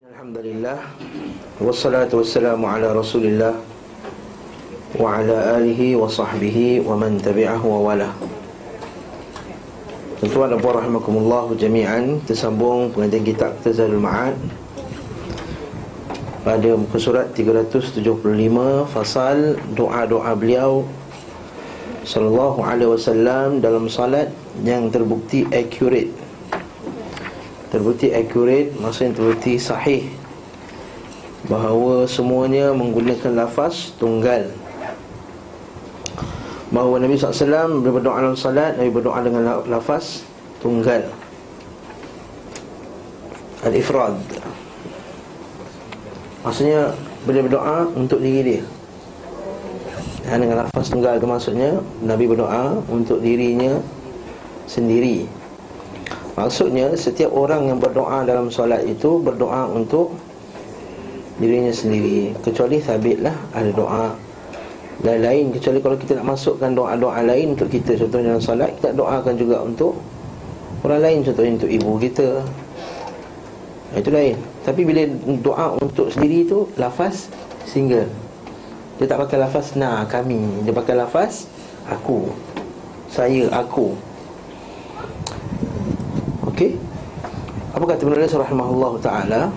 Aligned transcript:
Alhamdulillah. 0.00 0.80
Wassalatu 1.60 2.24
wassalamu 2.24 2.64
ala 2.64 2.96
rasulillah 2.96 3.52
Wa 4.96 5.20
ala 5.20 5.60
alihi 5.60 5.92
wa 5.92 6.08
sahbihi 6.08 6.80
Wa 6.80 6.96
man 6.96 7.20
tabi'ahu 7.20 7.68
wa 7.68 7.92
wala 7.92 8.08
Tuan-tuan 10.16 10.56
dan 10.56 10.58
puan 10.64 10.80
rahimakumullah 10.80 11.52
jami'an 11.52 12.16
Tersambung 12.24 12.96
pengajian 12.96 13.28
kitab 13.28 13.60
Tazalul 13.60 14.00
Ma'ad 14.00 14.40
Pada 16.48 16.70
muka 16.80 16.96
surat 16.96 17.36
375 17.36 18.00
Fasal 18.88 19.60
doa-doa 19.76 20.32
beliau 20.32 20.88
Sallallahu 22.08 22.64
alaihi 22.64 22.88
wasallam 22.88 23.60
Dalam 23.60 23.84
salat 23.92 24.32
yang 24.64 24.88
terbukti 24.88 25.44
accurate 25.52 26.19
terbukti 27.70 28.10
accurate 28.10 28.74
maksudnya 28.76 29.14
terbukti 29.14 29.56
sahih. 29.56 30.10
Bahawa 31.46 32.04
semuanya 32.04 32.74
menggunakan 32.76 33.32
lafaz 33.32 33.96
tunggal. 33.96 34.52
Bahawa 36.70 37.02
Nabi 37.02 37.16
SAW 37.16 37.80
bila 37.80 37.98
berdoa 37.98 38.22
dalam 38.22 38.38
salat 38.38 38.76
Nabi 38.76 38.90
berdoa 38.92 39.18
dengan 39.24 39.42
lafaz 39.66 40.22
tunggal. 40.60 41.08
Al-ifrad. 43.64 44.14
Maksudnya 46.44 46.92
bila 47.24 47.40
berdoa 47.46 47.78
untuk 47.96 48.20
diri 48.20 48.40
dia. 48.44 48.62
Dan 50.28 50.44
dengan 50.46 50.68
lafaz 50.68 50.92
tunggal 50.92 51.16
itu 51.16 51.26
maksudnya 51.26 51.70
Nabi 52.04 52.28
berdoa 52.28 52.84
untuk 52.92 53.18
dirinya 53.24 53.80
sendiri 54.68 55.39
Maksudnya 56.40 56.96
setiap 56.96 57.36
orang 57.36 57.68
yang 57.68 57.76
berdoa 57.76 58.24
dalam 58.24 58.48
solat 58.48 58.80
itu 58.88 59.20
Berdoa 59.20 59.68
untuk 59.68 60.16
dirinya 61.36 61.68
sendiri. 61.68 62.32
Kecuali 62.40 62.80
sabitlah 62.80 63.36
ada 63.52 63.68
doa 63.68 64.16
lain-lain. 65.04 65.52
Kecuali 65.52 65.84
kalau 65.84 65.96
kita 66.00 66.16
nak 66.16 66.32
masukkan 66.32 66.72
doa-doa 66.72 67.20
lain 67.20 67.52
untuk 67.52 67.68
kita 67.68 67.92
Contohnya 68.00 68.32
dalam 68.32 68.40
solat 68.40 68.72
Kita 68.80 68.96
doakan 68.96 69.34
juga 69.36 69.60
untuk 69.60 70.00
orang 70.80 71.00
lain 71.04 71.18
Contohnya 71.28 71.52
untuk 71.60 71.70
ibu 71.76 71.90
kita. 72.00 72.28
Itu 74.00 74.08
lain. 74.08 74.40
Tapi 74.64 74.80
bila 74.88 75.04
doa 75.44 75.76
untuk 75.76 76.08
sendiri 76.08 76.48
itu 76.48 76.64
Lafaz 76.80 77.28
single. 77.68 78.08
Dia 78.96 79.08
tak 79.08 79.28
pakai 79.28 79.40
lafaz 79.40 79.76
na 79.80 80.04
kami. 80.04 80.60
Dia 80.64 80.76
pakai 80.76 80.92
lafaz 80.92 81.48
aku. 81.88 82.28
Saya 83.08 83.48
aku 83.48 83.96
Okey. 86.60 86.76
Apa 87.72 87.84
kata 87.88 88.04
penulis 88.04 88.36
rahimahullah 88.36 88.92
taala? 89.00 89.48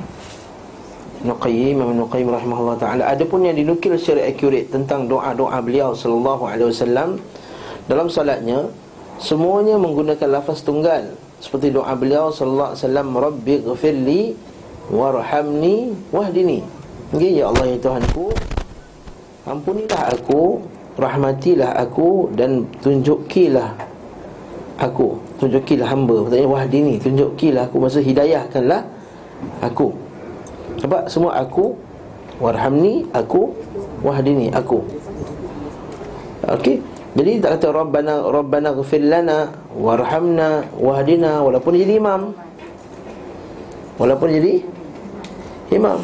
Nuqayyim 1.28 1.76
Imam 1.76 2.00
Nuqayyim 2.00 2.32
rahimahullah 2.32 2.80
taala 2.80 3.04
adapun 3.12 3.44
yang 3.44 3.60
dinukil 3.60 4.00
secara 4.00 4.24
accurate 4.24 4.72
tentang 4.72 5.12
doa-doa 5.12 5.60
beliau 5.60 5.92
sallallahu 5.92 6.48
alaihi 6.48 6.72
wasallam 6.72 7.20
dalam 7.92 8.08
salatnya 8.08 8.72
semuanya 9.20 9.76
menggunakan 9.76 10.40
lafaz 10.40 10.64
tunggal 10.64 11.12
seperti 11.44 11.76
doa 11.76 11.92
beliau 11.92 12.32
sallallahu 12.32 12.72
alaihi 12.72 12.84
wasallam 12.88 13.08
rabbi 13.20 13.56
ghfirli 13.60 14.22
warhamni 14.88 15.92
wahdini. 16.08 16.64
Okey 17.12 17.44
ya 17.44 17.52
Allah 17.52 17.68
ya 17.68 17.78
Tuhanku 17.84 18.32
ampunilah 19.44 20.08
aku 20.08 20.64
rahmatilah 20.96 21.84
aku 21.84 22.32
dan 22.32 22.64
tunjukilah 22.80 23.92
aku. 24.84 25.20
Tunjukilah 25.40 25.88
hamba. 25.88 26.28
Maksudnya 26.28 26.48
wahdini 26.50 27.00
Tunjukilah 27.00 27.72
aku. 27.72 27.78
Maksud 27.80 28.04
hidayahkanlah 28.04 28.82
Aku. 29.64 29.96
Sebab 30.80 31.08
semua 31.08 31.40
aku 31.40 31.76
Warhamni 32.40 33.08
Aku 33.16 33.56
Wahdini 34.04 34.52
Aku. 34.52 34.84
Okey 36.44 36.84
Jadi 37.14 37.40
tak 37.40 37.60
kata 37.60 37.68
Rabbana 37.72 38.26
Rabbana 38.28 38.76
ghafir 38.76 39.04
lana 39.04 39.54
Warhamna 39.76 40.68
Wahdina 40.76 41.40
Walaupun 41.40 41.80
jadi 41.80 42.02
imam. 42.02 42.36
Walaupun 44.02 44.30
jadi 44.34 44.54
Imam 45.74 46.02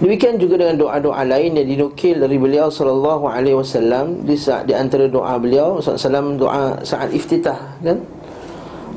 Demikian 0.00 0.40
juga 0.40 0.56
dengan 0.56 0.80
doa-doa 0.80 1.28
lain 1.28 1.60
yang 1.60 1.68
dinukil 1.68 2.24
dari 2.24 2.40
beliau 2.40 2.72
sallallahu 2.72 3.28
alaihi 3.28 3.60
wasallam. 3.60 4.24
Di 4.24 4.32
saat 4.32 4.64
di 4.64 4.72
antara 4.72 5.04
doa 5.04 5.36
beliau 5.36 5.76
sallallahu 5.76 6.40
doa 6.40 6.80
saat 6.80 7.12
iftitah 7.12 7.76
kan? 7.84 8.00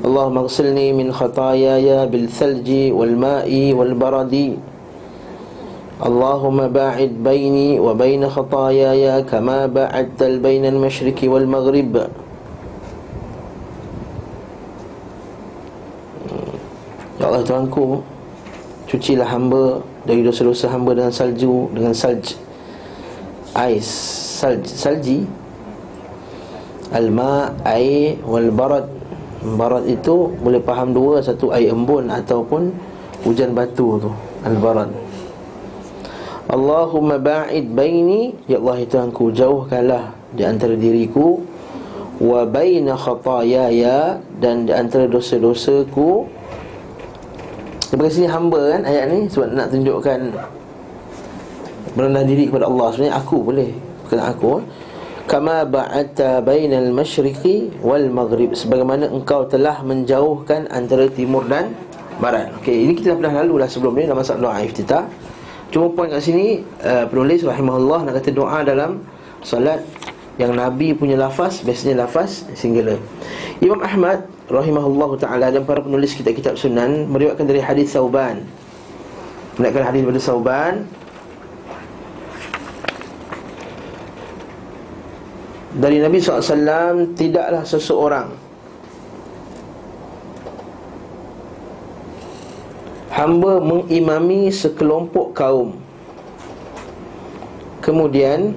Allahumma 0.00 0.48
ghsilni 0.48 0.96
min 0.96 1.12
khataayaya 1.12 2.08
bil 2.08 2.24
thalji 2.24 2.88
wal 2.88 3.12
ma'i 3.12 3.76
wal 3.76 3.92
baradi. 3.92 4.56
Allahumma 6.00 6.72
ba'id 6.72 7.20
baini 7.20 7.76
wa 7.76 7.92
baina 7.92 8.32
khataayaya 8.32 9.28
kama 9.28 9.68
ba'adta 9.68 10.24
al 10.24 10.40
baina 10.40 10.72
al 10.72 10.80
mashriqi 10.80 11.28
wal 11.28 11.44
maghrib. 11.44 12.00
Ya 17.20 17.24
Allah 17.28 17.44
Tuhanku 17.44 18.13
Cucilah 18.94 19.26
hamba 19.26 19.82
dari 20.06 20.22
dosa-dosa 20.22 20.70
hamba 20.70 20.94
dengan 20.94 21.10
salju 21.10 21.66
dengan 21.74 21.90
salj 21.90 22.38
ais 23.58 23.90
salj 24.38 24.62
salji. 24.70 25.26
Alma 26.94 27.50
air 27.66 28.22
wal 28.22 28.54
barad. 28.54 28.86
Barad 29.58 29.90
itu 29.90 30.30
boleh 30.38 30.62
faham 30.62 30.94
dua 30.94 31.18
satu 31.18 31.50
air 31.50 31.74
embun 31.74 32.06
ataupun 32.06 32.70
hujan 33.26 33.50
batu 33.56 33.98
tu 33.98 34.10
al 34.46 34.56
barad 34.60 34.88
Allahumma 36.44 37.16
ba'id 37.16 37.72
baini 37.72 38.36
ya 38.44 38.60
Allah 38.60 38.84
itu 38.84 38.94
Tuhanku 38.94 39.32
jauhkanlah 39.32 40.12
di 40.36 40.44
antara 40.44 40.76
diriku 40.76 41.40
wa 42.20 42.44
baina 42.44 42.94
khataayaya 42.94 44.20
dan 44.38 44.68
di 44.68 44.72
antara 44.76 45.08
dosa-dosaku 45.08 46.28
Sampai 47.94 48.10
sini 48.10 48.26
hamba 48.26 48.74
kan 48.74 48.82
ayat 48.90 49.06
ni. 49.06 49.30
Sebab 49.30 49.54
nak 49.54 49.70
tunjukkan 49.70 50.34
Merendah 51.94 52.26
diri 52.26 52.50
kepada 52.50 52.66
Allah. 52.66 52.90
Sebenarnya 52.90 53.14
aku 53.22 53.36
boleh. 53.38 53.70
Bukan 54.02 54.18
aku 54.18 54.52
Kama 55.30 55.62
ba'atta 55.62 56.42
bainal 56.42 56.90
masyriqi 56.90 57.70
wal 57.78 58.10
maghrib. 58.10 58.50
Sebagaimana 58.58 59.06
engkau 59.14 59.46
telah 59.46 59.78
menjauhkan 59.86 60.66
Antara 60.74 61.06
timur 61.06 61.46
dan 61.46 61.70
barat. 62.18 62.50
Okey, 62.58 62.82
ini 62.82 62.98
kita 62.98 63.14
dah 63.14 63.16
pernah 63.22 63.46
lalu 63.46 63.62
lah 63.62 63.70
sebelum 63.70 63.94
ni. 63.94 64.10
Dalam 64.10 64.18
masalah 64.18 64.42
doa 64.42 64.58
iftitah. 64.66 65.06
Cuma 65.70 65.86
poin 65.94 66.10
kat 66.10 66.18
sini 66.18 66.66
uh, 66.82 67.06
Penulis 67.06 67.46
rahimahullah 67.46 68.10
nak 68.10 68.18
kata 68.18 68.34
doa 68.34 68.58
dalam 68.66 69.06
Salat 69.46 69.86
yang 70.34 70.50
Nabi 70.50 70.98
punya 70.98 71.14
lafaz 71.14 71.62
Biasanya 71.62 72.10
lafaz 72.10 72.42
singular. 72.58 72.98
Imam 73.62 73.78
Ahmad 73.86 74.33
rahimahullah 74.50 75.10
taala 75.16 75.48
dan 75.48 75.64
para 75.64 75.80
penulis 75.80 76.12
kitab-kitab 76.12 76.60
sunan 76.60 77.08
meriwayatkan 77.08 77.46
dari 77.48 77.60
hadis 77.64 77.92
Sauban. 77.92 78.44
Meriwayatkan 79.56 79.84
hadis 79.88 80.02
dari 80.04 80.22
Sauban 80.22 80.74
dari 85.74 85.98
Nabi 85.98 86.22
SAW 86.22 87.18
tidaklah 87.18 87.66
seseorang 87.66 88.30
hamba 93.10 93.58
mengimami 93.58 94.54
sekelompok 94.54 95.34
kaum 95.34 95.74
kemudian 97.82 98.54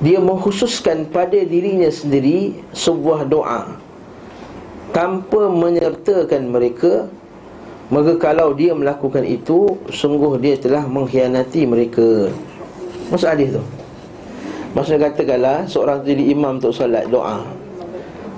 dia 0.00 0.20
mengkhususkan 0.20 1.08
pada 1.08 1.40
dirinya 1.40 1.88
sendiri 1.88 2.52
sebuah 2.76 3.24
doa. 3.24 3.80
Tanpa 4.92 5.48
menyertakan 5.48 6.52
mereka 6.52 7.08
maka 7.86 8.18
kalau 8.18 8.50
dia 8.50 8.74
melakukan 8.74 9.22
itu 9.22 9.78
sungguh 9.94 10.42
dia 10.42 10.58
telah 10.58 10.82
mengkhianati 10.90 11.62
mereka. 11.70 12.34
Maksud 13.14 13.28
hadis 13.30 13.54
tu? 13.54 13.62
Maksudnya 14.74 15.08
katakanlah 15.08 15.64
seorang 15.70 16.02
jadi 16.02 16.34
imam 16.34 16.58
untuk 16.58 16.74
solat 16.74 17.06
doa. 17.06 17.46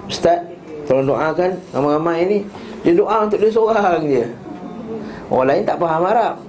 Ustaz 0.05 0.44
tolong 0.84 1.08
doakan. 1.16 1.56
Ramai-ramai 1.72 2.19
ni 2.28 2.38
dia 2.84 2.93
doa 2.93 3.25
untuk 3.25 3.40
dia 3.40 3.50
seorang 3.50 4.05
je. 4.05 4.25
Orang 5.32 5.49
lain 5.49 5.62
tak 5.64 5.76
faham 5.81 6.05
Arab 6.05 6.47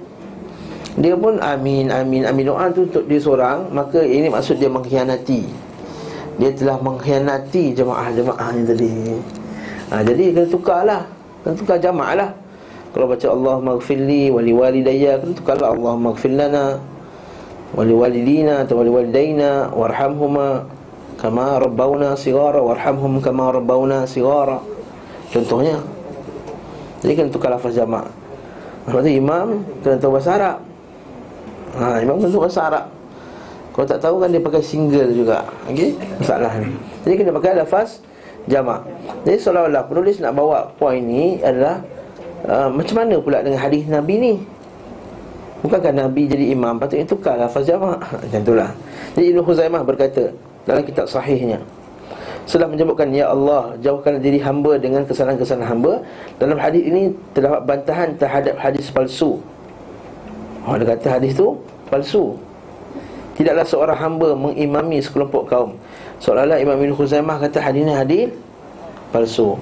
dia 1.00 1.16
pun 1.16 1.40
amin 1.40 1.88
amin 1.88 2.22
amin. 2.28 2.44
Doa 2.44 2.68
tu 2.70 2.84
untuk 2.84 3.08
dia 3.08 3.18
seorang 3.18 3.72
maka 3.72 4.04
ini 4.04 4.28
maksud 4.28 4.60
dia 4.60 4.68
mengkhianati. 4.68 5.42
Dia 6.36 6.52
telah 6.52 6.76
mengkhianati 6.80 7.72
jemaah-jemaah 7.74 8.48
ni 8.56 8.62
tadi. 8.64 8.92
Ha, 9.90 10.04
jadi 10.04 10.22
kena 10.36 10.46
tukarlah. 10.48 11.02
Kena 11.40 11.56
tukar 11.56 11.80
jemaah 11.80 12.12
lah 12.16 12.30
kalau 12.90 13.06
baca 13.06 13.26
Allah 13.30 13.56
maghfirli 13.62 14.34
wali 14.34 14.50
walidayya 14.50 15.22
kena 15.22 15.32
tukarlah 15.38 15.70
Allah 15.70 15.94
maghfir 15.94 16.34
lana 16.34 16.82
wali 17.70 17.94
walidina 17.94 18.66
atau 18.66 18.82
wali 18.82 18.90
walidaina 18.90 19.70
warhamhuma 19.70 20.66
kama 21.14 21.62
rabbawna 21.62 22.18
sigara 22.18 22.58
warhamhum 22.58 23.22
kama 23.22 23.54
rabbawna 23.54 24.10
sigara 24.10 24.58
contohnya 25.30 25.78
Jadi 27.00 27.12
kena 27.16 27.30
tukar 27.32 27.54
lafaz 27.54 27.78
jamak 27.78 28.10
Sebab 28.84 29.00
tu 29.06 29.10
imam 29.12 29.62
kena 29.86 29.96
tahu 30.02 30.18
bahasa 30.18 30.30
Arab 30.34 30.56
ha, 31.76 32.02
Imam 32.02 32.18
tahu 32.18 32.42
bahasa 32.42 32.66
Arab. 32.66 32.84
Kalau 33.70 33.86
tak 33.86 34.00
tahu 34.02 34.16
kan 34.18 34.28
dia 34.34 34.42
pakai 34.42 34.62
single 34.62 35.10
juga. 35.14 35.46
Okey, 35.70 35.94
masalah 36.18 36.52
ni. 36.58 36.74
Jadi 37.06 37.14
kena 37.22 37.30
pakai 37.36 37.54
lafaz 37.54 38.02
jamak. 38.50 38.82
Jadi 39.22 39.36
seolah-olah 39.38 39.82
penulis 39.86 40.18
nak 40.18 40.34
bawa 40.34 40.66
poin 40.74 40.98
ni 40.98 41.38
adalah 41.38 41.78
uh, 42.48 42.68
Macam 42.72 43.04
mana 43.04 43.20
pula 43.22 43.44
dengan 43.44 43.60
hadis 43.62 43.86
Nabi 43.86 44.14
ni? 44.18 44.34
Bukankah 45.60 45.92
Nabi 45.92 46.24
jadi 46.24 46.56
imam? 46.56 46.80
Patutnya 46.80 47.04
tukar 47.04 47.36
lafaz 47.36 47.68
jamak. 47.68 48.00
Macam 48.00 48.40
itulah 48.40 48.70
Jadi 49.12 49.24
Ibn 49.36 49.40
Khuzaimah 49.44 49.82
berkata 49.84 50.32
Dalam 50.64 50.82
kitab 50.82 51.06
sahihnya 51.06 51.60
setelah 52.48 52.72
menyebutkan 52.72 53.14
Ya 53.14 53.30
Allah 53.30 53.78
jauhkan 53.78 54.18
diri 54.18 54.42
hamba 54.42 54.74
dengan 54.74 55.06
kesalahan-kesalahan 55.06 55.70
hamba 55.70 56.02
Dalam 56.42 56.58
hadis 56.58 56.82
ini 56.82 57.14
terdapat 57.30 57.62
bantahan 57.62 58.18
terhadap 58.18 58.58
hadis 58.58 58.90
palsu 58.90 59.38
Oh 60.68 60.76
dia 60.76 60.86
kata 60.92 61.20
hadis 61.20 61.32
tu 61.36 61.56
palsu. 61.88 62.36
Tidaklah 63.36 63.64
seorang 63.64 63.98
hamba 63.98 64.36
mengimami 64.36 65.00
sekelompok 65.00 65.48
kaum. 65.48 65.70
Seolah-olah 66.20 66.60
Imam 66.60 66.76
Ibn 66.76 66.92
Khuzaimah 66.92 67.40
kata 67.40 67.64
hadis 67.64 67.80
ini 67.88 67.94
hadis 67.96 68.28
palsu. 69.08 69.56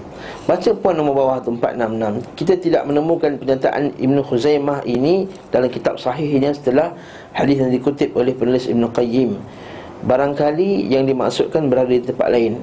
Baca 0.45 0.71
puan 0.75 0.99
nombor 0.99 1.15
bawah 1.25 1.39
tu 1.41 1.55
466 1.57 2.37
Kita 2.37 2.55
tidak 2.59 2.83
menemukan 2.89 3.39
pernyataan 3.39 3.97
Ibn 3.97 4.17
Khuzaimah 4.25 4.85
ini 4.85 5.29
Dalam 5.49 5.69
kitab 5.73 5.97
sahihnya 5.97 6.53
setelah 6.53 6.97
hadis 7.33 7.61
yang 7.61 7.71
dikutip 7.71 8.13
oleh 8.19 8.35
penulis 8.35 8.67
Ibn 8.67 8.91
Qayyim. 8.91 9.39
Barangkali 10.05 10.91
yang 10.91 11.07
dimaksudkan 11.07 11.67
berada 11.67 11.91
di 11.91 12.03
tempat 12.03 12.29
lain. 12.31 12.59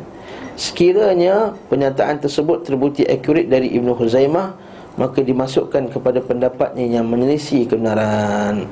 Sekiranya 0.56 1.52
pernyataan 1.68 2.24
tersebut 2.24 2.64
terbukti 2.64 3.04
akurat 3.04 3.44
dari 3.48 3.76
Ibn 3.76 3.92
Khuzaimah 3.92 4.56
Maka 4.96 5.20
dimasukkan 5.20 5.92
kepada 5.92 6.24
pendapatnya 6.24 6.88
yang 6.88 7.06
menyelisih 7.08 7.68
kebenaran. 7.68 8.64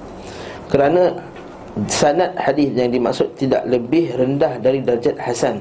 Kerana 0.71 1.19
sanad 1.91 2.31
hadis 2.39 2.71
yang 2.73 2.89
dimaksud 2.93 3.35
tidak 3.35 3.67
lebih 3.67 4.13
rendah 4.15 4.55
dari 4.61 4.79
darjat 4.79 5.19
Hasan. 5.19 5.59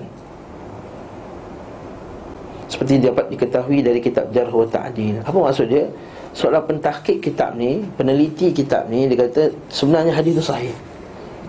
Seperti 2.70 3.04
dapat 3.04 3.28
diketahui 3.28 3.84
dari 3.84 4.00
kitab 4.00 4.32
Jarh 4.32 4.48
wa 4.48 4.64
Ta'adil 4.64 5.20
Apa 5.20 5.36
maksud 5.36 5.68
dia? 5.68 5.92
Seolah 6.32 6.64
pentahkik 6.64 7.20
kitab 7.20 7.52
ni, 7.52 7.84
peneliti 8.00 8.48
kitab 8.48 8.88
ni 8.88 9.04
Dia 9.04 9.28
kata 9.28 9.52
sebenarnya 9.68 10.16
hadis 10.16 10.40
itu 10.40 10.40
sahih. 10.40 10.72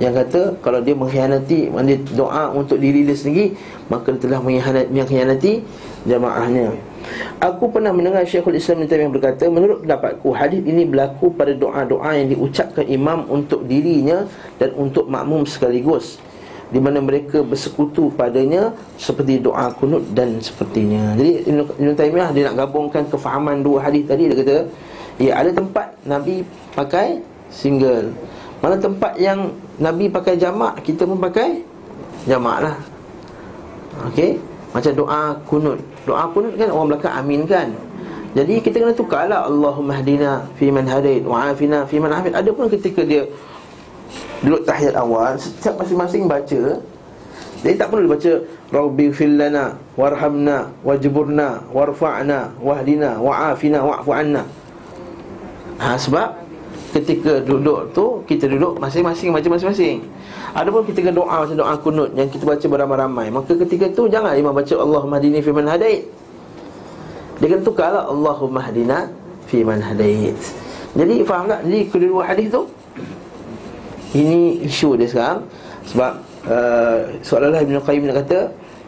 Yang 0.04 0.26
kata 0.26 0.42
kalau 0.60 0.84
dia 0.84 0.98
mengkhianati 0.98 1.70
dia 1.70 1.98
doa 2.18 2.50
untuk 2.52 2.82
diri 2.82 3.06
dia 3.06 3.14
sendiri 3.14 3.54
maka 3.94 4.10
dia 4.10 4.26
telah 4.26 4.42
mengkhianati 4.42 5.62
jamaahnya. 6.04 6.76
Aku 7.44 7.68
pernah 7.68 7.92
mendengar 7.92 8.24
Syekhul 8.24 8.56
Islam 8.56 8.88
yang 8.88 9.12
berkata 9.12 9.48
menurut 9.52 9.84
pendapatku 9.84 10.32
hadis 10.32 10.64
ini 10.64 10.88
berlaku 10.88 11.36
pada 11.36 11.52
doa-doa 11.52 12.16
yang 12.16 12.32
diucapkan 12.32 12.88
imam 12.88 13.28
untuk 13.28 13.68
dirinya 13.68 14.24
dan 14.56 14.72
untuk 14.80 15.12
makmum 15.12 15.44
sekaligus 15.44 16.20
di 16.74 16.80
mana 16.82 17.04
mereka 17.04 17.46
bersekutu 17.46 18.10
padanya 18.18 18.74
seperti 18.98 19.38
doa 19.44 19.70
kunut 19.76 20.02
dan 20.16 20.40
sepertinya. 20.40 21.14
Jadi 21.20 21.46
Ibn 21.52 21.94
Taymiyah 21.94 22.30
dia 22.34 22.44
nak 22.50 22.66
gabungkan 22.66 23.04
kefahaman 23.12 23.62
dua 23.62 23.84
hadis 23.84 24.08
tadi 24.08 24.32
dia 24.32 24.38
kata 24.40 24.58
ya 25.22 25.32
ada 25.38 25.52
tempat 25.54 25.94
Nabi 26.08 26.42
pakai 26.74 27.22
single. 27.54 28.10
Mana 28.64 28.80
tempat 28.80 29.20
yang 29.20 29.52
Nabi 29.76 30.08
pakai 30.08 30.40
jamak 30.40 30.80
Kita 30.88 31.04
pun 31.04 31.20
pakai 31.20 31.60
jamak 32.24 32.64
lah 32.64 32.76
Okey 34.08 34.40
Macam 34.74 34.92
doa 34.98 35.38
kunut. 35.46 35.80
Doa 36.10 36.26
kunut 36.34 36.58
kan 36.58 36.68
orang 36.74 36.98
belakang 36.98 37.14
amin 37.14 37.46
kan? 37.46 37.70
Jadi 38.34 38.66
kita 38.66 38.82
kena 38.82 38.94
tukar 38.98 39.30
lah 39.30 39.46
Allahumma 39.46 40.02
hadina 40.02 40.42
fi 40.58 40.74
man 40.74 40.90
hadait 40.90 41.22
Wa'afina 41.22 41.86
fi 41.86 42.02
man 42.02 42.10
afid 42.18 42.34
Ada 42.34 42.50
pun 42.50 42.66
ketika 42.66 43.06
dia 43.06 43.30
Duduk 44.42 44.66
tahiyat 44.66 44.98
awal 44.98 45.38
Setiap 45.38 45.78
masing-masing 45.78 46.26
baca 46.26 46.82
Jadi 47.62 47.76
tak 47.78 47.94
perlu 47.94 48.10
baca 48.10 48.42
Rabbi 48.74 49.14
fillana 49.14 49.78
Warhamna 49.94 50.74
Wajburna 50.82 51.62
Warfa'na 51.70 52.58
Wahdina 52.58 53.22
Wa'afina 53.22 53.86
Wa'fu'anna 53.86 54.44
Ha, 55.74 55.98
sebab 55.98 56.43
ketika 56.94 57.42
duduk 57.42 57.90
tu 57.92 58.22
kita 58.30 58.46
duduk 58.46 58.78
masing-masing 58.78 59.34
macam 59.34 59.58
masing-masing. 59.58 60.06
Adapun 60.54 60.86
kita 60.86 61.02
kena 61.02 61.18
doa 61.18 61.36
macam 61.44 61.58
doa 61.58 61.74
kunut 61.82 62.10
yang 62.14 62.30
kita 62.30 62.46
baca 62.46 62.66
beramai-ramai, 62.70 63.28
maka 63.34 63.58
ketika 63.58 63.90
tu 63.90 64.06
jangan 64.06 64.38
imam 64.38 64.54
baca 64.54 64.74
Allahumma 64.78 65.18
hdini 65.18 65.42
fi 65.42 65.50
man 65.50 65.66
hadait. 65.66 66.06
Dia 67.42 67.48
kena 67.50 67.66
tukarlah 67.66 68.06
Allahumma 68.06 68.62
hdina 68.62 69.10
fi 69.50 69.66
man 69.66 69.82
hadait. 69.82 70.38
Jadi 70.94 71.26
faham 71.26 71.50
tak? 71.50 71.66
Jadi 71.66 71.80
kedua 71.90 72.22
hadis 72.30 72.54
tu 72.54 72.70
ini 74.14 74.62
isu 74.62 74.94
dia 74.94 75.10
sekarang 75.10 75.42
sebab 75.90 76.12
uh, 76.46 77.00
seolah-olah 77.26 77.62
Ibn 77.66 77.76
Qayyim 77.82 78.04
nak 78.14 78.18
kata 78.24 78.40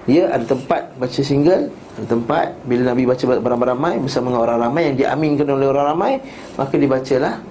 dia 0.05 0.29
ada 0.29 0.45
tempat 0.45 0.93
baca 1.01 1.21
single 1.25 1.73
ada 1.97 2.05
tempat 2.05 2.53
bila 2.69 2.93
Nabi 2.93 3.09
baca 3.09 3.23
beramai-ramai 3.41 3.97
bersama 3.97 4.29
dengan 4.29 4.41
orang 4.45 4.59
ramai 4.69 4.81
yang 4.93 4.95
diaminkan 5.01 5.49
oleh 5.49 5.65
orang 5.65 5.85
ramai 5.97 6.13
maka 6.61 6.73
dibacalah 6.77 7.41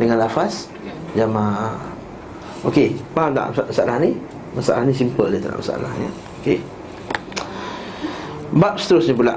dengan 0.00 0.24
lafaz 0.24 0.72
jamaah. 1.12 1.76
Okey, 2.64 2.96
faham 3.12 3.36
tak 3.36 3.52
masalah 3.52 3.96
ni? 4.00 4.16
Masalah 4.56 4.82
ni 4.88 4.92
simple 4.96 5.28
dia 5.32 5.40
tak 5.44 5.56
masalah 5.60 5.92
ya. 6.00 6.10
Okey. 6.40 6.58
Bab 8.56 8.80
seterusnya 8.80 9.14
pula. 9.14 9.34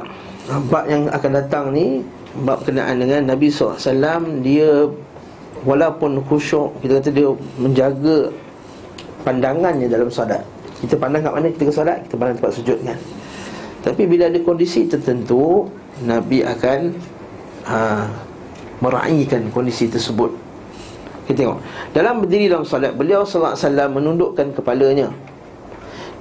Bab 0.72 0.88
yang 0.88 1.12
akan 1.12 1.32
datang 1.36 1.66
ni 1.76 2.02
bab 2.44 2.66
kenaan 2.66 2.98
dengan 2.98 3.30
Nabi 3.30 3.54
SAW 3.54 3.80
dia 4.42 4.90
walaupun 5.64 6.20
khusyuk 6.26 6.74
kita 6.82 7.00
kata 7.00 7.10
dia 7.14 7.30
menjaga 7.62 8.34
pandangannya 9.24 9.88
dalam 9.88 10.10
solat. 10.12 10.42
Kita 10.84 11.00
pandang 11.00 11.24
kat 11.24 11.32
mana 11.32 11.48
kita 11.48 11.64
ke 11.72 11.74
solat, 11.74 11.98
kita 12.08 12.16
pandang 12.20 12.36
tempat 12.42 12.54
sujud 12.60 12.80
kan. 12.84 13.00
Tapi 13.84 14.04
bila 14.08 14.28
ada 14.28 14.40
kondisi 14.44 14.88
tertentu 14.88 15.68
Nabi 16.04 16.44
akan 16.44 16.80
ha, 17.68 18.08
meraihkan 18.84 19.48
kondisi 19.56 19.88
tersebut 19.88 20.32
kita 21.24 21.48
tengok 21.48 21.60
Dalam 21.96 22.20
berdiri 22.20 22.52
dalam 22.52 22.68
salat 22.68 22.92
Beliau 22.96 23.24
wasallam 23.24 23.96
menundukkan 23.96 24.52
kepalanya 24.52 25.08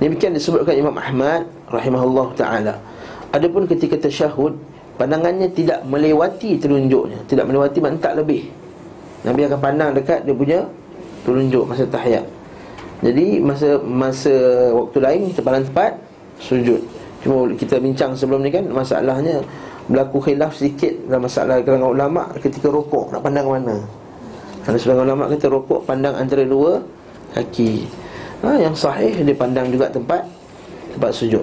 Demikian 0.03 0.35
disebutkan 0.35 0.75
Imam 0.75 0.99
Ahmad 0.99 1.47
rahimahullah 1.71 2.35
taala. 2.35 2.75
Adapun 3.31 3.71
ketika 3.71 3.95
tasyahud 3.95 4.59
pandangannya 4.99 5.47
tidak 5.55 5.87
melewati 5.87 6.59
telunjuknya, 6.59 7.23
tidak 7.31 7.47
melewati 7.47 7.79
mantak 7.79 8.19
lebih. 8.19 8.51
Nabi 9.23 9.47
akan 9.47 9.61
pandang 9.63 9.95
dekat 9.95 10.27
dia 10.27 10.35
punya 10.35 10.59
telunjuk 11.23 11.71
masa 11.71 11.87
tahiyat. 11.87 12.27
Jadi 12.99 13.39
masa 13.39 13.79
masa 13.79 14.35
waktu 14.75 14.99
lain 14.99 15.21
pandang 15.39 15.71
tepat 15.71 15.93
sujud. 16.43 16.83
Cuma 17.23 17.47
kita 17.55 17.79
bincang 17.79 18.19
sebelum 18.19 18.43
ni 18.43 18.51
kan 18.51 18.67
masalahnya 18.75 19.39
berlaku 19.87 20.19
khilaf 20.19 20.59
sedikit 20.59 20.91
dalam 21.07 21.31
masalah 21.31 21.63
kalangan 21.63 21.95
ulama 21.95 22.23
ketika 22.43 22.67
rukuk 22.75 23.15
nak 23.15 23.23
pandang 23.23 23.47
mana. 23.47 24.02
Ada 24.63 24.79
sebagian 24.79 25.11
ulama 25.11 25.27
kata 25.27 25.47
rokok 25.51 25.81
pandang 25.91 26.15
antara 26.15 26.47
dua 26.47 26.79
kaki. 27.35 27.87
Ha, 28.47 28.59
yang 28.59 28.75
sahih 28.75 29.11
dia 29.23 29.35
pandang 29.35 29.71
juga 29.71 29.91
tempat 29.91 30.23
tempat 30.95 31.11
sujud. 31.11 31.43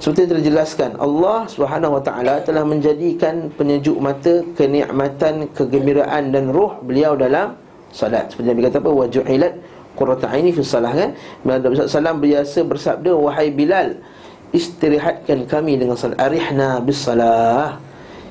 Seperti 0.00 0.24
yang 0.24 0.32
terjelaskan 0.40 0.90
Allah 0.96 1.44
Subhanahu 1.46 2.00
Wa 2.00 2.02
Taala 2.02 2.34
telah 2.40 2.64
menjadikan 2.64 3.52
penyejuk 3.52 4.00
mata 4.00 4.40
kenikmatan, 4.56 5.52
kegembiraan 5.52 6.32
dan 6.32 6.48
roh 6.48 6.80
beliau 6.80 7.14
dalam 7.14 7.54
salat. 7.92 8.32
Seperti 8.32 8.50
yang 8.50 8.58
kata 8.66 8.80
apa 8.80 8.90
wajuhilat 8.90 9.52
qurratu 9.94 10.26
aini 10.26 10.50
fi 10.56 10.64
salah 10.64 10.96
kan. 10.96 11.12
Nabi 11.44 11.76
sallallahu 11.76 12.24
biasa 12.24 12.58
bersabda 12.64 13.12
wahai 13.12 13.52
Bilal 13.52 14.00
istirahatkan 14.50 15.46
kami 15.46 15.78
dengan 15.78 15.94
salat 15.94 16.18
arihna 16.18 16.82
bis 16.82 16.98
salah. 16.98 17.78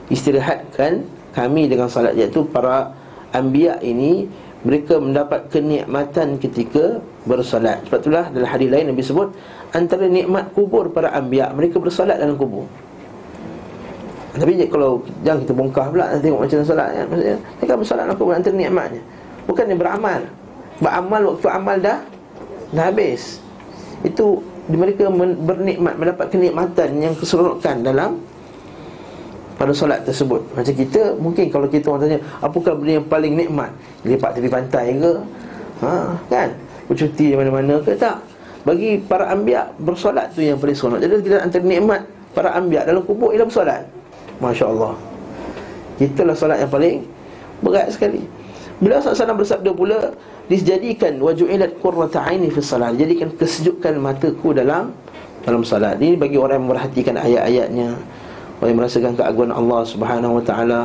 Istirahatkan 0.09 1.05
kami 1.37 1.69
dengan 1.69 1.87
salat 1.87 2.17
iaitu 2.17 2.43
para 2.49 2.98
Anbiya 3.29 3.77
ini 3.85 4.25
mereka 4.59 4.99
mendapat 4.99 5.47
kenikmatan 5.47 6.35
ketika 6.41 6.99
bersolat. 7.23 7.85
Sebab 7.87 7.99
itulah 8.03 8.25
dalam 8.33 8.49
hadis 8.49 8.67
lain 8.67 8.91
Nabi 8.91 9.01
sebut 9.05 9.29
antara 9.71 10.05
nikmat 10.09 10.51
kubur 10.51 10.91
para 10.91 11.13
anbiya 11.15 11.53
mereka 11.55 11.79
bersolat 11.79 12.19
dalam 12.19 12.35
kubur. 12.35 12.67
Tapi 14.29 14.55
kalau 14.69 15.03
jangan 15.25 15.41
kita 15.41 15.53
bongkar 15.57 15.85
pula 15.89 16.05
nanti 16.11 16.29
tengok 16.29 16.41
macam 16.45 16.57
solat 16.61 16.89
ya. 16.93 17.03
Maksudnya 17.07 17.37
mereka 17.59 17.73
bersolat 17.79 18.03
dalam 18.05 18.17
kubur 18.19 18.33
antara 18.35 18.55
nikmatnya. 18.55 19.01
Bukan 19.47 19.63
dia 19.65 19.77
beramal. 19.79 20.19
Beramal 20.79 21.21
waktu 21.33 21.47
amal 21.49 21.75
dah 21.79 21.97
dah 22.75 22.85
habis. 22.91 23.41
Itu 24.05 24.43
mereka 24.69 25.09
bernikmat 25.43 25.97
mendapat 25.97 26.29
kenikmatan 26.29 26.89
yang 27.01 27.13
keseronokan 27.17 27.81
dalam 27.81 28.21
pada 29.59 29.75
solat 29.75 30.07
tersebut. 30.07 30.39
Macam 30.55 30.71
kita 30.71 31.19
mungkin 31.19 31.51
kalau 31.51 31.67
kita 31.67 31.91
orang 31.91 32.07
tanya 32.07 32.19
Apakah 32.39 32.79
benda 32.79 33.03
yang 33.03 33.07
paling 33.11 33.33
nikmat? 33.35 33.69
Lepak 34.07 34.31
tepi 34.39 34.47
pantai 34.47 34.95
ke? 34.95 35.13
Ha, 35.83 36.15
Kan? 36.31 36.49
Bercuti 36.87 37.35
mana-mana 37.35 37.83
ke? 37.83 37.91
Tak. 37.99 38.23
Bagi 38.63 39.03
para 39.03 39.27
ambiak 39.35 39.75
bersolat 39.83 40.31
tu 40.31 40.39
yang 40.39 40.55
paling 40.55 40.75
seronok. 40.75 40.99
Jadi 41.03 41.13
kita 41.27 41.37
antara 41.43 41.63
nikmat 41.67 42.01
para 42.31 42.55
ambiak 42.55 42.87
dalam 42.87 43.03
kubur 43.03 43.35
ialah 43.35 43.47
bersolat. 43.47 43.83
Masya 44.39 44.65
Allah 44.71 44.95
Itulah 45.99 46.31
solat 46.31 46.63
yang 46.63 46.71
paling 46.71 47.03
berat 47.59 47.91
sekali. 47.91 48.23
Bila 48.79 49.03
SAW 49.03 49.35
bersabda 49.35 49.75
pula 49.75 50.15
Dijadikan 50.49 51.21
waju'ilat 51.21 51.77
qurrata 51.77 52.25
aini 52.25 52.49
fi 52.49 52.57
salat. 52.57 52.97
Jadikan 52.97 53.29
kesejukan 53.37 54.01
mataku 54.01 54.49
dalam 54.49 54.89
dalam 55.45 55.61
salat. 55.61 56.01
Ini 56.01 56.17
bagi 56.17 56.41
orang 56.41 56.65
yang 56.65 56.69
merhatikan 56.73 57.15
ayat-ayatnya 57.21 57.93
Yang 58.59 58.75
merasakan 58.75 59.11
keagungan 59.15 59.53
Allah 59.55 59.81
subhanahu 59.87 60.33
wa 60.39 60.43
ta'ala 60.43 60.81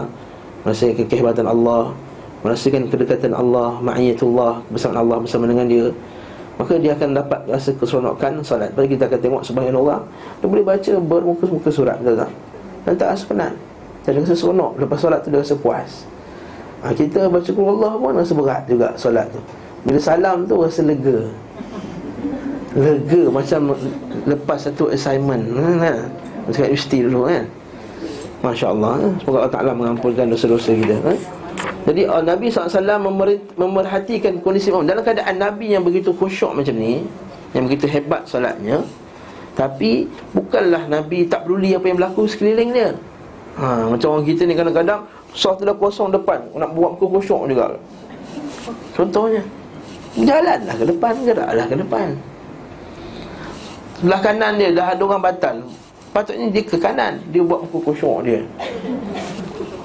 Merasakan 0.62 1.06
kehebatan 1.10 1.46
Allah 1.50 1.90
Merasakan 2.46 2.86
kedekatan 2.86 3.32
Allah 3.34 3.80
Ma'iyatullah 3.82 4.62
bersama 4.70 5.02
Allah 5.02 5.18
bersama 5.18 5.44
dengan 5.50 5.66
dia 5.66 5.90
Maka 6.54 6.78
dia 6.78 6.94
akan 6.94 7.18
dapat 7.18 7.40
rasa 7.50 7.74
keseronokan 7.74 8.38
salat 8.46 8.70
Bagi 8.78 8.94
kita 8.94 9.10
akan 9.10 9.18
tengok 9.18 9.42
subhanallah 9.42 9.98
Dia 10.38 10.46
boleh 10.46 10.62
baca 10.62 10.92
bermuka-muka 11.02 11.68
surat 11.72 11.98
betul 11.98 12.22
tak? 12.22 12.30
Dan 12.84 12.94
tak 13.00 13.08
rasa 13.16 13.24
penat. 13.24 13.52
Dia 14.04 14.12
rasa 14.20 14.36
seronok 14.36 14.72
Lepas 14.76 14.98
solat 15.00 15.20
tu 15.24 15.28
dia 15.32 15.40
rasa 15.40 15.56
puas. 15.56 15.90
Ha, 16.84 16.92
Kita 16.92 17.32
baca 17.32 17.48
Allah 17.48 17.92
pun 17.96 18.12
rasa 18.12 18.32
berat 18.36 18.62
juga 18.68 18.88
solat 19.00 19.26
tu. 19.32 19.40
Bila 19.88 19.98
salam 20.00 20.44
tu 20.44 20.54
rasa 20.60 20.84
lega. 20.84 21.18
Lega 22.76 23.22
macam 23.32 23.72
lepas 24.28 24.68
satu 24.68 24.92
assignment. 24.92 25.42
Ha, 25.56 25.96
Macam 26.44 26.60
kat 26.60 26.68
universiti 26.68 27.00
dulu 27.08 27.24
kan 27.32 27.44
Masya 28.44 28.66
Allah 28.76 28.92
ha? 29.00 29.08
Semoga 29.24 29.36
Allah 29.40 29.54
Ta'ala 29.56 29.72
mengampunkan 29.72 30.28
dosa-dosa 30.28 30.76
kita 30.76 30.96
ha? 31.00 31.12
Jadi 31.88 32.02
uh, 32.04 32.20
Nabi 32.20 32.52
SAW 32.52 33.00
memerhatikan 33.56 34.36
kondisi 34.44 34.68
imam 34.68 34.84
Dalam 34.84 35.00
keadaan 35.00 35.40
Nabi 35.40 35.72
yang 35.72 35.80
begitu 35.80 36.12
khusyuk 36.12 36.52
macam 36.52 36.76
ni 36.76 37.00
Yang 37.56 37.62
begitu 37.72 37.86
hebat 37.88 38.28
solatnya 38.28 38.84
Tapi 39.56 40.04
Bukanlah 40.36 40.84
Nabi 40.92 41.24
tak 41.24 41.48
peduli 41.48 41.72
apa 41.72 41.88
yang 41.88 41.96
berlaku 41.96 42.28
sekeliling 42.28 42.70
dia. 42.76 42.90
Ha, 43.56 43.88
Macam 43.88 44.20
orang 44.20 44.26
kita 44.28 44.44
ni 44.44 44.52
kadang-kadang 44.52 45.00
Soal 45.32 45.56
tu 45.56 45.64
dah 45.64 45.76
kosong 45.76 46.12
depan 46.12 46.44
Nak 46.52 46.70
buat 46.76 47.00
muka 47.00 47.06
khusyuk 47.08 47.48
juga. 47.48 47.72
Contohnya 48.92 49.40
Jalanlah 50.14 50.74
ke 50.76 50.84
depan 50.84 51.12
Geraklah 51.24 51.66
ke 51.66 51.76
depan. 51.80 52.08
Sebelah 53.98 54.20
kanan 54.20 54.52
dia 54.60 54.68
dah 54.68 54.92
ada 54.92 55.00
orang 55.00 55.22
batal 55.22 55.56
Patutnya 56.14 56.46
dia 56.46 56.62
ke 56.62 56.78
kanan 56.78 57.18
Dia 57.34 57.42
buat 57.42 57.66
muka 57.66 57.90
khusyuk 57.90 58.22
dia. 58.22 58.38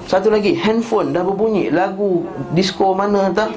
Satu 0.06 0.30
lagi, 0.30 0.54
handphone 0.54 1.10
dah 1.10 1.26
berbunyi 1.26 1.74
Lagu 1.74 2.22
disco 2.54 2.94
mana 2.94 3.34
tak? 3.34 3.50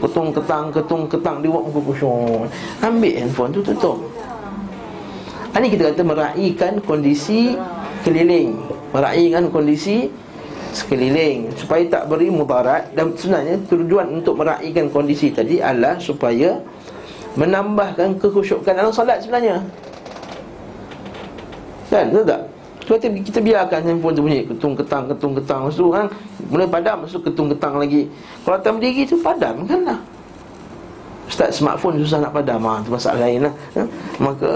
Ketung 0.00 0.32
ketang, 0.32 0.72
ketung 0.72 1.04
ketang 1.04 1.44
Dia 1.44 1.52
buat 1.52 1.68
muka 1.68 1.80
kusyuk 1.84 2.48
Ambil 2.80 3.12
handphone 3.20 3.52
tu 3.52 3.60
tutup. 3.60 4.00
Ini 5.52 5.68
kita 5.68 5.92
kata 5.92 6.00
meraihkan 6.00 6.80
kondisi 6.80 7.60
keliling 8.08 8.56
Meraihkan 8.96 9.52
kondisi 9.52 10.08
sekeliling. 10.72 11.52
Supaya 11.60 11.84
tak 11.92 12.08
beri 12.08 12.32
mudarat 12.32 12.88
Dan 12.96 13.12
sebenarnya 13.12 13.60
tujuan 13.68 14.16
untuk 14.16 14.40
meraihkan 14.40 14.88
kondisi 14.88 15.28
tadi 15.28 15.60
adalah 15.60 16.00
Supaya 16.00 16.56
menambahkan 17.36 18.16
kekhusyukan 18.16 18.72
dalam 18.72 18.88
salat 18.88 19.20
sebenarnya 19.20 19.60
Kan, 21.96 22.06
betul 22.12 22.24
tak? 22.28 22.42
kita, 22.86 23.06
kita 23.10 23.38
biarkan 23.42 23.80
handphone 23.82 24.14
tu 24.14 24.22
bunyi 24.22 24.46
ketung 24.46 24.78
ketang 24.78 25.10
ketung 25.10 25.34
ketang 25.34 25.66
lepas 25.66 25.74
tu 25.74 25.90
kan 25.90 26.06
mulai 26.46 26.68
padam 26.70 26.96
lepas 27.02 27.10
tu 27.10 27.20
ketung 27.26 27.48
ketang 27.50 27.74
lagi 27.82 28.06
kalau 28.46 28.58
tak 28.62 28.72
berdiri 28.78 29.02
tu 29.02 29.18
padam 29.18 29.66
kan 29.66 29.80
lah 29.82 29.98
Ustaz 31.26 31.58
smartphone 31.58 31.98
susah 31.98 32.22
nak 32.22 32.30
padam 32.30 32.62
ha, 32.62 32.78
tu 32.86 32.94
masalah 32.94 33.26
lain 33.26 33.50
lah 33.50 33.54
ha? 33.74 33.82
maka 34.22 34.50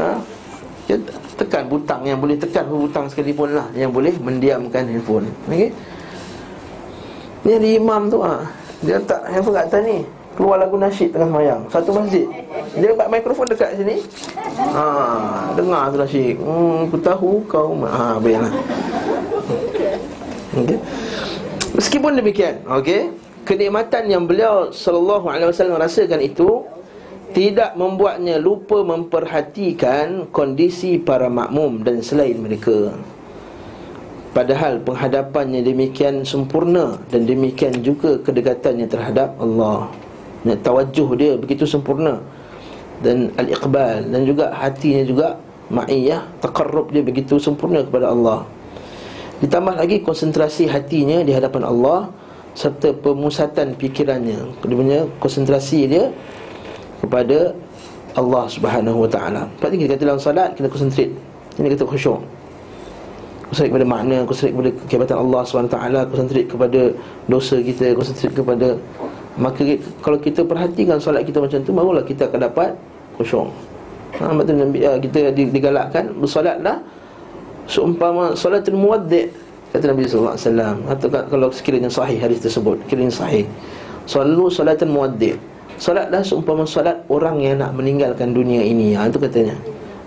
ha? 0.00 0.16
tekan 1.36 1.68
butang 1.68 2.00
yang 2.08 2.16
boleh 2.16 2.40
tekan 2.40 2.64
butang 2.64 3.04
sekalipun 3.12 3.52
lah 3.52 3.68
yang 3.76 3.92
boleh 3.92 4.16
mendiamkan 4.24 4.88
handphone 4.88 5.28
okay? 5.44 5.68
ni 7.44 7.52
ada 7.52 7.68
imam 7.68 8.08
tu 8.08 8.24
ha? 8.24 8.40
dia 8.80 8.96
letak 8.96 9.20
handphone 9.28 9.54
kat 9.60 9.64
atas 9.68 9.80
ni 9.84 9.98
keluar 10.36 10.60
lagu 10.60 10.76
nasyid 10.76 11.10
tengah 11.16 11.28
semayang. 11.32 11.60
Satu 11.72 11.90
masjid. 11.96 12.28
Dia 12.76 12.92
letak 12.92 13.08
mikrofon 13.08 13.48
dekat 13.48 13.80
sini. 13.80 13.96
Ha, 14.56 14.84
dengar 15.52 15.92
tu 15.92 15.96
nasyid 16.00 16.36
hmm, 16.40 16.88
aku 16.88 16.96
tahu 17.00 17.30
kau 17.44 17.76
ha, 17.84 18.16
boleh 18.16 18.40
lah. 18.40 18.52
Okay. 20.56 20.80
meskipun 21.76 22.16
demikian 22.16 22.64
okay, 22.64 23.12
kenikmatan 23.44 24.08
yang 24.08 24.24
beliau 24.24 24.72
sallallahu 24.72 25.28
alaihi 25.28 25.52
wasallam 25.52 25.76
rasakan 25.76 26.24
itu 26.24 26.64
tidak 27.36 27.76
membuatnya 27.76 28.40
lupa 28.40 28.80
memperhatikan 28.80 30.32
kondisi 30.32 30.96
para 30.96 31.28
makmum 31.28 31.84
dan 31.84 32.00
selain 32.00 32.40
mereka. 32.40 32.96
Padahal 34.32 34.84
penghadapannya 34.84 35.64
demikian 35.64 36.20
sempurna 36.20 37.00
Dan 37.08 37.24
demikian 37.24 37.80
juga 37.80 38.20
kedekatannya 38.20 38.84
terhadap 38.84 39.32
Allah 39.40 39.88
Tawajuh 40.54 41.08
dia 41.18 41.32
begitu 41.34 41.66
sempurna. 41.66 42.22
Dan 43.02 43.28
al-iqbal 43.36 44.08
Dan 44.08 44.24
juga 44.24 44.52
hatinya 44.56 45.04
juga 45.04 45.26
Ma'iyah 45.66 46.40
Taqarrub 46.40 46.94
dia 46.94 47.02
begitu 47.02 47.36
sempurna 47.42 47.82
kepada 47.82 48.14
Allah. 48.14 48.46
Ditambah 49.42 49.74
lagi 49.76 50.00
konsentrasi 50.00 50.70
hatinya 50.70 51.20
di 51.26 51.34
hadapan 51.34 51.66
Allah 51.66 52.08
Serta 52.56 52.94
pemusatan 52.94 53.76
fikirannya. 53.76 54.40
Dia 54.64 54.76
punya 54.76 55.00
konsentrasi 55.20 55.90
dia 55.90 56.08
Kepada 57.02 57.52
Allah 58.16 58.48
subhanahu 58.48 59.04
wa 59.04 59.10
ta'ala. 59.10 59.44
Sebab 59.60 59.68
kita 59.76 59.92
kata 59.92 60.02
dalam 60.08 60.22
salat 60.22 60.50
Kita 60.56 60.70
konsentrate. 60.70 61.12
Ini 61.60 61.68
kata 61.74 61.84
khusyuk. 61.84 62.20
Konsentrate 63.50 63.70
kepada 63.74 63.86
makna 63.86 64.16
Konsentrate 64.24 64.54
kepada 64.54 64.70
kehebatan 64.88 65.16
Allah 65.20 65.40
SWT 65.44 65.76
Konsentrate 66.14 66.48
kepada 66.48 66.80
dosa 67.28 67.56
kita 67.60 67.86
Konsentrate 67.92 68.34
kepada 68.34 68.68
Maka 69.36 69.60
kalau 70.00 70.16
kita 70.16 70.40
perhatikan 70.48 70.96
solat 70.96 71.28
kita 71.28 71.44
macam 71.44 71.60
tu 71.60 71.70
Barulah 71.76 72.04
kita 72.04 72.28
akan 72.28 72.40
dapat 72.48 72.72
khusyuk 73.20 73.52
ha, 74.16 74.32
Sebab 74.32 74.44
tu 74.48 74.52
ya, 74.76 74.96
kita 74.96 75.18
digalakkan 75.32 76.12
Bersolatlah 76.16 76.80
Seumpama 77.68 78.32
solatul 78.32 78.80
muwaddi' 78.80 79.28
Kata 79.74 79.92
Nabi 79.92 80.08
SAW 80.08 80.88
Atau 80.88 81.06
kalau 81.12 81.48
sekiranya 81.52 81.92
sahih 81.92 82.16
hadis 82.16 82.40
tersebut 82.40 82.80
Sekiranya 82.88 83.12
sahih. 83.12 83.44
Selalu 84.08 84.48
solatul 84.48 84.88
muwaddi' 84.88 85.36
Solatlah 85.76 86.24
seumpama 86.24 86.64
solat 86.64 87.04
orang 87.12 87.36
yang 87.44 87.60
nak 87.60 87.76
meninggalkan 87.76 88.32
dunia 88.32 88.64
ini. 88.64 88.96
Ha, 88.96 89.12
Itu 89.12 89.20
katanya. 89.20 89.52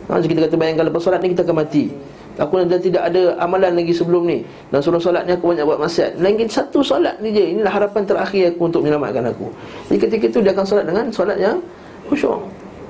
Ha, 0.09 0.17
Kita 0.17 0.49
kata 0.49 0.57
bayangkan 0.57 0.89
lepas 0.89 1.05
solat 1.05 1.21
ni 1.21 1.37
kita 1.37 1.45
akan 1.45 1.61
mati 1.61 1.93
Aku 2.39 2.63
dah 2.63 2.79
tidak 2.79 3.03
ada 3.11 3.35
amalan 3.35 3.75
lagi 3.75 3.91
sebelum 3.91 4.23
ni. 4.23 4.39
Dan 4.71 4.79
sebelum 4.79 5.03
solat 5.03 5.27
ni 5.27 5.35
aku 5.35 5.51
banyak 5.51 5.67
buat 5.67 5.79
maksiat. 5.83 6.23
Lagi 6.23 6.47
satu 6.47 6.79
solat 6.79 7.19
ni 7.19 7.35
je. 7.35 7.43
Inilah 7.51 7.67
harapan 7.67 8.07
terakhir 8.07 8.55
aku 8.55 8.71
untuk 8.71 8.79
menyelamatkan 8.87 9.27
aku. 9.27 9.51
Jadi 9.91 9.99
ketika 10.07 10.25
itu 10.31 10.39
dia 10.39 10.55
akan 10.55 10.63
solat 10.63 10.85
dengan 10.87 11.05
solat 11.11 11.35
yang 11.35 11.59
khusyuk. 12.07 12.39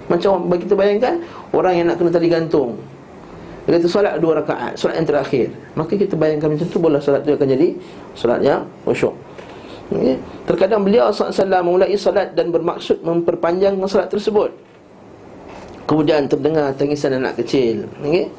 Macam 0.09 0.49
bagi 0.49 0.65
kita 0.65 0.73
bayangkan 0.73 1.21
Orang 1.53 1.73
yang 1.77 1.85
nak 1.89 1.97
kena 2.01 2.09
tali 2.13 2.29
gantung. 2.29 2.77
Dia 3.65 3.77
kata 3.77 3.85
solat 3.89 4.13
dua 4.17 4.41
rakaat 4.41 4.73
Solat 4.77 5.01
yang 5.01 5.07
terakhir. 5.09 5.45
Maka 5.73 5.93
kita 5.97 6.13
bayangkan 6.13 6.49
macam 6.53 6.65
tu 6.69 6.77
Boleh 6.77 7.01
solat 7.01 7.21
tu 7.25 7.33
akan 7.33 7.47
jadi 7.49 7.67
Solat 8.13 8.39
yang 8.45 8.61
khusyuk. 8.85 9.13
Okay. 9.89 10.17
Terkadang 10.45 10.85
beliau 10.85 11.09
SAW 11.09 11.65
memulai 11.65 11.97
solat 11.97 12.37
Dan 12.37 12.53
bermaksud 12.53 13.01
memperpanjang 13.01 13.73
solat 13.89 14.13
tersebut. 14.13 14.53
Kemudian 15.89 16.29
terdengar 16.29 16.69
tangisan 16.77 17.17
anak 17.17 17.41
kecil. 17.41 17.89
Okay. 18.05 18.29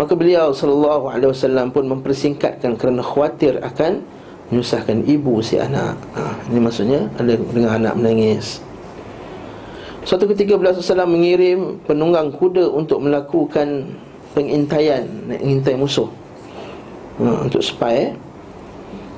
Maka 0.00 0.16
beliau 0.16 0.56
sallallahu 0.56 1.12
alaihi 1.12 1.30
wasallam 1.30 1.68
pun 1.68 1.84
mempersingkatkan 1.84 2.80
kerana 2.80 3.04
khawatir 3.04 3.60
akan 3.60 4.00
menyusahkan 4.48 5.04
ibu 5.04 5.44
si 5.44 5.60
anak. 5.60 5.96
Ha, 6.16 6.32
ini 6.48 6.60
maksudnya 6.60 7.08
ada 7.20 7.36
dengan 7.36 7.70
anak 7.76 7.94
menangis. 8.00 8.60
Suatu 10.04 10.24
ketika 10.28 10.56
beliau 10.56 10.72
sallallahu 10.72 11.12
mengirim 11.12 11.60
penunggang 11.84 12.32
kuda 12.32 12.72
untuk 12.72 13.04
melakukan 13.04 13.92
pengintaian, 14.32 15.04
mengintai 15.28 15.76
musuh. 15.76 16.08
Ha, 17.20 17.48
untuk 17.48 17.60
spy. 17.60 18.16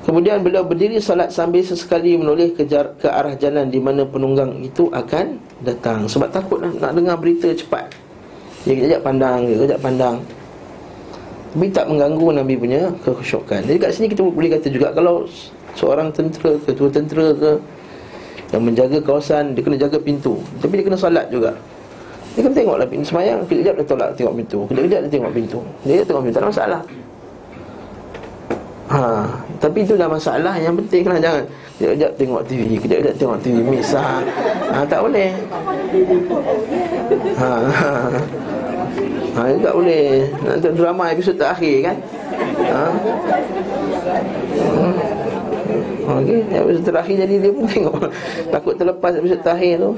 Kemudian 0.05 0.45
beliau 0.45 0.61
berdiri 0.61 1.01
salat 1.01 1.33
sambil 1.33 1.65
sesekali 1.65 2.13
menoleh 2.13 2.53
ke, 2.53 2.61
jar, 2.69 2.93
ke 3.01 3.09
arah 3.09 3.33
jalan 3.33 3.73
di 3.73 3.81
mana 3.81 4.05
penunggang 4.05 4.53
itu 4.61 4.85
akan 4.93 5.41
datang 5.65 6.05
sebab 6.05 6.29
takut 6.29 6.61
nak, 6.61 6.77
nak 6.77 6.93
dengar 6.93 7.17
berita 7.17 7.49
cepat. 7.49 7.89
Dia 8.69 8.77
kejap 8.77 9.01
pandang, 9.01 9.49
dia 9.49 9.57
kejap 9.57 9.81
pandang. 9.81 10.21
Tapi 11.55 11.71
tak 11.71 11.87
mengganggu 11.87 12.35
Nabi 12.35 12.59
punya 12.59 12.91
kekhusyukan 12.99 13.63
Jadi 13.63 13.77
kat 13.79 13.95
sini 13.95 14.11
kita 14.11 14.27
boleh 14.27 14.59
kata 14.59 14.67
juga 14.67 14.91
Kalau 14.91 15.23
seorang 15.71 16.11
tentera, 16.11 16.59
ketua 16.59 16.91
tentera 16.91 17.31
ke 17.31 17.51
Yang 18.51 18.61
menjaga 18.67 18.97
kawasan 18.99 19.55
Dia 19.55 19.63
kena 19.63 19.79
jaga 19.79 19.95
pintu. 19.95 20.43
Tapi 20.59 20.75
dia 20.75 20.83
kena 20.83 20.99
salat 20.99 21.31
juga. 21.31 21.55
Dia 22.35 22.43
kena 22.43 22.53
tengoklah 22.59 22.87
pintu. 22.91 23.05
Semayang 23.07 23.39
Kejap 23.47 23.79
dia 23.79 23.87
tolak 23.87 24.09
tengok 24.19 24.35
pintu. 24.35 24.59
Kejap 24.67 24.99
dia 25.07 25.11
tengok 25.11 25.31
pintu. 25.31 25.59
Dia 25.87 26.03
tengok 26.03 26.21
pintu, 26.27 26.35
tak 26.35 26.43
ada 26.43 26.49
masalah. 26.51 26.81
Ha, 28.85 29.25
tapi 29.57 29.81
itu 29.81 29.97
dah 29.97 30.05
masalah. 30.05 30.53
Yang 30.61 30.85
penting 30.85 31.03
lah 31.09 31.17
jangan 31.17 31.43
kejap-kejap 31.79 32.11
tengok 32.21 32.41
TV, 32.45 32.69
kejap-kejap 32.77 33.15
tengok 33.17 33.37
TV 33.41 33.57
misah. 33.65 34.21
Ha, 34.69 34.85
tak 34.85 34.99
boleh. 35.01 35.29
Ha, 37.39 37.49
ha. 37.65 37.91
Ha, 39.35 39.51
tak 39.59 39.73
boleh 39.75 40.31
Nak 40.47 40.63
tengok 40.63 40.75
drama 40.79 41.11
episod 41.11 41.35
terakhir 41.35 41.75
kan 41.83 41.95
ha? 42.71 42.85
Hmm. 44.55 44.95
Okey, 46.05 46.39
episod 46.55 46.83
terakhir 46.87 47.15
jadi 47.27 47.35
dia 47.43 47.51
pun 47.51 47.65
tengok 47.75 47.99
Takut 48.47 48.73
terlepas 48.79 49.11
episod 49.19 49.39
terakhir 49.43 49.83
tu 49.83 49.91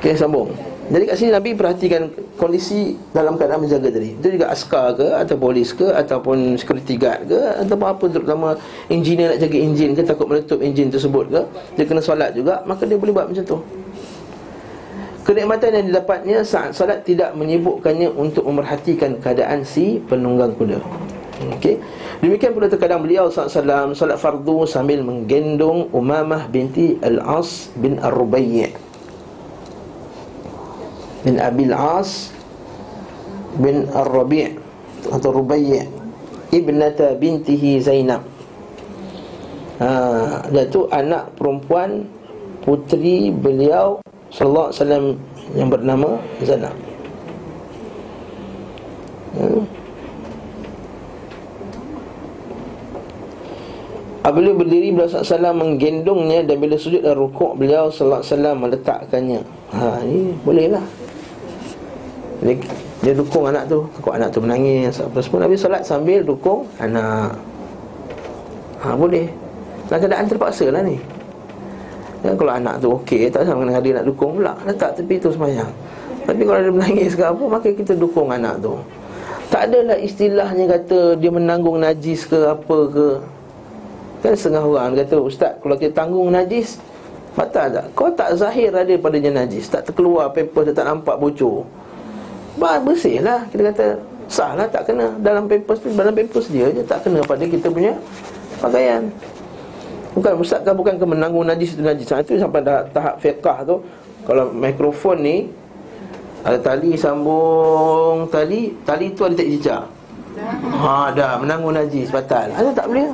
Okey, 0.00 0.16
sambung 0.16 0.48
jadi 0.92 1.08
kat 1.08 1.16
sini 1.16 1.30
Nabi 1.32 1.56
perhatikan 1.56 2.12
kondisi 2.36 2.98
dalam 3.16 3.40
keadaan 3.40 3.64
menjaga 3.64 3.88
tadi. 3.88 4.12
Itu 4.12 4.28
juga 4.34 4.52
askar 4.52 4.92
ke 4.92 5.08
atau 5.08 5.40
polis 5.40 5.72
ke 5.72 5.88
ataupun 5.88 6.60
security 6.60 7.00
guard 7.00 7.32
ke 7.32 7.40
ataupun 7.64 7.86
apa 7.88 8.04
terutama 8.12 8.48
engineer 8.92 9.32
nak 9.32 9.40
jaga 9.40 9.56
enjin 9.56 9.96
ke 9.96 10.04
takut 10.04 10.28
meletup 10.28 10.60
enjin 10.60 10.92
tersebut 10.92 11.32
ke 11.32 11.40
dia 11.80 11.84
kena 11.88 12.04
solat 12.04 12.36
juga 12.36 12.60
maka 12.68 12.84
dia 12.84 13.00
boleh 13.00 13.14
buat 13.14 13.24
macam 13.24 13.40
tu. 13.40 13.58
Kenikmatan 15.22 15.70
yang 15.70 15.86
didapatnya 15.86 16.38
saat 16.42 16.74
solat 16.74 17.06
tidak 17.06 17.32
menyibukkannya 17.38 18.10
untuk 18.10 18.42
memerhatikan 18.42 19.22
keadaan 19.22 19.62
si 19.62 20.02
penunggang 20.10 20.50
kuda. 20.58 20.82
Okey. 21.58 21.78
Demikian 22.22 22.54
pula 22.54 22.70
terkadang 22.70 23.02
beliau 23.02 23.30
SAW 23.30 23.94
solat 23.94 24.18
fardu 24.18 24.66
sambil 24.66 25.02
menggendong 25.02 25.90
Umamah 25.94 26.50
binti 26.50 26.98
Al-As 27.02 27.70
bin 27.78 27.98
Ar-Rubayyi' 27.98 28.92
bin 31.22 31.38
Abil 31.38 31.70
As 31.70 32.34
bin 33.58 33.86
Ar-Rabi' 33.90 34.58
atau 35.10 35.30
Rubai' 35.34 35.86
ibnata 36.50 37.14
bintihi 37.14 37.78
Zainab. 37.78 38.22
Ha, 39.82 39.88
dia 40.50 40.66
tu 40.70 40.86
anak 40.90 41.34
perempuan 41.34 42.06
putri 42.62 43.34
beliau 43.34 43.98
sallallahu 44.32 44.72
alaihi 44.72 44.80
wasallam 44.80 45.04
yang 45.52 45.68
bernama 45.68 46.08
Zainab. 46.40 46.74
Hmm. 49.32 49.64
Apabila 54.22 54.54
berdiri 54.54 54.94
beliau 54.94 55.10
SAW 55.10 55.50
menggendongnya 55.50 56.46
Dan 56.46 56.62
bila 56.62 56.78
sujud 56.78 57.02
dan 57.02 57.18
rukuk 57.18 57.58
beliau 57.58 57.90
SAW 57.90 58.22
meletakkannya. 58.54 59.42
Ha 59.74 59.98
ini 60.06 60.30
bolehlah 60.46 60.84
dia, 62.42 62.54
dia 63.02 63.14
dukung 63.18 63.50
anak 63.50 63.66
tu. 63.66 63.82
Takut 63.98 64.14
anak 64.14 64.30
tu 64.30 64.38
menangis 64.38 64.98
Apa 65.02 65.18
semua. 65.22 65.46
Nabi 65.46 65.58
solat 65.58 65.82
sambil 65.82 66.22
dukung 66.22 66.70
anak. 66.78 67.34
Ha 68.86 68.94
boleh. 68.94 69.26
Dalam 69.90 69.98
keadaan 70.06 70.26
terpaksa 70.30 70.70
lah 70.70 70.86
ni 70.86 70.96
Dan 72.22 72.38
kalau 72.38 72.52
anak 72.54 72.78
tu 72.78 72.88
okey 73.02 73.28
Tak 73.28 73.44
sama 73.44 73.66
dengan 73.66 73.82
dia 73.82 73.92
nak 73.98 74.06
dukung 74.06 74.38
pula. 74.38 74.54
Letak 74.62 74.94
tepi 74.96 75.18
tu 75.18 75.34
semayang. 75.34 75.68
Tapi 76.22 76.42
kalau 76.46 76.60
dia 76.62 76.72
menangis 76.72 77.12
ke 77.18 77.22
apa 77.26 77.44
Maka 77.44 77.68
kita 77.74 77.92
dukung 77.98 78.30
anak 78.30 78.62
tu. 78.62 78.78
Tak 79.50 79.68
adalah 79.68 79.98
istilahnya 79.98 80.64
kata 80.78 81.18
Dia 81.18 81.30
menanggung 81.34 81.82
najis 81.82 82.24
ke 82.24 82.38
apa 82.46 82.78
ke. 82.88 83.08
Kan 84.22 84.32
setengah 84.38 84.62
orang 84.62 84.94
kata 84.94 85.16
Ustaz 85.18 85.52
kalau 85.58 85.74
kita 85.74 85.92
tanggung 85.98 86.30
najis 86.30 86.78
Batal 87.32 87.72
tak? 87.72 87.86
Kau 87.96 88.12
tak 88.12 88.36
zahir 88.36 88.68
ada 88.68 88.92
padanya 89.00 89.42
najis. 89.42 89.64
Tak 89.72 89.88
terkeluar 89.88 90.28
paper 90.36 90.68
dia 90.68 90.76
tak 90.76 90.84
nampak 90.84 91.16
bocor. 91.16 91.64
Bah, 92.60 92.76
bersih 92.76 93.24
lah. 93.24 93.48
Kita 93.48 93.72
kata 93.72 93.86
sah 94.28 94.52
lah 94.52 94.68
tak 94.68 94.92
kena. 94.92 95.16
Dalam 95.16 95.48
pampers 95.48 95.80
tu, 95.80 95.88
dalam 95.96 96.12
pampers 96.12 96.46
dia 96.52 96.68
je 96.68 96.84
Tak 96.84 97.08
kena 97.08 97.24
pada 97.24 97.44
kita 97.48 97.72
punya 97.72 97.96
pakaian 98.60 99.08
Bukan 100.12 100.32
Ustaz 100.36 100.60
kan 100.60 100.76
bukan 100.76 101.00
ke 101.00 101.06
menanggung 101.08 101.48
najis 101.48 101.72
itu 101.72 101.80
najis. 101.80 102.04
Itu 102.04 102.36
sampai 102.36 102.60
dah 102.60 102.84
tahap 102.92 103.16
fiqah 103.16 103.64
tu. 103.64 103.80
Kalau 104.22 104.54
mikrofon 104.54 105.18
ni 105.18 105.36
Ada 106.42 106.58
tali 106.58 106.94
sambung 106.94 108.30
tali 108.30 108.70
Tali 108.86 109.10
tu 109.14 109.26
ada 109.26 109.34
tak 109.34 109.48
jejak? 109.50 109.82
Ha 110.78 111.10
dah 111.14 111.38
menanggung 111.38 111.74
najis 111.74 112.10
batal. 112.10 112.50
Ada 112.54 112.70
tak 112.74 112.86
boleh? 112.90 113.08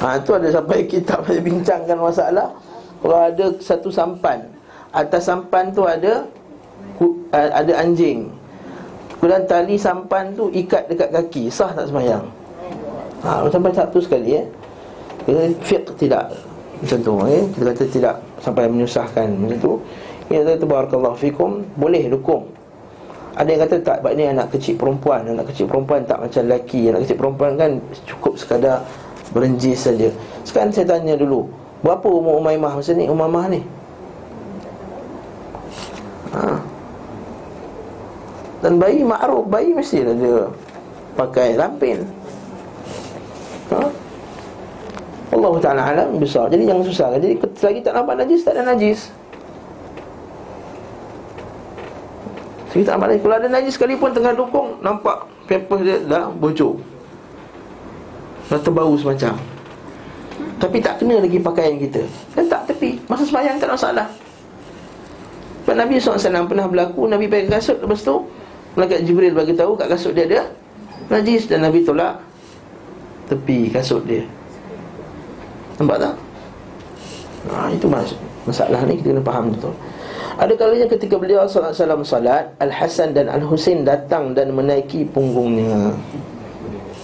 Ha 0.00 0.18
tu 0.22 0.32
ada 0.34 0.48
sampai 0.50 0.86
kitab 0.92 1.26
saya 1.26 1.40
bincangkan 1.42 1.98
masalah. 1.98 2.48
Kalau 3.00 3.18
ada 3.18 3.44
satu 3.60 3.88
sampan 3.90 4.46
Atas 4.90 5.30
sampan 5.30 5.70
tu 5.70 5.86
ada 5.86 6.26
ada 7.30 7.72
anjing. 7.78 8.26
Kemudian 9.20 9.46
tali 9.46 9.76
sampan 9.78 10.32
tu 10.34 10.50
ikat 10.50 10.90
dekat 10.90 11.08
kaki 11.12 11.52
Sah 11.52 11.70
tak 11.76 11.86
semayang? 11.86 12.24
Ha, 13.20 13.44
Sampai 13.52 13.70
satu 13.76 14.00
sekali 14.00 14.40
ya 14.40 14.42
Kita 15.30 15.42
fiqh 15.62 15.90
tidak 15.94 16.24
Macam 16.82 16.98
tu. 16.98 17.12
Ya? 17.30 17.40
Kita 17.54 17.64
kata 17.70 17.84
tidak 17.86 18.14
Sampai 18.42 18.66
menyusahkan. 18.66 19.28
Macam 19.38 19.58
tu. 19.62 19.72
Kita 20.26 20.42
kata 20.58 20.64
Barakallahu 20.66 21.14
fikum 21.14 21.62
Boleh 21.78 22.10
dukung 22.10 22.50
Ada 23.38 23.46
yang 23.46 23.60
kata 23.62 23.74
tak 23.78 23.96
Sebab 24.02 24.12
ni 24.18 24.26
anak 24.26 24.50
kecil 24.50 24.74
perempuan. 24.74 25.22
Anak 25.22 25.54
kecil 25.54 25.70
perempuan 25.70 26.02
tak 26.02 26.18
macam 26.18 26.42
lelaki. 26.50 26.90
Anak 26.90 27.06
kecil 27.06 27.18
perempuan 27.22 27.52
kan 27.54 27.70
Cukup 28.10 28.34
sekadar 28.34 28.82
Berenjis 29.30 29.86
saja. 29.86 30.10
Sekarang 30.42 30.74
saya 30.74 30.98
tanya 30.98 31.14
dulu 31.14 31.46
Berapa 31.86 32.10
umur 32.10 32.42
Umaymah 32.42 32.82
masa 32.82 32.90
ni? 32.90 33.06
Umamah 33.06 33.46
ni? 33.46 33.62
Ha. 36.30 36.58
Dan 38.66 38.82
bayi 38.82 39.06
makruf 39.06 39.46
Bayi 39.46 39.70
mesti 39.70 40.02
ada 40.02 40.50
Pakai 41.14 41.54
lampin 41.54 42.02
ha? 43.70 43.86
Allah 45.30 45.54
Ta'ala 45.62 45.82
alam 45.94 46.18
besar. 46.18 46.50
Jadi 46.50 46.66
jangan 46.66 46.82
susah 46.82 47.06
Jadi 47.14 47.38
selagi 47.54 47.80
tak 47.86 47.94
nampak 47.94 48.18
najis 48.18 48.42
Tak 48.42 48.58
ada 48.58 48.74
najis. 48.74 49.14
Selagi 52.74 52.82
tak 52.82 52.92
nampak 52.98 53.08
najis. 53.14 53.22
Kalau 53.22 53.36
ada 53.38 53.48
najis 53.48 53.72
sekalipun 53.78 54.10
Tengah 54.10 54.34
dukung 54.34 54.68
Nampak 54.82 55.30
paper 55.46 55.78
dia 55.82 55.98
dah 56.02 56.30
bocor. 56.34 56.78
Dah 58.50 58.58
terbau 58.58 58.94
semacam. 58.98 59.38
Tapi 60.58 60.76
tak 60.82 60.98
kena 60.98 61.22
lagi 61.22 61.38
pakaian 61.38 61.78
kita. 61.78 62.02
Dan 62.34 62.46
tak 62.50 62.66
tepi. 62.70 62.98
Masa 63.06 63.22
semayang 63.22 63.58
tak 63.58 63.70
masalah. 63.70 64.06
Sebab 65.62 65.76
Nabi 65.78 66.02
SAW 66.02 66.46
pernah 66.50 66.66
berlaku 66.66 67.04
Nabi 67.06 67.28
pakai 67.28 67.46
kasut 67.52 67.78
Lepas 67.78 68.00
tu 68.00 68.26
Malaikat 68.74 69.04
Jibril 69.04 69.36
bagi 69.36 69.52
tahu 69.52 69.76
kat 69.78 69.86
kasut 69.90 70.14
dia 70.14 70.26
ada 70.26 70.50
najis. 71.10 71.46
Dan 71.46 71.62
Nabi 71.66 71.86
tolak 71.86 72.18
tepi 73.30 73.70
kasut 73.70 74.02
dia. 74.06 74.26
Nampak 75.80 75.96
tak? 75.96 76.14
Nah, 77.48 77.72
itu 77.72 77.88
mas 77.88 78.12
masalah 78.44 78.84
ni 78.84 79.00
kita 79.00 79.16
kena 79.16 79.24
faham 79.24 79.48
betul. 79.56 79.72
Ada 80.36 80.52
kalanya 80.56 80.86
ketika 80.88 81.16
beliau 81.16 81.48
salat 81.48 81.72
salam 81.72 82.04
salat, 82.04 82.52
Al-Hasan 82.60 83.16
dan 83.16 83.32
Al-Husain 83.32 83.84
datang 83.84 84.36
dan 84.36 84.52
menaiki 84.52 85.08
punggungnya. 85.08 85.96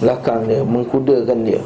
Belakang 0.00 0.44
dia, 0.44 0.60
mengkudakan 0.60 1.40
dia. 1.44 1.60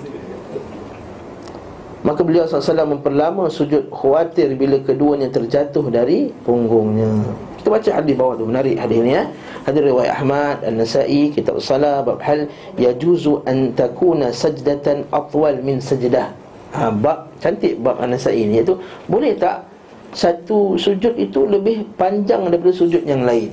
Maka 2.00 2.24
beliau 2.24 2.48
SAW 2.48 2.96
memperlama 2.96 3.52
sujud 3.52 3.92
khawatir 3.92 4.56
bila 4.56 4.80
keduanya 4.80 5.28
terjatuh 5.28 5.84
dari 5.92 6.32
punggungnya. 6.48 7.12
Kita 7.60 7.68
baca 7.68 7.90
hadis 7.92 8.14
bawah 8.16 8.34
tu 8.40 8.48
menarik 8.48 8.80
hadis 8.80 9.04
ni 9.04 9.12
ya. 9.12 9.28
Hadis 9.68 9.84
riwayat 9.84 10.16
Ahmad 10.16 10.64
An-Nasa'i 10.64 11.28
kitab 11.28 11.60
salat 11.60 12.00
bab 12.08 12.16
hal 12.24 12.48
yajuzu 12.80 13.44
an 13.44 13.76
takuna 13.76 14.32
sajdatan 14.32 15.04
atwal 15.12 15.52
min 15.60 15.76
sajdah. 15.76 16.39
Ha, 16.70 16.90
bab 16.94 17.26
cantik 17.42 17.82
bab 17.82 17.98
An-Nasa'i 17.98 18.46
ni 18.46 18.62
iaitu 18.62 18.78
boleh 19.10 19.34
tak 19.34 19.66
satu 20.14 20.78
sujud 20.78 21.18
itu 21.18 21.46
lebih 21.46 21.82
panjang 21.98 22.46
daripada 22.46 22.74
sujud 22.74 23.02
yang 23.06 23.26
lain. 23.26 23.50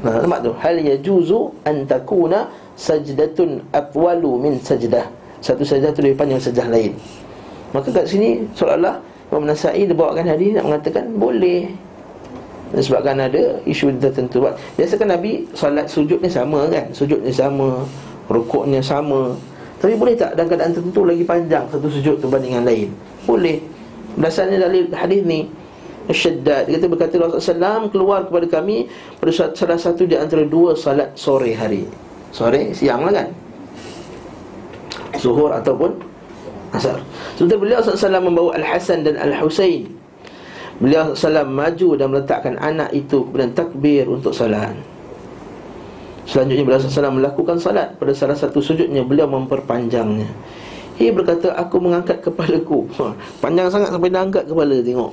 Nah, 0.00 0.22
nampak 0.22 0.42
tu 0.42 0.50
hal 0.58 0.76
yajuzu 0.78 1.50
an 1.66 1.86
takuna 1.86 2.50
sajdatun 2.74 3.62
atwalu 3.70 4.42
min 4.42 4.54
sajdah. 4.58 5.06
Satu 5.38 5.62
sajdah 5.62 5.94
tu 5.94 6.02
lebih 6.02 6.18
panjang 6.18 6.40
sajdah 6.42 6.66
lain. 6.66 6.92
Maka 7.70 7.94
kat 7.94 8.06
sini 8.10 8.42
seolah-olah 8.58 8.98
Imam 9.30 9.46
Nasai 9.46 9.86
dia 9.86 9.94
bawakan 9.94 10.26
hadis 10.26 10.58
nak 10.58 10.66
mengatakan 10.66 11.06
boleh 11.14 11.70
Sebabkan 12.70 13.18
ada 13.18 13.58
isu 13.66 13.90
tertentu 13.98 14.46
Biasakan 14.78 15.18
Nabi 15.18 15.42
solat 15.54 15.90
sujudnya 15.90 16.30
sama 16.30 16.70
kan 16.70 16.86
Sujudnya 16.94 17.30
sama 17.34 17.82
Rukuknya 18.30 18.78
sama 18.78 19.34
Tapi 19.80 19.96
boleh 19.96 20.12
tak 20.12 20.36
dalam 20.36 20.46
keadaan 20.52 20.72
tertentu 20.76 21.08
lagi 21.08 21.24
panjang 21.24 21.64
Satu 21.72 21.88
sujud 21.88 22.20
berbanding 22.20 22.52
dengan 22.52 22.64
lain? 22.68 22.88
Boleh. 23.24 23.58
Dasarnya 24.20 24.68
dari 24.68 24.84
hadis 24.92 25.24
ni 25.24 25.48
Syaddad 26.12 26.68
Dia 26.68 26.76
kata 26.76 26.86
berkata 26.92 27.14
Rasulullah 27.16 27.80
SAW 27.80 27.88
keluar 27.88 28.20
kepada 28.28 28.46
kami 28.60 28.84
Pada 29.16 29.30
salah 29.32 29.80
satu 29.80 30.04
di 30.04 30.20
antara 30.20 30.44
dua 30.44 30.76
salat 30.76 31.16
sore 31.16 31.56
hari. 31.56 31.88
Sore, 32.30 32.76
siang 32.76 33.08
lah 33.08 33.24
kan? 33.24 33.28
Zuhur 35.16 35.50
ataupun 35.50 35.96
Asar. 36.70 37.02
Sebentar 37.34 37.58
beliau 37.58 37.82
SAW 37.82 38.22
membawa 38.22 38.54
Al-Hasan 38.54 39.02
dan 39.02 39.18
Al-Husain. 39.18 39.90
Beliau 40.78 41.12
salam 41.18 41.50
maju 41.52 41.98
dan 41.98 42.08
meletakkan 42.08 42.56
anak 42.56 42.88
itu 42.96 43.20
Kemudian 43.26 43.52
takbir 43.52 44.08
untuk 44.08 44.32
salat 44.32 44.72
Selanjutnya 46.28 46.64
beliau 46.66 46.80
salam 46.84 47.16
melakukan 47.16 47.56
salat 47.56 47.96
Pada 47.96 48.12
salah 48.12 48.36
satu 48.36 48.60
sujudnya 48.60 49.00
beliau 49.02 49.26
memperpanjangnya 49.26 50.28
Ia 51.00 51.10
berkata 51.10 51.56
aku 51.56 51.80
mengangkat 51.80 52.20
kepalaku 52.20 52.86
Panjang 53.42 53.72
sangat 53.72 53.90
sampai 53.92 54.12
dia 54.12 54.20
angkat 54.20 54.44
kepala 54.44 54.76
tengok 54.84 55.12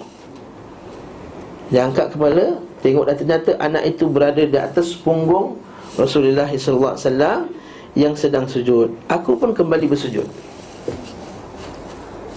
Dia 1.71 1.81
angkat 1.87 2.07
kepala 2.11 2.45
Tengok 2.77 3.09
dan 3.09 3.15
ternyata 3.17 3.51
anak 3.57 3.83
itu 3.89 4.05
berada 4.05 4.43
di 4.45 4.53
atas 4.53 4.93
punggung 4.93 5.57
Rasulullah 5.97 6.45
wasallam 6.45 7.49
yang 7.97 8.13
sedang 8.13 8.45
sujud. 8.45 8.93
Aku 9.09 9.33
pun 9.33 9.49
kembali 9.49 9.89
bersujud. 9.89 10.29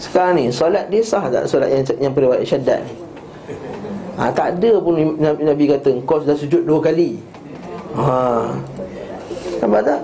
Sekarang 0.01 0.41
ni 0.41 0.49
solat 0.49 0.89
dia 0.89 1.05
sah 1.05 1.29
tak 1.29 1.45
solat 1.45 1.69
yang 1.69 1.85
yang 2.01 2.13
periwayat 2.17 2.41
syaddad 2.49 2.81
ni? 2.89 2.95
Ha, 4.17 4.33
tak 4.33 4.57
ada 4.57 4.81
pun 4.81 4.97
Nabi, 4.97 5.41
Nabi 5.45 5.65
kata 5.69 5.93
kau 6.09 6.25
sudah 6.25 6.37
sujud 6.41 6.65
dua 6.65 6.81
kali. 6.81 7.21
Ha. 7.97 8.47
Nampak 9.61 9.81
tak? 9.85 10.01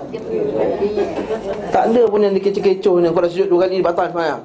Tak 1.73 1.83
ada 1.89 2.01
pun 2.05 2.19
yang 2.21 2.33
dikecoh-kecoh 2.35 2.95
ni 3.01 3.07
kau 3.09 3.21
dah 3.23 3.31
sujud 3.31 3.47
dua 3.49 3.59
kali 3.65 3.81
batal 3.81 4.05
sembahyang. 4.11 4.43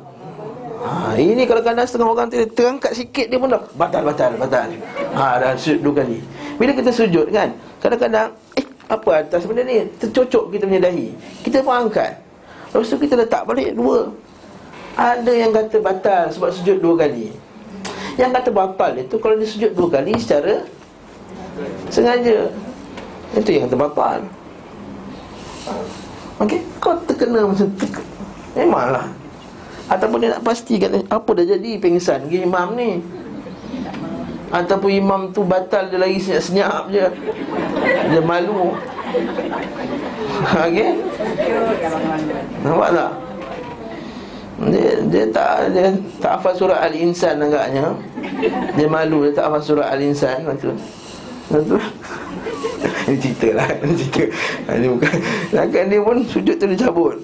Ha, 0.83 1.14
ini 1.14 1.46
kalau 1.46 1.62
kadang 1.62 1.87
setengah 1.87 2.11
orang 2.11 2.26
tu 2.26 2.37
terangkat 2.59 2.92
sikit 2.96 3.26
dia 3.31 3.38
pun 3.38 3.50
dah 3.52 3.62
batal 3.78 4.02
batal 4.02 4.31
batal. 4.40 4.66
Ha 5.14 5.24
dah 5.38 5.52
sujud 5.55 5.78
dua 5.85 6.02
kali. 6.02 6.18
Bila 6.59 6.72
kita 6.74 6.90
sujud 6.90 7.26
kan, 7.31 7.55
kadang-kadang 7.78 8.35
eh 8.59 8.66
apa 8.90 9.11
atas 9.24 9.46
benda 9.46 9.62
ni 9.62 9.87
tercocok 10.00 10.50
kita 10.50 10.66
punya 10.66 10.83
dahi. 10.83 11.14
Kita 11.46 11.62
pun 11.62 11.87
angkat. 11.87 12.18
Lepas 12.72 12.88
tu 12.88 12.96
kita 12.96 13.14
letak 13.20 13.42
balik 13.44 13.76
dua. 13.76 14.11
Ada 14.92 15.33
yang 15.33 15.52
kata 15.57 15.81
batal 15.81 16.28
sebab 16.28 16.52
sujud 16.52 16.76
dua 16.85 17.09
kali 17.09 17.33
Yang 18.20 18.31
kata 18.37 18.50
batal 18.52 18.92
itu 19.00 19.16
kalau 19.16 19.40
dia 19.40 19.48
sujud 19.48 19.72
dua 19.72 19.88
kali 19.88 20.12
secara 20.20 20.68
Sengaja 21.88 22.52
Itu 23.32 23.50
yang 23.52 23.68
kata 23.68 23.76
batal 23.80 24.20
Okey, 26.42 26.60
kau 26.82 26.96
terkena 27.06 27.46
macam 27.46 27.68
terkena 27.78 28.10
Memanglah. 28.52 29.06
Ataupun 29.88 30.18
dia 30.20 30.36
nak 30.36 30.44
pastikan 30.44 31.00
Apa 31.08 31.30
dah 31.38 31.46
jadi 31.46 31.80
pengsan 31.80 32.28
ke 32.28 32.44
imam 32.44 32.76
ni. 32.76 33.00
Ataupun 34.52 34.90
imam 34.92 35.20
tu 35.32 35.46
batal 35.46 35.88
Dia 35.88 35.96
lagi 36.02 36.20
senyap-senyap 36.20 36.92
je. 36.92 37.06
Dia 38.12 38.20
malu. 38.20 38.76
Okey? 40.66 40.90
Nampak 42.64 42.90
tak? 42.92 43.12
Dia, 44.62 44.90
dia 45.10 45.24
tak 45.34 45.74
dia 45.74 45.90
tak 46.22 46.38
hafal 46.38 46.54
surah 46.54 46.78
Al-Insan 46.86 47.40
agaknya. 47.42 47.96
Dia 48.78 48.86
malu 48.86 49.26
dia 49.26 49.32
tak 49.34 49.50
hafal 49.50 49.62
surah 49.64 49.88
Al-Insan. 49.90 50.44
Tu. 50.60 50.70
Tu. 51.50 51.78
Ini 53.09 53.16
cerita 53.18 53.48
lah 53.59 53.68
Ini 53.83 53.94
cerita. 53.98 54.24
Ini 54.74 54.87
bukan. 54.90 55.14
Lakan 55.55 55.85
dia 55.90 56.00
pun 56.00 56.16
sujud 56.26 56.55
tu 56.59 56.64
dia 56.70 56.78
cabut. 56.88 57.14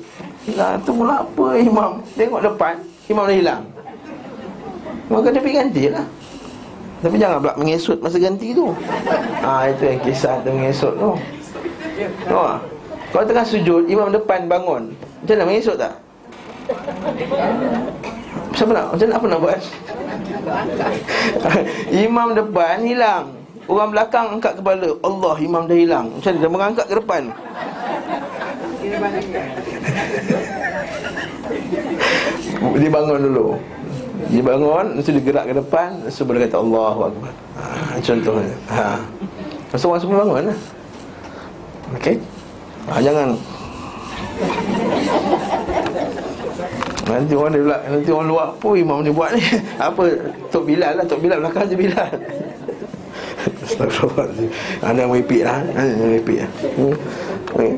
Lah 0.57 0.81
tu 0.83 0.91
mula 0.97 1.23
apa 1.23 1.47
imam? 1.61 2.01
Tengok 2.17 2.41
depan 2.41 2.75
Imam 3.09 3.25
dah 3.25 3.37
hilang. 3.37 3.63
Maka 5.09 5.33
dia 5.33 5.41
pergi 5.41 5.57
ganti 5.57 5.83
lah. 5.89 6.05
Tapi 6.99 7.17
jangan 7.17 7.39
pula 7.41 7.55
mengesut 7.57 7.99
masa 8.05 8.21
ganti 8.21 8.53
tu. 8.53 8.75
Ah 9.41 9.71
Itu 9.71 9.89
yang 9.89 10.01
kisah 10.05 10.45
tu 10.45 10.53
mengesut 10.53 10.93
tu. 10.99 11.11
Oh, 12.31 12.55
kalau 13.11 13.25
tengah 13.27 13.47
sujud 13.47 13.89
Imam 13.89 14.13
depan 14.13 14.45
bangun. 14.47 14.93
Macam 15.25 15.35
mana 15.35 15.45
mengesut 15.49 15.77
tak? 15.81 15.95
Siapa 18.53 18.71
nak? 18.75 18.87
Macam 18.93 19.07
apa 19.09 19.27
nak 19.27 19.41
buat? 19.41 19.61
imam 22.05 22.33
depan 22.37 22.81
hilang 22.85 23.38
Orang 23.69 23.93
belakang 23.93 24.41
angkat 24.41 24.57
kepala 24.57 24.89
Allah 25.05 25.37
imam 25.45 25.69
dah 25.69 25.77
hilang. 25.77 26.09
Macam 26.17 26.33
mana? 26.33 26.41
Dia 26.41 26.49
mengangkat 26.49 26.87
ke 26.89 26.95
depan? 26.97 27.23
Dia 32.59 32.91
bangun 32.91 33.23
dulu. 33.23 33.55
Dia 34.29 34.43
bangun 34.43 34.99
Lepas 34.99 35.15
dia 35.15 35.23
gerak 35.23 35.47
ke 35.47 35.55
depan 35.55 35.95
Lepas 36.03 36.27
boleh 36.27 36.43
kata 36.45 36.59
Allah 36.59 37.15
ha, 37.55 37.97
Contohnya. 38.03 38.51
Ha. 38.69 38.99
Lepas 39.71 39.87
orang 39.87 40.01
semua 40.03 40.27
bangun 40.27 40.43
lah 40.51 40.59
Okey. 41.97 42.17
Ha, 42.91 43.01
Jangan. 43.01 43.29
Nanti 47.09 47.33
orang 47.33 47.53
dia 47.57 47.65
pula 47.65 47.79
Nanti 47.89 48.11
orang 48.13 48.29
luar 48.29 48.47
Apa 48.53 48.69
imam 48.77 49.01
ni 49.01 49.11
buat 49.15 49.31
ni? 49.33 49.41
Apa? 49.89 50.03
Tok 50.53 50.65
Bilal 50.67 50.93
lah 50.99 51.05
Tok 51.07 51.21
Bilal 51.25 51.41
belakang 51.41 51.65
je 51.71 51.77
Bilal 51.79 52.11
Astagfirullahaladzim. 53.69 54.51
Anda 54.81 55.03
meripik 55.05 55.45
lah 55.45 55.61
Anda 55.77 55.95
meripik 56.01 56.39
lah. 56.41 56.51
Hmm. 56.81 57.77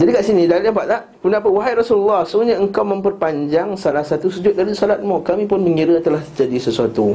Jadi 0.00 0.10
kat 0.10 0.24
sini 0.24 0.42
Dah 0.48 0.58
dapat 0.58 0.84
tak? 0.88 1.02
Kenapa 1.20 1.48
Wahai 1.52 1.76
Rasulullah 1.76 2.24
Sebenarnya 2.24 2.56
engkau 2.58 2.84
memperpanjang 2.84 3.76
Salah 3.76 4.02
satu 4.02 4.32
sujud 4.32 4.56
dari 4.56 4.72
salatmu. 4.72 5.20
Kami 5.20 5.44
pun 5.44 5.60
mengira 5.60 6.00
telah 6.00 6.24
terjadi 6.24 6.72
sesuatu 6.72 7.14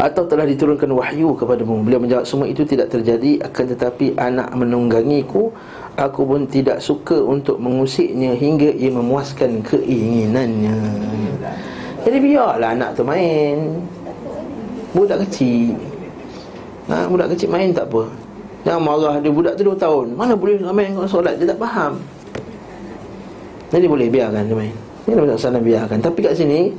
atau 0.00 0.24
telah 0.24 0.48
diturunkan 0.48 0.88
wahyu 0.96 1.36
kepadamu. 1.36 1.84
Beliau 1.84 2.00
menjawab 2.00 2.24
semua 2.24 2.48
itu 2.48 2.64
tidak 2.64 2.88
terjadi 2.88 3.44
Akan 3.44 3.68
tetapi 3.68 4.16
anak 4.16 4.48
menunggangiku 4.56 5.52
Aku 6.00 6.24
pun 6.24 6.48
tidak 6.48 6.80
suka 6.80 7.20
untuk 7.20 7.60
mengusiknya 7.60 8.32
Hingga 8.32 8.72
ia 8.72 8.88
memuaskan 8.88 9.60
keinginannya. 9.60 10.72
Jadi 12.02 12.16
biarlah 12.16 12.72
anak 12.72 12.96
tu 12.96 13.04
main. 13.04 13.76
Budak 14.96 15.28
kecil 15.28 15.91
ha, 16.88 17.06
Budak 17.06 17.30
kecil 17.34 17.52
main 17.52 17.70
tak 17.70 17.86
apa. 17.92 18.08
Jangan 18.62 18.82
marah 18.82 19.14
dia 19.18 19.30
budak 19.34 19.54
tu 19.58 19.66
2 19.66 19.74
tahun. 19.74 20.06
Mana 20.14 20.32
boleh 20.38 20.58
main 20.70 20.94
dengan 20.94 21.10
solat 21.10 21.34
Dia 21.38 21.50
tak 21.50 21.58
faham. 21.58 21.98
Jadi 23.74 23.86
boleh 23.90 24.06
biarkan 24.06 24.42
dia 24.46 24.56
main. 24.56 24.74
Ini 25.06 25.12
Nabi 25.18 25.34
SAW 25.34 25.62
biarkan. 25.62 25.98
Tapi 25.98 26.18
kat 26.22 26.34
sini 26.38 26.70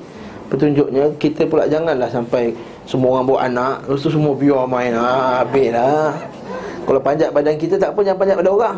Petunjuknya 0.48 1.12
Kita 1.20 1.44
pula 1.48 1.68
janganlah 1.68 2.08
sampai 2.08 2.56
Semua 2.88 3.20
orang 3.20 3.26
bawa 3.28 3.39
anak 3.48 3.76
Lepas 3.88 4.00
tu 4.04 4.12
semua 4.12 4.32
biar 4.32 4.63
main. 4.68 4.96
Ha, 4.96 5.44
Habis 5.44 5.70
lah. 5.76 6.16
Kalau 6.84 7.00
panjat 7.00 7.30
badan 7.32 7.56
kita 7.56 7.80
tak 7.80 7.96
apa 7.96 8.00
jangan 8.04 8.20
panjat 8.20 8.36
pada 8.44 8.52
orang. 8.52 8.78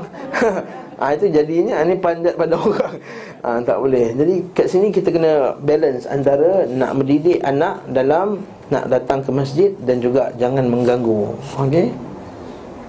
ha, 1.02 1.06
itu 1.18 1.26
jadinya 1.34 1.82
ini 1.82 1.98
panjat 1.98 2.38
pada 2.38 2.54
orang. 2.70 2.94
Ha, 3.42 3.50
tak 3.66 3.78
boleh. 3.82 4.14
Jadi 4.14 4.36
kat 4.54 4.68
sini 4.70 4.88
kita 4.94 5.10
kena 5.10 5.58
balance 5.58 6.06
antara 6.06 6.70
nak 6.70 6.94
mendidik 6.94 7.42
anak 7.42 7.82
dalam 7.90 8.46
nak 8.74 8.90
datang 8.90 9.22
ke 9.22 9.30
masjid 9.30 9.70
dan 9.86 10.02
juga 10.02 10.34
jangan 10.42 10.66
mengganggu. 10.66 11.38
Okey. 11.62 11.94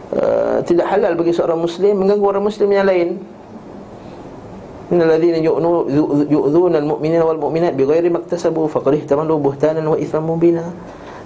Uh, 0.07 0.63
tidak 0.63 0.87
halal 0.87 1.19
bagi 1.19 1.35
seorang 1.35 1.59
muslim 1.59 1.99
mengganggu 1.99 2.27
orang 2.27 2.45
muslim 2.47 2.69
yang 2.73 2.87
lain. 2.87 3.09
Innal 4.87 5.19
ladzina 5.19 5.43
yu'dhuna 5.43 6.79
al-mu'minina 6.79 7.27
wal 7.27 7.43
mu'minat 7.43 7.75
bighairi 7.75 8.07
maktasabu 8.07 8.71
faqad 8.71 9.03
ihtamalu 9.03 9.35
buhtanan 9.43 9.83
wa 9.83 9.99
ithman 9.99 10.23
mubina. 10.23 10.65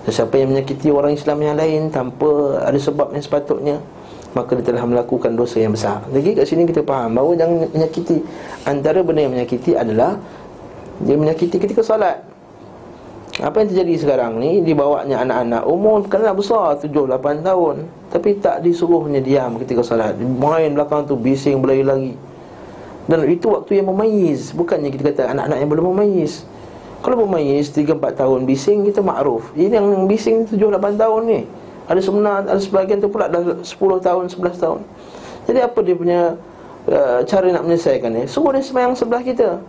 Siapa 0.09 0.33
yang 0.41 0.57
menyakiti 0.57 0.89
orang 0.89 1.13
Islam 1.13 1.45
yang 1.45 1.61
lain 1.61 1.93
Tanpa 1.93 2.57
ada 2.65 2.79
sebab 2.81 3.13
yang 3.13 3.21
sepatutnya 3.21 3.77
Maka 4.33 4.57
dia 4.57 4.73
telah 4.73 4.89
melakukan 4.89 5.37
dosa 5.37 5.61
yang 5.61 5.77
besar 5.77 6.01
Jadi 6.09 6.41
kat 6.41 6.47
sini 6.49 6.65
kita 6.65 6.81
faham 6.89 7.21
bahawa 7.21 7.37
jangan 7.37 7.69
menyakiti 7.69 8.17
Antara 8.65 9.05
benda 9.05 9.21
yang 9.29 9.35
menyakiti 9.37 9.77
adalah 9.77 10.17
Dia 11.05 11.21
menyakiti 11.21 11.61
ketika 11.61 11.85
solat 11.85 12.30
Apa 13.41 13.65
yang 13.65 13.69
terjadi 13.73 13.95
sekarang 14.05 14.37
ni 14.37 14.61
Dibawanya 14.61 15.25
anak-anak 15.25 15.63
umur 15.65 16.05
kenal 16.07 16.37
besar 16.37 16.77
7-8 16.77 17.41
tahun. 17.41 17.89
Tapi 18.13 18.37
tak 18.39 18.61
disuruhnya 18.61 19.25
diam 19.25 19.57
ketika 19.61 19.81
solat. 19.81 20.15
Main 20.21 20.77
belakang 20.77 21.09
tu 21.09 21.17
bising 21.17 21.59
berlari 21.65 21.85
lagi. 21.85 22.15
Dan 23.09 23.27
itu 23.27 23.51
waktu 23.51 23.81
yang 23.81 23.91
memayiz 23.91 24.55
Bukannya 24.55 24.93
kita 24.93 25.11
kata 25.11 25.23
anak-anak 25.35 25.57
yang 25.59 25.71
belum 25.73 25.87
memayiz 25.97 26.47
kalau 27.01 27.25
bermayis 27.25 27.73
3-4 27.73 27.97
tahun 28.13 28.45
bising 28.45 28.85
kita 28.93 29.01
makruf. 29.01 29.57
Ini 29.57 29.81
yang 29.81 30.05
bising 30.05 30.45
7-8 30.53 31.01
tahun 31.01 31.23
ni. 31.25 31.41
Ada 31.89 32.01
sebenar, 32.05 32.45
ada 32.45 32.61
sebagian 32.61 33.01
tu 33.01 33.09
pula 33.09 33.27
dah 33.27 33.41
10 33.41 33.65
tahun, 34.05 34.25
11 34.29 34.61
tahun. 34.61 34.81
Jadi 35.49 35.59
apa 35.65 35.79
dia 35.81 35.97
punya 35.97 36.21
uh, 36.87 37.25
cara 37.25 37.49
nak 37.51 37.65
menyelesaikan 37.65 38.11
ni? 38.13 38.23
Suruh 38.29 38.53
dia 38.53 38.61
semayang 38.61 38.93
sebelah 38.93 39.25
kita 39.25 39.65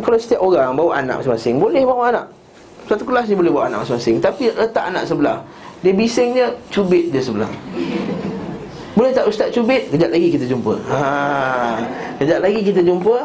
Kalau 0.00 0.16
setiap 0.16 0.40
orang 0.40 0.72
bawa 0.72 1.02
anak 1.02 1.20
masing-masing 1.20 1.60
Boleh 1.60 1.82
bawa 1.84 2.08
anak. 2.08 2.26
Satu 2.88 3.04
kelas 3.04 3.28
dia 3.28 3.36
boleh 3.36 3.52
bawa 3.52 3.68
anak 3.68 3.78
masing-masing 3.84 4.16
Tapi 4.22 4.48
letak 4.54 4.84
anak 4.88 5.04
sebelah. 5.04 5.44
Dia 5.82 5.92
bisingnya 5.92 6.46
cubit 6.70 7.10
dia 7.10 7.18
sebelah. 7.18 7.50
Boleh 8.94 9.10
tak 9.10 9.26
ustaz 9.26 9.50
cubit? 9.50 9.90
Kejap 9.90 10.14
lagi 10.14 10.28
kita 10.30 10.46
jumpa. 10.46 10.74
Ha, 10.94 11.00
Kejap 12.22 12.38
lagi 12.38 12.60
kita 12.62 12.80
jumpa. 12.86 13.16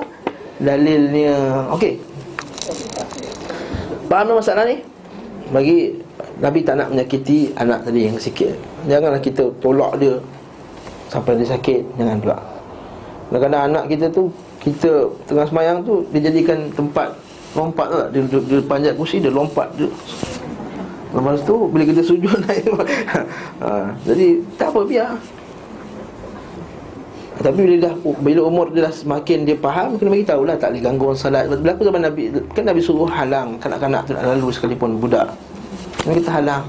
Dalilnya. 0.58 1.70
Okey. 1.78 2.02
Faham 4.10 4.40
masalah 4.42 4.66
ni? 4.66 4.82
Bagi 5.54 5.94
Nabi 6.42 6.60
tak 6.66 6.82
nak 6.82 6.90
menyakiti 6.90 7.54
anak 7.54 7.86
tadi 7.86 8.10
yang 8.10 8.18
sikit. 8.18 8.58
Janganlah 8.90 9.22
kita 9.22 9.54
tolak 9.62 10.02
dia 10.02 10.18
sampai 11.14 11.38
dia 11.38 11.48
sakit. 11.54 11.82
Jangan 12.00 12.18
pula. 12.26 12.38
Kadang-kadang 13.28 13.64
anak 13.70 13.84
kita 13.92 14.06
tu 14.10 14.34
kita 14.68 14.92
tengah 15.24 15.46
semayang 15.48 15.78
tu 15.86 16.04
dia 16.12 16.28
jadikan 16.28 16.68
tempat 16.76 17.16
lompat 17.56 17.88
tak 17.88 18.08
dia, 18.12 18.22
dia, 18.28 18.40
dia 18.44 18.60
panjat 18.68 18.94
kursi 19.00 19.24
dia 19.24 19.32
lompat 19.32 19.72
dia 19.80 19.88
Lepas 21.08 21.40
tu 21.48 21.72
bila 21.72 21.88
kita 21.88 22.04
sujud 22.04 22.36
naik 22.46 22.68
ha, 23.64 23.96
Jadi 24.04 24.44
tak 24.60 24.76
apa 24.76 24.84
biar 24.84 25.16
tapi 27.38 27.70
bila 27.70 27.76
dah 27.86 27.94
bila 28.26 28.40
umur 28.50 28.66
dia 28.74 28.90
dah 28.90 28.94
semakin 28.94 29.46
dia 29.46 29.54
faham 29.62 29.94
kena 29.94 30.10
bagi 30.10 30.26
tahu 30.26 30.42
lah 30.50 30.58
tak 30.58 30.74
boleh 30.74 30.82
ganggu 30.82 31.04
orang 31.06 31.22
salat. 31.22 31.44
Berlaku 31.46 31.82
zaman 31.86 32.02
Nabi 32.10 32.24
kan 32.34 32.64
Nabi 32.66 32.82
suruh 32.82 33.06
halang 33.06 33.62
kanak-kanak 33.62 34.10
tu 34.10 34.18
nak 34.18 34.26
lalu 34.26 34.48
sekalipun 34.50 34.98
budak. 34.98 35.30
Kena 36.02 36.18
kita 36.18 36.32
halang. 36.34 36.64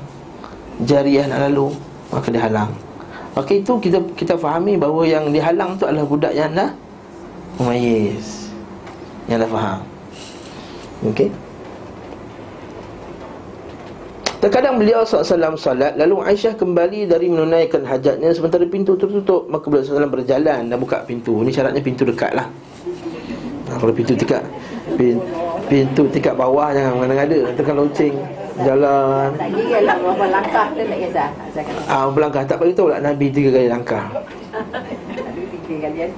Jariah 0.84 1.24
nak 1.24 1.48
lalu. 1.48 1.72
Maka 2.08 2.28
dihalang 2.32 2.70
Maka 3.36 3.52
itu 3.52 3.72
kita 3.80 4.00
kita 4.16 4.34
fahami 4.36 4.80
bahawa 4.80 5.04
yang 5.04 5.28
dihalang 5.28 5.76
tu 5.76 5.84
adalah 5.84 6.08
budak 6.08 6.32
yang 6.32 6.52
dah 6.52 6.72
Umayyiz 7.58 8.54
Yang 9.26 9.44
dah 9.44 9.50
faham? 9.50 9.80
Okey. 11.10 11.28
Terkadang 14.38 14.78
beliau 14.78 15.02
SAW 15.02 15.58
salat 15.58 15.98
Lalu 15.98 16.22
Aisyah 16.22 16.54
kembali 16.54 17.10
dari 17.10 17.26
menunaikan 17.26 17.82
hajatnya 17.82 18.30
Sementara 18.30 18.62
pintu 18.70 18.94
tertutup. 18.94 19.50
Maka 19.50 19.66
beliau 19.66 19.82
SAW 19.82 20.06
berjalan 20.06 20.70
dan 20.70 20.78
buka 20.78 21.02
pintu. 21.02 21.42
Ini 21.42 21.50
syaratnya 21.50 21.82
pintu 21.82 22.06
dekat 22.06 22.38
lah. 22.38 22.46
Ha, 23.68 23.78
Kalau 23.82 23.90
pintu 23.90 24.14
tingkat 24.14 24.46
Pintu 25.68 26.02
tingkat 26.14 26.38
bawah 26.38 26.72
jangan 26.72 26.96
mengada-ngada 26.96 27.38
Nanti 27.50 27.62
kan 27.66 27.74
lonceng 27.74 28.14
Jalan. 28.58 29.38
Tak 29.38 29.54
kira 29.54 29.78
lah 29.86 29.96
berapa 30.02 30.24
langkah 30.34 30.66
tu 30.74 30.82
tak 30.82 30.98
kisah. 30.98 31.30
Ah, 31.86 32.02
ha, 32.02 32.10
berlangkah. 32.10 32.42
Tak 32.42 32.58
bagi 32.58 32.74
tahu 32.74 32.90
lah 32.90 32.98
Nabi 32.98 33.30
tiga 33.30 33.54
kali 33.54 33.70
langkah. 33.70 34.10
Tiga 35.68 35.94
kali 35.94 36.10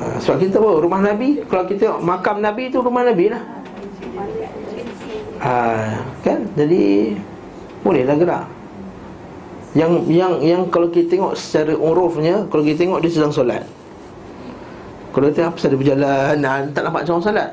Sebab 0.00 0.36
kita 0.40 0.56
tahu 0.56 0.80
rumah 0.80 1.04
Nabi 1.04 1.44
Kalau 1.44 1.68
kita 1.68 2.00
makam 2.00 2.40
Nabi 2.40 2.72
itu 2.72 2.80
rumah 2.80 3.04
Nabi 3.04 3.28
lah. 3.28 3.42
Ha, 5.40 5.52
kan? 6.20 6.44
Jadi 6.56 7.16
bolehlah 7.80 8.16
gerak. 8.16 8.44
Yang 9.72 9.92
yang 10.10 10.32
yang 10.44 10.62
kalau 10.68 10.92
kita 10.92 11.16
tengok 11.16 11.32
secara 11.38 11.72
urufnya 11.78 12.44
kalau 12.52 12.60
kita 12.60 12.84
tengok 12.84 13.00
dia 13.00 13.12
sedang 13.12 13.32
solat. 13.32 13.64
Kalau 15.10 15.26
dia 15.32 15.48
apa 15.48 15.58
saja 15.58 15.74
berjalan 15.74 16.34
nah, 16.38 16.60
tak 16.70 16.82
nampak 16.84 17.08
macam 17.08 17.16
orang 17.18 17.26
solat. 17.32 17.50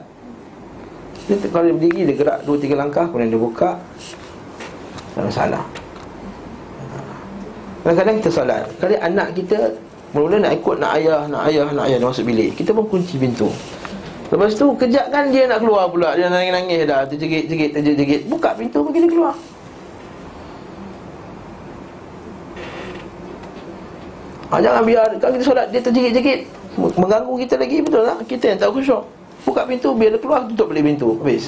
Dia 1.32 1.36
kalau 1.48 1.66
dia 1.68 1.76
berdiri 1.76 2.02
dia 2.12 2.16
gerak 2.16 2.40
dua 2.44 2.58
tiga 2.60 2.76
langkah 2.76 3.06
kemudian 3.08 3.32
dia 3.32 3.40
buka 3.40 3.70
tak 5.16 5.24
masalah. 5.32 5.64
Kadang-kadang 7.88 8.16
kita 8.20 8.32
solat. 8.36 8.64
Kalau 8.84 9.00
anak 9.00 9.28
kita 9.32 9.58
mula-mula 10.16 10.48
nak 10.48 10.54
ikut 10.56 10.76
nak 10.80 10.92
ayah 11.00 11.22
nak 11.28 11.42
ayah 11.52 11.66
nak 11.72 11.86
ayah 11.88 11.98
dia 12.00 12.08
masuk 12.08 12.26
bilik. 12.28 12.56
Kita 12.56 12.72
pun 12.72 12.86
kunci 12.88 13.16
pintu. 13.20 13.52
Lepas 14.28 14.60
tu 14.60 14.68
kejap 14.76 15.08
kan 15.08 15.32
dia 15.32 15.48
nak 15.48 15.64
keluar 15.64 15.88
pula. 15.88 16.12
Dia 16.20 16.28
nangis-nangis 16.28 16.84
dah. 16.84 17.08
Terjegit-jegit 17.08 17.72
Terjegit-jegit 17.72 18.22
Buka 18.28 18.52
pintu 18.60 18.84
bagi 18.84 19.00
dia 19.08 19.10
keluar. 19.12 19.36
Ha, 24.52 24.60
Jangan 24.60 24.84
biar. 24.84 25.08
Kalau 25.20 25.32
kita 25.40 25.46
solat 25.48 25.68
Dia 25.72 25.80
terjegit-jegit. 25.80 26.44
Mengganggu 26.76 27.34
kita 27.48 27.56
lagi 27.56 27.78
Betul 27.80 28.04
tak? 28.04 28.20
Kita 28.28 28.44
yang 28.52 28.60
tak 28.60 28.70
khusyuk. 28.76 29.04
Buka 29.48 29.64
pintu 29.64 29.96
Biar 29.96 30.12
dia 30.12 30.20
keluar 30.20 30.44
Tutup 30.52 30.76
balik 30.76 30.84
pintu. 30.84 31.16
Habis. 31.24 31.48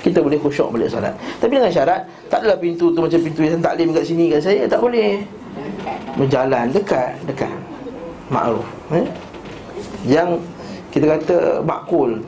Kita 0.00 0.22
boleh 0.22 0.38
khusyuk 0.38 0.70
balik 0.70 0.86
solat. 0.86 1.12
Tapi 1.42 1.58
dengan 1.58 1.72
syarat 1.74 2.06
Tak 2.30 2.46
adalah 2.46 2.58
pintu 2.62 2.94
tu 2.94 3.02
Macam 3.02 3.18
pintu 3.26 3.42
yang 3.42 3.58
taklim 3.58 3.90
kat 3.90 4.06
sini 4.06 4.30
kat 4.30 4.38
saya 4.38 4.70
Tak 4.70 4.78
boleh. 4.78 5.18
Berjalan 6.14 6.70
Dekat 6.70 7.18
Dekat 7.26 7.69
Ma'ruf 8.30 8.66
eh? 8.94 9.06
Yang 10.06 10.40
kita 10.90 11.06
kata 11.18 11.36
makul. 11.62 12.22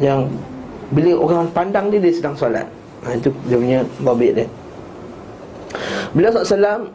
Yang 0.00 0.28
bila 0.92 1.10
orang 1.16 1.48
pandang 1.52 1.88
dia 1.92 2.00
dia 2.00 2.12
sedang 2.12 2.36
solat. 2.36 2.68
Ha, 3.04 3.16
itu 3.16 3.28
dia 3.48 3.56
punya 3.56 3.80
babit 4.02 4.32
dia. 4.36 4.46
Bila 6.16 6.32
SAW 6.32 6.88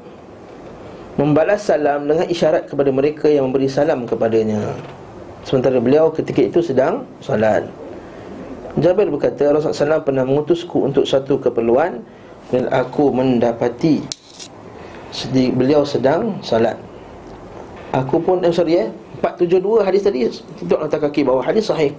membalas 1.20 1.62
salam 1.62 2.10
dengan 2.10 2.26
isyarat 2.26 2.66
kepada 2.66 2.90
mereka 2.90 3.30
yang 3.30 3.50
memberi 3.50 3.70
salam 3.70 4.10
kepadanya. 4.10 4.74
Sementara 5.46 5.78
beliau 5.82 6.10
ketika 6.14 6.42
itu 6.42 6.60
sedang 6.62 7.06
solat. 7.22 7.66
Jabir 8.80 9.12
berkata 9.12 9.52
Rasulullah 9.52 10.00
SAW 10.00 10.08
pernah 10.08 10.24
mengutusku 10.24 10.88
untuk 10.88 11.04
satu 11.04 11.36
keperluan 11.38 12.00
dan 12.56 12.72
aku 12.72 13.12
mendapati 13.12 14.00
beliau 15.52 15.84
sedang 15.84 16.40
solat 16.40 16.80
aku 17.92 18.24
pun 18.24 18.40
eh, 18.44 18.52
sorry 18.52 18.88
eh 18.88 18.90
472 19.22 19.86
hadis 19.86 20.02
tadi 20.02 20.20
Tunjuk 20.58 20.80
atas 20.82 20.98
kaki 20.98 21.22
bawah 21.22 21.46
Hadis 21.46 21.70
sahih. 21.70 21.94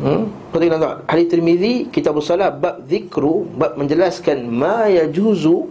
Hmm? 0.00 0.28
Kita 0.52 0.76
tengok 0.76 0.94
Hadis 1.08 1.26
Tirmizi 1.28 1.74
Kitab 1.92 2.16
Salat 2.24 2.56
Bab 2.56 2.84
zikru 2.88 3.48
Bab 3.56 3.76
menjelaskan 3.76 4.48
Ma 4.48 4.88
yajuzu 4.88 5.68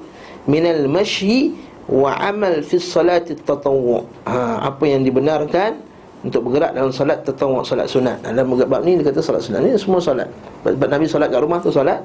Minal 0.49 0.89
masyi 0.89 1.53
Wa 1.89 2.13
amal 2.21 2.62
fi 2.62 2.77
salat 2.77 3.25
tatawu 3.45 4.05
ha, 4.29 4.62
Apa 4.69 4.85
yang 4.85 5.01
dibenarkan 5.01 5.81
Untuk 6.21 6.45
bergerak 6.45 6.77
dalam 6.77 6.93
salat 6.93 7.25
tatawu 7.25 7.65
Salat 7.65 7.89
sunat. 7.89 8.21
Dalam 8.21 8.53
bab 8.53 8.81
ni 8.85 9.01
dia 9.01 9.09
kata 9.09 9.21
salat 9.21 9.41
sunat 9.41 9.65
Ini 9.65 9.77
semua 9.81 9.97
salat. 9.97 10.29
Bab 10.62 10.89
Nabi 10.89 11.09
salat 11.09 11.33
kat 11.33 11.41
rumah 11.41 11.57
tu 11.57 11.73
salat 11.73 11.97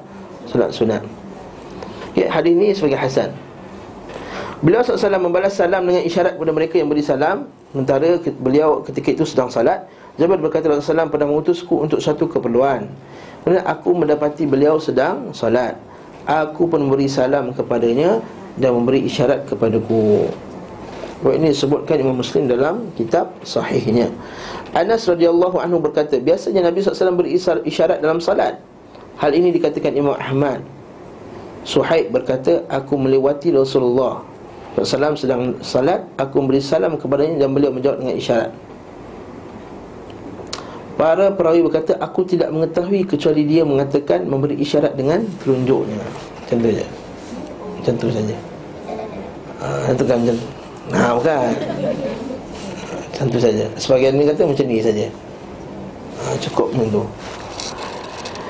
Salat 0.49 0.73
sunat. 0.73 1.05
Ya, 2.17 2.33
Hadis 2.33 2.53
ni 2.57 2.73
sebagai 2.73 3.01
Hasan 3.01 3.33
Beliau 4.65 4.81
SAW 4.81 5.21
membalas 5.21 5.61
salam 5.61 5.85
dengan 5.85 6.01
isyarat 6.01 6.41
kepada 6.41 6.53
mereka 6.57 6.81
yang 6.81 6.89
beri 6.89 7.05
salam. 7.05 7.53
Sementara 7.69 8.17
beliau 8.41 8.81
ketika 8.81 9.13
itu 9.13 9.29
sedang 9.29 9.53
salat 9.53 9.85
Jabir 10.17 10.41
berkata 10.41 10.71
Rasulullah 10.71 11.05
SAW 11.05 11.13
pernah 11.13 11.29
mengutusku 11.29 11.75
untuk 11.85 12.01
satu 12.01 12.25
keperluan. 12.25 12.89
Kemudian 13.45 13.61
aku 13.67 13.93
mendapati 13.93 14.49
beliau 14.49 14.81
sedang 14.81 15.37
salat. 15.37 15.77
Aku 16.25 16.65
pun 16.65 16.81
memberi 16.81 17.05
salam 17.05 17.53
kepadanya 17.53 18.25
Dan 18.57 18.73
memberi 18.73 19.05
isyarat 19.05 19.45
kepadaku. 19.45 20.33
Bahawa 21.21 21.35
ini 21.37 21.53
disebutkan 21.53 22.01
Imam 22.01 22.17
Muslim 22.17 22.49
dalam 22.49 22.89
kitab 22.97 23.37
sahihnya. 23.45 24.09
Anas 24.73 25.05
radhiyallahu 25.05 25.61
anhu 25.61 25.77
berkata 25.77 26.17
Biasanya 26.17 26.65
Nabi 26.65 26.81
SAW 26.81 27.13
beri 27.13 27.37
isyarat 27.69 28.01
dalam 28.01 28.17
salat. 28.17 28.57
Hal 29.21 29.37
ini 29.37 29.53
dikatakan 29.53 29.93
Imam 29.93 30.17
Ahmad. 30.17 30.65
Suhaib 31.69 32.17
berkata 32.17 32.65
Aku 32.73 32.97
melewati 32.97 33.53
Rasulullah 33.53 34.34
Rasulullah 34.75 35.15
sedang 35.15 35.55
salat 35.63 36.03
Aku 36.19 36.43
memberi 36.43 36.59
salam 36.59 36.99
kepadanya 36.99 37.47
Dan 37.47 37.55
beliau 37.55 37.71
menjawab 37.71 38.03
dengan 38.03 38.15
isyarat. 38.19 38.51
Para 40.99 41.31
perawi 41.31 41.63
berkata 41.63 41.95
Aku 42.03 42.27
tidak 42.27 42.51
mengetahui 42.51 43.07
Kecuali 43.07 43.47
dia 43.47 43.63
mengatakan 43.63 44.27
Memberi 44.27 44.59
isyarat 44.59 44.99
dengan 44.99 45.23
telunjuknya. 45.43 46.03
Macam 46.43 46.57
tu 46.59 46.69
je 46.75 46.87
Macam 47.81 47.95
tu 47.99 48.07
saja. 48.11 48.37
Haa 49.63 49.95
Itu 49.95 50.05
kan 50.05 50.17
macam 50.21 50.37
Haa 50.93 51.11
bukan. 51.17 51.53
Macam 53.15 53.27
tu 53.31 53.39
saja. 53.39 53.65
Sebagian 53.79 54.13
ni 54.19 54.27
kata 54.27 54.43
macam 54.43 54.67
ni 54.67 54.83
saja. 54.83 55.07
Ha, 56.19 56.35
Cukup 56.43 56.75
macam 56.75 57.01
tu. 57.01 57.03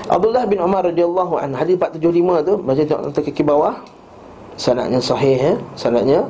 Abdullah 0.08 0.44
bin 0.44 0.60
Umar 0.60 0.84
radhiyallahu 0.84 1.40
anhu 1.40 1.56
hadis 1.56 1.80
475 1.80 2.48
tu 2.48 2.54
baca 2.60 2.82
tengok 2.84 3.12
kaki 3.24 3.42
bawah 3.44 3.74
sanadnya 4.54 5.00
sahih 5.02 5.36
ya 5.36 5.52
sanadnya 5.74 6.20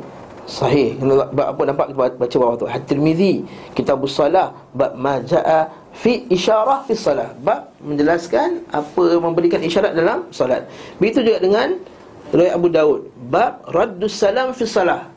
sahih. 0.44 0.96
Kena 1.00 1.24
apa 1.28 1.62
nampak? 1.64 1.86
Kita 1.92 2.16
baca 2.20 2.36
bawah 2.40 2.56
tu. 2.60 2.66
At-tirmizi 2.68 3.44
kitabus 3.72 4.16
salah 4.16 4.52
bab 4.76 4.92
ma 4.96 5.20
jaa 5.24 5.72
fi 5.96 6.28
isyarah 6.28 6.84
fi 6.84 6.92
salah. 6.96 7.32
Bab 7.40 7.72
menjelaskan 7.80 8.64
apa 8.68 9.02
memberikan 9.20 9.60
isyarat 9.64 9.96
dalam 9.96 10.28
solat 10.28 10.68
begitu 11.00 11.24
juga 11.24 11.40
dengan 11.40 11.68
riwayat 12.32 12.54
Abu 12.56 12.68
Daud. 12.68 13.00
Bab 13.32 13.64
raddus 13.72 14.16
salam 14.16 14.52
fi 14.52 14.64
salah. 14.68 15.08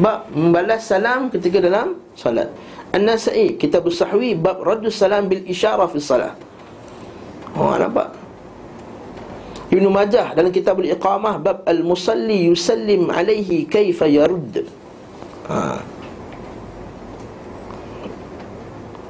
Bab 0.00 0.32
membalas 0.32 0.88
salam 0.88 1.28
ketika 1.28 1.60
dalam 1.60 1.98
solat 2.16 2.48
An-Nasa'i 2.90 3.54
kitabus 3.54 4.00
sahwi 4.00 4.32
bab 4.34 4.64
raddus 4.64 4.96
salam 4.96 5.28
bil 5.28 5.44
isyarah 5.44 5.86
fi 5.92 5.98
salah. 6.00 6.32
Oh 7.54 7.74
nampak 7.76 8.19
Ibn 9.70 9.86
Majah 9.86 10.34
dalam 10.34 10.50
kitab 10.50 10.82
Al-Iqamah 10.82 11.38
Bab 11.38 11.62
Al-Musalli 11.62 12.50
Yusallim 12.50 13.06
Alaihi 13.06 13.70
Kaifa 13.70 14.10
Yarud 14.10 14.66
ha. 15.46 15.78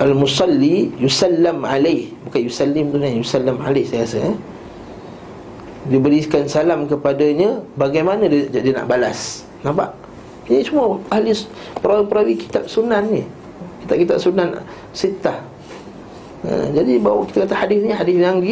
Al-Musalli 0.05 0.93
Yusallam 1.01 1.65
Alaihi 1.65 2.13
Bukan 2.29 2.41
Yusallim 2.45 2.93
tu 2.93 3.01
ni 3.01 3.25
Yusallam 3.25 3.57
Alaihi 3.65 3.89
saya 3.89 4.05
rasa 4.05 4.19
eh? 4.21 4.37
Diberikan 5.89 6.45
salam 6.45 6.85
kepadanya 6.85 7.65
Bagaimana 7.81 8.29
dia, 8.29 8.53
dia 8.53 8.73
nak 8.77 8.85
balas 8.85 9.49
Nampak? 9.65 9.97
Ini 10.45 10.61
semua 10.61 11.01
ahli 11.09 11.33
perawi-perawi 11.81 12.37
kitab 12.37 12.69
sunan 12.69 13.09
ni 13.09 13.25
Kitab-kitab 13.87 14.21
sunan 14.21 14.61
sitah 14.93 15.41
ha, 16.45 16.69
Jadi 16.69 17.01
bahawa 17.01 17.25
kita 17.33 17.49
kata 17.49 17.57
hadis 17.65 17.81
ni 17.81 17.97
Hadis 17.97 18.21
yang 18.21 18.45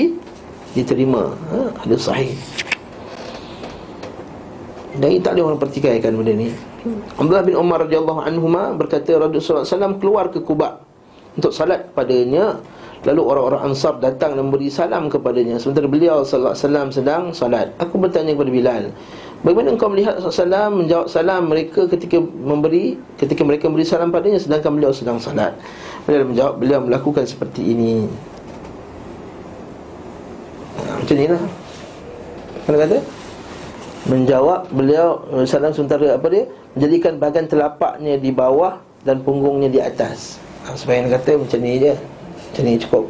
diterima. 0.79 1.35
Ha? 1.51 1.61
Ada 1.87 1.97
sahih. 1.99 2.38
Dan 4.99 5.19
tak 5.23 5.38
boleh 5.38 5.55
orang 5.55 5.61
pertikaikan 5.62 6.12
benda 6.14 6.35
ni. 6.35 6.49
Abdullah 7.19 7.45
bin 7.47 7.55
Umar 7.59 7.87
radhiyallahu 7.87 8.23
anhuma 8.23 8.75
berkata 8.75 9.14
Rasulullah 9.19 9.67
SAW 9.67 9.99
keluar 9.99 10.31
ke 10.31 10.43
Kubah 10.43 10.79
untuk 11.38 11.51
salat 11.55 11.91
padanya 11.95 12.59
Lalu 13.07 13.23
orang-orang 13.23 13.71
Ansar 13.71 14.03
datang 14.03 14.35
dan 14.35 14.51
beri 14.51 14.67
salam 14.67 15.07
kepadanya. 15.07 15.55
Sementara 15.62 15.87
beliau 15.87 16.27
wasallam 16.27 16.91
sedang 16.91 17.31
salat. 17.31 17.71
Aku 17.79 17.95
bertanya 17.95 18.35
kepada 18.35 18.51
Bilal 18.51 18.85
Bagaimana 19.38 19.71
engkau 19.71 19.87
melihat 19.87 20.19
SAW 20.19 20.83
menjawab 20.83 21.07
salam 21.07 21.47
mereka 21.47 21.87
ketika 21.87 22.19
memberi 22.19 22.99
Ketika 23.14 23.47
mereka 23.47 23.71
memberi 23.71 23.87
salam 23.87 24.11
padanya 24.11 24.43
sedangkan 24.43 24.75
beliau 24.75 24.91
sedang 24.91 25.23
salat? 25.23 25.55
Beliau 26.11 26.27
menjawab 26.27 26.55
beliau 26.59 26.83
melakukan 26.83 27.23
seperti 27.23 27.71
ini 27.71 28.11
macam 31.09 31.25
ni 31.25 31.27
lah. 31.33 31.42
Mana 32.68 32.77
kata? 32.85 32.99
Menjawab 34.12 34.61
beliau 34.77 35.25
Salam 35.49 35.73
sementara 35.73 36.21
apa 36.21 36.29
dia? 36.29 36.44
Menjadikan 36.77 37.16
bahagian 37.16 37.49
telapaknya 37.49 38.21
di 38.21 38.29
bawah 38.29 38.77
Dan 39.01 39.25
punggungnya 39.25 39.73
di 39.73 39.81
atas. 39.81 40.37
Ha, 40.68 40.77
Sebagian 40.77 41.09
kata 41.09 41.40
macam 41.40 41.64
ni 41.64 41.81
je. 41.81 41.97
Macam 41.97 42.62
ni 42.68 42.73
cukup. 42.77 43.05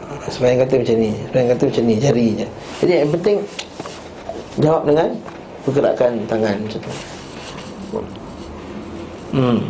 Ha, 0.00 0.32
Sebagian 0.32 0.64
kata 0.64 0.74
macam 0.80 0.96
ni. 0.96 1.12
Sebagian 1.28 1.48
kata 1.52 1.62
macam 1.68 1.84
ni. 1.84 1.94
Jari 2.00 2.28
je. 2.40 2.46
Jadi 2.80 2.92
yang 3.04 3.12
penting 3.20 3.36
Jawab 4.56 4.82
dengan 4.88 5.08
Pergerakan 5.68 6.12
tangan. 6.24 6.56
Macam 6.56 6.80
tu 6.80 6.92
Hmm. 9.32 9.60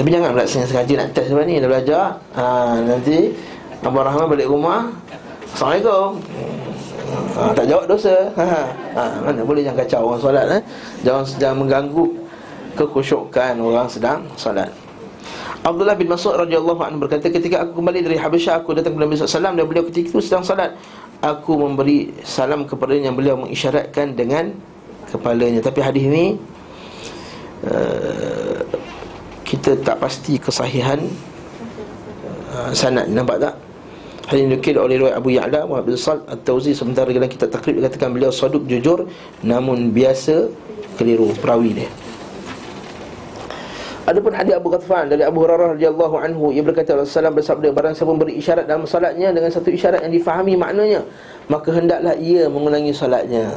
Tapi 0.00 0.08
jangan 0.08 0.32
pula 0.32 0.48
sengaja 0.48 0.92
nak 0.96 1.08
test 1.16 1.32
sebab 1.32 1.44
ni. 1.48 1.56
Dah 1.56 1.68
belajar. 1.72 2.04
Ha, 2.36 2.44
Nanti 2.84 3.32
Abang 3.84 4.04
Rahman 4.04 4.32
balik 4.32 4.48
rumah 4.48 5.03
Assalamualaikum. 5.54 6.10
Ha, 7.38 7.54
Tak 7.54 7.66
jawab 7.70 7.84
dosa. 7.86 8.14
Ha, 8.38 8.44
ha, 8.98 9.02
Mana 9.22 9.46
boleh 9.46 9.62
jangan 9.62 9.86
kacau 9.86 10.02
orang 10.10 10.22
solat 10.22 10.46
eh? 10.50 10.62
Jangan, 11.06 11.22
jangan 11.38 11.56
mengganggu 11.62 12.06
Kekhusyukan 12.74 13.54
orang 13.62 13.86
sedang 13.86 14.26
solat. 14.34 14.66
Abdullah 15.62 15.94
bin 15.94 16.10
Mas'ud 16.10 16.34
radhiyallahu 16.36 16.76
anhu 16.82 17.06
berkata 17.06 17.30
ketika 17.30 17.64
aku 17.64 17.80
kembali 17.80 18.04
dari 18.04 18.18
Habasyah 18.20 18.60
aku 18.60 18.76
datang 18.76 18.92
kepada 18.92 19.06
Nabi 19.08 19.16
sallallahu 19.16 19.56
dan 19.56 19.64
beliau 19.64 19.84
ketika 19.88 20.06
itu 20.12 20.20
sedang 20.20 20.44
salat 20.44 20.76
aku 21.24 21.56
memberi 21.56 22.12
salam 22.20 22.68
kepada 22.68 22.92
yang 22.92 23.16
beliau 23.16 23.40
mengisyaratkan 23.40 24.12
dengan 24.12 24.52
kepalanya. 25.08 25.64
Tapi 25.64 25.80
hadis 25.80 26.04
ini 26.04 26.24
uh, 27.64 28.60
kita 29.48 29.80
tak 29.80 30.04
pasti 30.04 30.36
kesahihan 30.36 31.00
uh, 32.52 32.68
sanad. 32.76 33.08
Nampak 33.08 33.40
tak 33.40 33.63
Hadis 34.24 34.44
nukil 34.48 34.76
oleh 34.80 34.96
riwayat 34.96 35.20
Abu 35.20 35.36
Ya'la 35.36 35.68
Muhammad 35.68 35.92
bin 35.92 35.96
Sal 36.00 36.24
At-Tawzi 36.24 36.72
sementara 36.72 37.12
dalam 37.12 37.28
kitab 37.28 37.52
takrib 37.52 37.76
dikatakan 37.76 38.08
beliau 38.16 38.32
saduk 38.32 38.64
jujur 38.64 39.04
namun 39.44 39.92
biasa 39.92 40.48
keliru 40.96 41.28
perawi 41.36 41.84
dia 41.84 41.90
Adapun 44.04 44.36
hadis 44.36 44.52
Abu 44.52 44.68
Ghatfan 44.68 45.08
dari 45.08 45.24
Abu 45.24 45.40
Hurairah 45.44 45.80
radhiyallahu 45.80 46.20
anhu 46.20 46.52
ia 46.52 46.60
berkata 46.60 46.92
Rasulullah 46.92 47.32
bersabda 47.32 47.72
barang 47.72 47.96
siapa 47.96 48.12
beri 48.12 48.36
isyarat 48.36 48.68
dalam 48.68 48.84
salatnya 48.84 49.32
dengan 49.32 49.48
satu 49.48 49.72
isyarat 49.72 50.04
yang 50.04 50.12
difahami 50.12 50.60
maknanya 50.60 51.00
maka 51.48 51.72
hendaklah 51.72 52.12
ia 52.20 52.44
mengulangi 52.48 52.92
salatnya. 52.92 53.48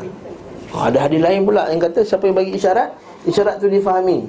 Oh, 0.72 0.88
ada 0.88 1.04
hadis 1.04 1.20
lain 1.20 1.44
pula 1.44 1.68
yang 1.68 1.84
kata 1.84 2.00
siapa 2.00 2.32
yang 2.32 2.36
bagi 2.40 2.56
isyarat 2.56 2.96
isyarat 3.28 3.60
tu 3.60 3.68
difahami 3.72 4.28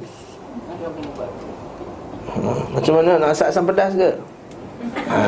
Ha, 2.28 2.54
macam 2.70 2.92
mana 3.02 3.18
nak 3.18 3.34
asap 3.34 3.50
asam 3.50 3.64
pedas 3.66 3.92
ke? 3.98 4.10
Ha. 5.10 5.18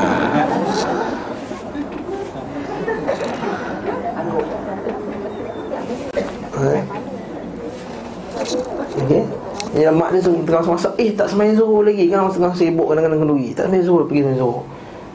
Okey. 8.98 9.22
Ya 9.70 9.94
mak 9.94 10.11
dia 10.11 10.26
tengah 10.26 10.66
masak, 10.66 10.98
eh 10.98 11.14
tak 11.14 11.31
semain 11.31 11.55
zuhur 11.55 11.87
lagi 11.87 12.11
kan 12.11 12.26
tengah 12.26 12.50
sibuk 12.59 12.90
kadang-kadang 12.90 13.22
kenduri. 13.22 13.55
Tak 13.55 13.70
semain 13.70 13.87
zuhur 13.87 14.03
pergi 14.11 14.26
semain 14.26 14.38
zuhur. 14.42 14.66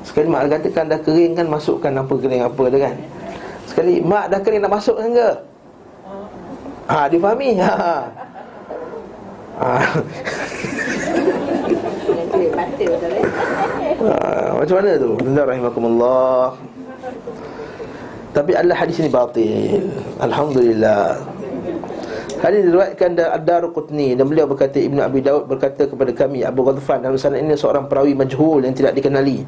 Sekali 0.06 0.28
mak 0.32 0.48
dia 0.48 0.52
katakan 0.56 0.86
dah 0.88 1.00
kering 1.04 1.34
kan 1.36 1.46
masukkan 1.52 1.92
apa 1.92 2.14
kering 2.16 2.42
apa 2.46 2.64
dia 2.72 2.80
kan. 2.88 2.96
Sekali 3.68 4.00
mak 4.00 4.32
dah 4.32 4.40
kering 4.40 4.62
nak 4.64 4.72
masukkan 4.80 5.08
ke? 5.12 5.30
Ha, 6.86 7.10
difahami? 7.10 7.50
Ha. 7.60 7.74
Ha. 9.56 9.72
ha, 14.06 14.52
macam 14.60 14.76
mana 14.78 14.90
tu? 15.00 15.10
Bismillahirrahmanirrahim. 15.20 16.76
Tapi 18.36 18.52
Allah 18.52 18.76
hadis 18.76 19.00
ini 19.00 19.10
batil. 19.10 19.80
Alhamdulillah. 20.20 21.35
Hadis 22.40 22.68
diriwayatkan 22.68 23.10
dari 23.16 23.30
Ad-Darqutni 23.32 24.20
dan 24.20 24.26
beliau 24.28 24.46
berkata 24.50 24.80
Ibnu 24.80 25.00
Abi 25.00 25.24
Daud 25.24 25.48
berkata 25.48 25.88
kepada 25.88 26.12
kami 26.12 26.44
Abu 26.44 26.64
Ghadfan 26.68 27.04
dalam 27.04 27.16
sanad 27.16 27.44
ini 27.44 27.56
seorang 27.56 27.88
perawi 27.88 28.16
majhul 28.16 28.64
yang 28.64 28.76
tidak 28.76 28.96
dikenali. 28.96 29.44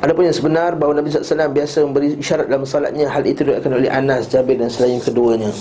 Adapun 0.00 0.24
yang 0.24 0.36
sebenar 0.36 0.80
bahawa 0.80 1.04
Nabi 1.04 1.12
SAW 1.12 1.52
biasa 1.52 1.84
memberi 1.84 2.16
isyarat 2.16 2.48
dalam 2.48 2.64
salatnya 2.64 3.04
Hal 3.12 3.20
itu 3.28 3.44
diriwayatkan 3.44 3.68
oleh 3.68 3.90
Anas, 3.92 4.32
Jabir 4.32 4.56
dan 4.56 4.72
selain 4.72 4.96
keduanya 4.96 5.52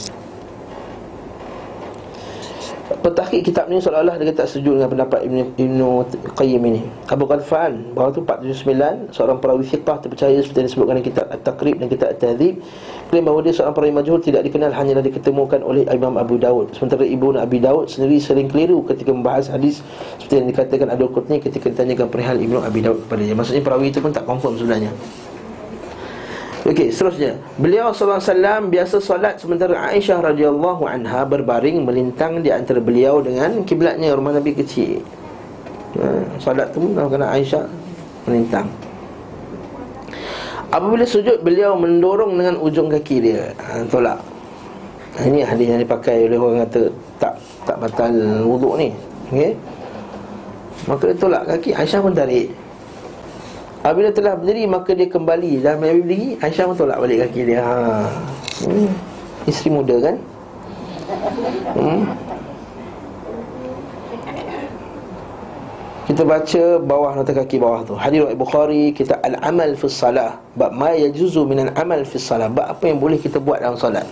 Pentahkik 2.99 3.47
kitab 3.47 3.71
ni 3.71 3.79
seolah-olah 3.79 4.19
dia 4.19 4.35
tak 4.35 4.51
setuju 4.51 4.75
dengan 4.75 4.91
pendapat 4.91 5.23
Ibn, 5.23 5.55
Ibn 5.55 5.79
Qayyim 6.35 6.61
ini. 6.67 6.83
Abu 7.07 7.23
Qadfan, 7.31 7.95
bahawa 7.95 8.11
tu 8.11 8.27
479 8.27 9.15
Seorang 9.15 9.39
perawi 9.39 9.63
fiqah 9.63 10.03
terpercaya 10.03 10.35
seperti 10.43 10.59
yang 10.59 10.67
disebutkan 10.67 10.93
dalam 10.99 11.07
kitab 11.07 11.25
At-Taqrib 11.31 11.75
dan 11.79 11.87
kitab 11.87 12.07
At-Tadhib 12.11 12.59
Klaim 13.07 13.23
bahawa 13.23 13.39
dia 13.39 13.53
seorang 13.55 13.71
perawi 13.71 13.93
majhul 13.95 14.19
tidak 14.19 14.43
dikenal 14.43 14.75
Hanyalah 14.75 14.99
diketemukan 14.99 15.63
oleh 15.63 15.87
Imam 15.87 16.19
Abu 16.19 16.35
Dawud 16.35 16.75
Sementara 16.75 17.07
Ibu 17.07 17.39
Abi 17.39 17.63
Dawud 17.63 17.87
sendiri 17.87 18.19
sering 18.19 18.51
keliru 18.51 18.83
ketika 18.83 19.15
membahas 19.15 19.47
hadis 19.47 19.79
Seperti 20.19 20.43
yang 20.43 20.47
dikatakan 20.51 20.87
Adul 20.91 21.09
Qutni 21.15 21.39
ketika 21.39 21.71
ditanyakan 21.71 22.11
perihal 22.11 22.35
Ibnu 22.35 22.59
Abi 22.61 22.83
Dawud 22.83 23.07
kepada 23.07 23.21
dia. 23.23 23.35
Maksudnya 23.35 23.63
perawi 23.63 23.95
itu 23.95 24.03
pun 24.03 24.11
tak 24.11 24.27
confirm 24.27 24.59
sebenarnya 24.59 24.91
Okey, 26.67 26.91
seterusnya. 26.91 27.39
Beliau 27.55 27.95
sallallahu 27.95 28.19
alaihi 28.19 28.31
wasallam 28.35 28.61
biasa 28.67 28.95
solat 28.99 29.35
sementara 29.39 29.79
Aisyah 29.79 30.19
radhiyallahu 30.19 30.83
anha 30.83 31.23
berbaring 31.23 31.87
melintang 31.87 32.43
di 32.43 32.51
antara 32.51 32.83
beliau 32.83 33.23
dengan 33.23 33.63
kiblatnya 33.63 34.11
rumah 34.11 34.35
Nabi 34.35 34.51
kecil. 34.51 34.99
Ha, 35.95 36.19
solat 36.35 36.67
tu 36.75 36.83
kena 36.91 37.31
Aisyah 37.31 37.63
melintang. 38.27 38.67
Apabila 40.69 41.07
sujud 41.07 41.39
beliau 41.41 41.79
mendorong 41.79 42.35
dengan 42.35 42.55
ujung 42.59 42.91
kaki 42.91 43.15
dia. 43.23 43.55
Ha, 43.55 43.87
tolak. 43.87 44.19
Ha, 45.15 45.31
ini 45.31 45.39
hadis 45.47 45.63
yang 45.63 45.79
dipakai 45.79 46.27
oleh 46.27 46.35
orang 46.35 46.67
kata 46.67 46.81
tak 47.23 47.33
tak 47.63 47.77
batal 47.79 48.13
wuduk 48.43 48.75
ni. 48.75 48.91
Okey. 49.31 49.55
Maka 50.91 51.03
dia 51.07 51.15
tolak 51.15 51.43
kaki 51.47 51.71
Aisyah 51.71 52.03
pun 52.03 52.11
tarik. 52.11 52.51
Apabila 53.79 54.11
telah 54.11 54.35
berdiri 54.35 54.67
maka 54.67 54.91
dia 54.91 55.07
kembali. 55.07 55.63
Dan 55.63 55.79
Nabi 55.79 56.03
berdiri 56.03 56.27
Aisyah 56.43 56.67
pun 56.67 56.75
tolak 56.75 56.99
balik 56.99 57.23
kaki 57.27 57.41
dia. 57.47 57.63
Ha. 57.63 57.75
hmm. 58.67 58.91
Isteri 59.47 59.69
muda 59.71 59.95
kan? 60.03 60.15
Hmm. 61.79 62.03
Kita 66.09 66.25
baca 66.25 66.63
bawah 66.81 67.11
nota 67.15 67.31
kaki 67.31 67.55
bawah 67.61 67.85
tu. 67.85 67.93
Hadir 67.95 68.27
Bukhari 68.33 68.91
kita 68.91 69.21
Al-Amal 69.21 69.77
fi 69.77 69.87
Salah 69.87 70.41
Bab 70.57 70.73
ma 70.73 70.91
yajuzu 70.97 71.45
minan 71.45 71.69
amal 71.77 72.01
fi 72.01 72.17
Salah 72.17 72.49
Bab 72.49 72.65
apa 72.65 72.83
yang 72.89 72.97
boleh 72.97 73.21
kita 73.21 73.37
buat 73.37 73.61
dalam 73.61 73.77
salat 73.77 74.09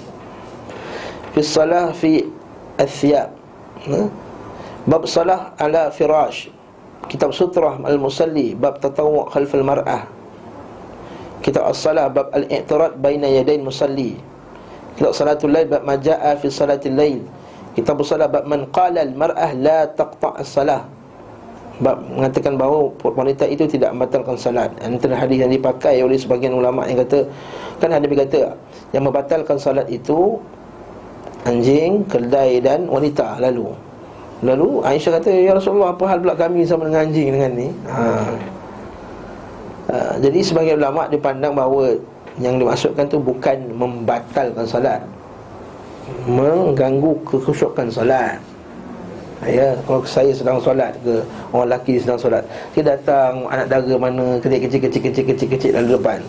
Fi 1.33 1.41
Salah 1.41 1.89
fi 1.97 2.21
Al-Thiyab 2.77 3.29
hmm. 3.89 4.07
Bab 4.85 5.09
Salah 5.09 5.57
ala 5.57 5.89
firash 5.89 6.53
Kitab 7.05 7.31
Sutrah 7.31 7.77
Al-Musalli 7.77 8.57
Bab 8.57 8.81
Tatawu' 8.81 9.29
Khalfal 9.29 9.61
Mar'ah. 9.61 10.09
Kitab 11.45 11.69
As-Salah 11.69 12.09
Bab 12.09 12.33
Al-I'tirad 12.33 12.97
Baina 12.97 13.29
Yadain 13.29 13.61
Musalli. 13.61 14.17
Kitab 14.97 15.13
Salatul 15.13 15.53
Lail 15.53 15.69
Bab 15.69 15.85
Maja'a 15.85 16.33
Fi 16.41 16.49
Salatul 16.49 16.97
Lail. 16.97 17.21
Kitab 17.77 18.01
As-Salah 18.01 18.27
Bab 18.27 18.43
Man 18.49 18.67
Qala 18.73 19.05
Al-Mar'ah 19.05 19.53
La 19.55 19.87
Taqta' 19.87 20.41
As-Salah. 20.41 20.83
Bab 21.77 22.01
mengatakan 22.09 22.57
bahawa 22.57 22.89
wanita 23.05 23.45
itu 23.45 23.69
tidak 23.69 23.93
membatalkan 23.93 24.33
salat. 24.33 24.73
Antara 24.81 25.13
hadis 25.13 25.45
yang 25.45 25.53
dipakai 25.53 26.01
oleh 26.01 26.17
sebagian 26.17 26.57
ulama 26.57 26.89
yang 26.89 27.05
kata 27.05 27.21
Kan 27.77 27.93
hadis 27.93 28.09
kata 28.17 28.57
Yang 28.97 29.03
membatalkan 29.05 29.61
salat 29.61 29.85
itu 29.85 30.41
Anjing, 31.45 32.01
keldai 32.09 32.59
dan 32.65 32.89
wanita 32.89 33.37
lalu 33.37 33.86
Lalu 34.45 34.85
Aisyah 34.85 35.17
kata 35.17 35.29
Ya 35.33 35.51
Rasulullah 35.57 35.97
apa 35.97 36.05
hal 36.05 36.21
pula 36.21 36.37
kami 36.37 36.61
sama 36.61 36.85
dengan 36.85 37.09
anjing 37.09 37.27
dengan 37.33 37.51
ni? 37.57 37.67
Ha. 37.89 38.01
Ha, 39.87 39.95
Jadi 40.21 40.39
sebagai 40.45 40.77
ulama' 40.77 41.09
dia 41.09 41.17
pandang 41.17 41.57
bahawa 41.57 41.97
Yang 42.37 42.53
dimaksudkan 42.61 43.05
tu 43.09 43.17
bukan 43.17 43.57
membatalkan 43.73 44.65
salat 44.69 45.01
Mengganggu 46.29 47.17
kekhusyukan 47.25 47.89
salat 47.89 48.37
Ya, 49.45 49.77
kalau 49.85 50.01
saya 50.01 50.33
sedang 50.33 50.57
solat 50.57 50.97
ke 51.05 51.21
Orang 51.53 51.69
lelaki 51.69 52.01
sedang 52.01 52.17
solat 52.17 52.41
Dia 52.73 52.93
datang 52.93 53.45
anak 53.45 53.69
dara 53.69 53.95
mana 53.97 54.41
Kecil-kecil-kecil-kecil-kecil 54.41 55.77
dalam 55.77 55.93
depan. 55.93 56.19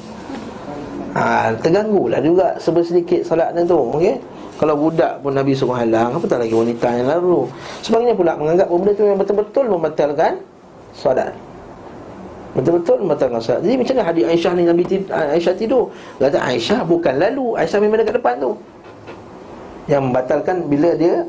Ha, 1.16 1.57
Terganggu 1.57 2.12
lah 2.12 2.20
juga 2.20 2.53
Sebersedikit 2.61 3.24
solatnya 3.24 3.64
tu 3.64 3.80
okay? 3.97 4.20
Kalau 4.59 4.75
budak 4.75 5.23
pun 5.23 5.33
Nabi 5.33 5.55
suruh 5.55 5.79
halang 5.79 6.19
Apatah 6.19 6.43
lagi 6.43 6.51
wanita 6.51 6.91
yang 6.91 7.07
lalu? 7.07 7.47
Sebagainya 7.87 8.15
pula 8.19 8.35
menganggap 8.35 8.67
benda 8.67 8.91
itu 8.91 9.03
yang 9.07 9.19
betul-betul 9.19 9.65
membatalkan 9.71 10.43
Salat 10.91 11.31
Betul-betul 12.59 13.07
membatalkan 13.07 13.39
salat 13.39 13.63
Jadi 13.63 13.75
macam 13.79 13.95
mana 13.95 14.05
hadis 14.11 14.25
Aisyah 14.27 14.53
ni 14.59 14.63
Nabi 14.67 14.83
tidur, 14.83 15.09
Aisyah 15.15 15.55
tidur? 15.55 15.85
Kata 16.19 16.39
Aisyah 16.43 16.81
bukan 16.83 17.15
lalu. 17.21 17.47
Aisyah 17.55 17.79
memang 17.79 18.03
dekat 18.03 18.19
depan 18.19 18.35
tu. 18.43 18.51
Yang 19.87 20.03
membatalkan 20.11 20.57
bila 20.67 20.91
dia 20.99 21.23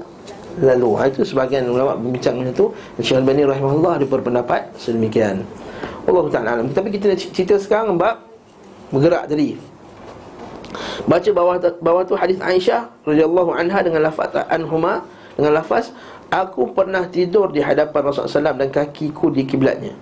lalu. 0.57 0.89
Ha, 0.97 1.01
Itu 1.11 1.21
sebagian 1.21 1.69
ulama 1.69 1.99
berbincang 2.01 2.39
macam 2.41 2.55
tu. 2.55 2.65
Syekh 2.97 3.21
Al-Bani 3.21 3.45
rahimahullah 3.45 3.91
ada 4.01 4.05
berpendapat 4.09 4.73
sedemikian. 4.79 5.45
Allah 6.07 6.25
Ta'ala 6.33 6.65
Tapi 6.65 6.89
kita 6.97 7.13
cerita 7.13 7.61
sekarang 7.61 7.99
bab 7.99 8.25
bergerak 8.89 9.29
tadi 9.29 9.68
Baca 11.09 11.29
bawah 11.33 11.55
bawah 11.81 12.03
tu 12.05 12.13
hadis 12.13 12.37
Aisyah 12.37 12.85
radhiyallahu 13.07 13.55
anha 13.57 13.79
dengan 13.81 14.05
lafaz 14.05 14.29
anhuma 14.49 15.01
dengan 15.33 15.57
lafaz 15.57 15.95
aku 16.29 16.75
pernah 16.75 17.07
tidur 17.09 17.49
di 17.49 17.59
hadapan 17.63 18.05
Rasulullah 18.05 18.53
SAW 18.53 18.59
dan 18.59 18.69
kakiku 18.69 19.33
di 19.33 19.43
kiblatnya. 19.43 19.93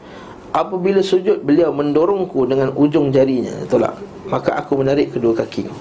Apabila 0.52 1.04
sujud 1.04 1.44
beliau 1.44 1.72
mendorongku 1.76 2.48
dengan 2.48 2.72
ujung 2.76 3.12
jarinya. 3.12 3.54
Tolak. 3.68 3.96
Maka 4.28 4.60
aku 4.60 4.80
menarik 4.80 5.16
kedua 5.16 5.36
kakiku. 5.36 5.72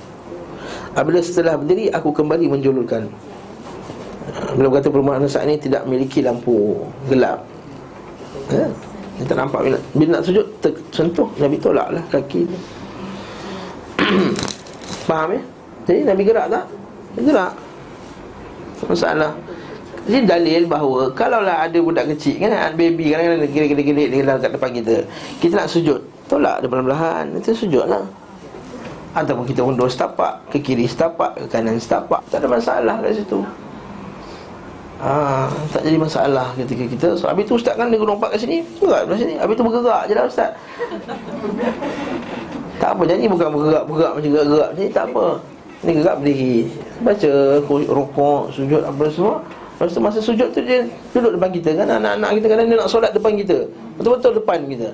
Apabila 0.95 1.22
setelah 1.22 1.59
berdiri 1.59 1.91
aku 1.91 2.12
kembali 2.14 2.47
menjulurkan. 2.51 3.09
Bila 4.59 4.68
berkata 4.68 4.91
perempuan 4.91 5.22
saat 5.30 5.47
ini 5.47 5.57
tidak 5.59 5.87
memiliki 5.87 6.20
lampu 6.20 6.82
gelap. 7.07 7.47
Ya? 8.51 8.66
Dia 9.16 9.24
tak 9.24 9.39
nampak 9.41 9.61
bila, 9.64 9.78
bila 9.97 10.09
nak 10.20 10.24
sujud 10.28 10.45
tersentuh. 10.61 11.28
Nabi 11.41 11.57
tolak 11.57 11.89
lah 11.89 12.05
kaki 12.12 12.45
Faham 15.07 15.39
ya? 15.39 15.43
Jadi 15.87 16.03
Nabi 16.03 16.23
gerak 16.27 16.47
tak? 16.51 16.65
Dia 17.15 17.23
gerak. 17.23 17.53
Masalah. 18.91 19.33
Jadi 20.07 20.23
dalil 20.23 20.63
bahawa 20.71 21.11
Kalaulah 21.11 21.67
ada 21.67 21.79
budak 21.83 22.07
kecil 22.15 22.39
kan 22.39 22.71
Baby 22.79 23.11
kadang-kadang 23.11 23.51
gelik-gelik 23.51 24.09
Dia 24.15 24.39
kat 24.39 24.55
depan 24.55 24.71
kita 24.71 25.03
Kita 25.43 25.53
nak 25.59 25.69
sujud 25.69 25.99
Tolak 26.31 26.63
dia 26.63 26.71
perlahan-lahan 26.71 27.35
Itu 27.35 27.51
sujud 27.51 27.91
lah 27.91 28.07
Ataupun 29.19 29.43
kita 29.43 29.67
undur 29.67 29.91
setapak 29.91 30.47
Ke 30.55 30.63
kiri 30.63 30.87
setapak 30.87 31.35
Ke 31.35 31.59
kanan 31.59 31.83
setapak. 31.83 32.23
Tak 32.31 32.39
ada 32.39 32.47
masalah 32.47 32.97
kat 33.03 33.19
situ. 33.19 33.43
Ha, 35.03 35.51
Tak 35.75 35.83
jadi 35.83 35.99
masalah 35.99 36.55
ketika 36.55 36.85
kita. 36.87 37.09
So 37.19 37.27
habis 37.27 37.51
tu 37.51 37.59
ustaz 37.59 37.75
kan 37.75 37.91
Dia 37.91 37.99
lompat 37.99 38.31
kat 38.31 38.47
sini 38.47 38.63
Gerak 38.79 39.11
kat 39.11 39.27
sini. 39.27 39.35
Habis 39.43 39.55
tu 39.59 39.63
bergerak 39.67 40.03
je 40.07 40.15
lah 40.15 40.25
ustaz 40.31 40.51
Tak 42.77 42.91
apa 42.97 43.03
Jadi 43.09 43.24
bukan 43.29 43.49
bergerak-bergerak 43.53 44.12
Macam 44.16 44.31
gerak-gerak 44.31 44.70
Jadi 44.77 44.89
tak 44.93 45.05
apa. 45.12 45.27
Ni 45.85 45.93
gerak 45.93 46.16
berdiri. 46.24 46.57
Baca 47.05 47.33
Rukuk 47.68 48.43
Sujud 48.53 48.83
apa 48.83 49.05
semua. 49.12 49.37
Lepas 49.77 49.93
tu 49.93 50.01
masa 50.01 50.18
sujud 50.24 50.49
tu 50.57 50.64
dia 50.64 50.89
duduk 51.12 51.37
depan 51.37 51.53
kita. 51.53 51.77
Kan 51.77 51.89
Anak-anak 52.01 52.31
kita 52.41 52.47
kadang 52.49 52.66
dia 52.72 52.77
nak 52.81 52.89
solat 52.89 53.12
depan 53.12 53.37
kita. 53.37 53.68
Betul-betul 54.01 54.33
depan 54.41 54.59
kita. 54.64 54.89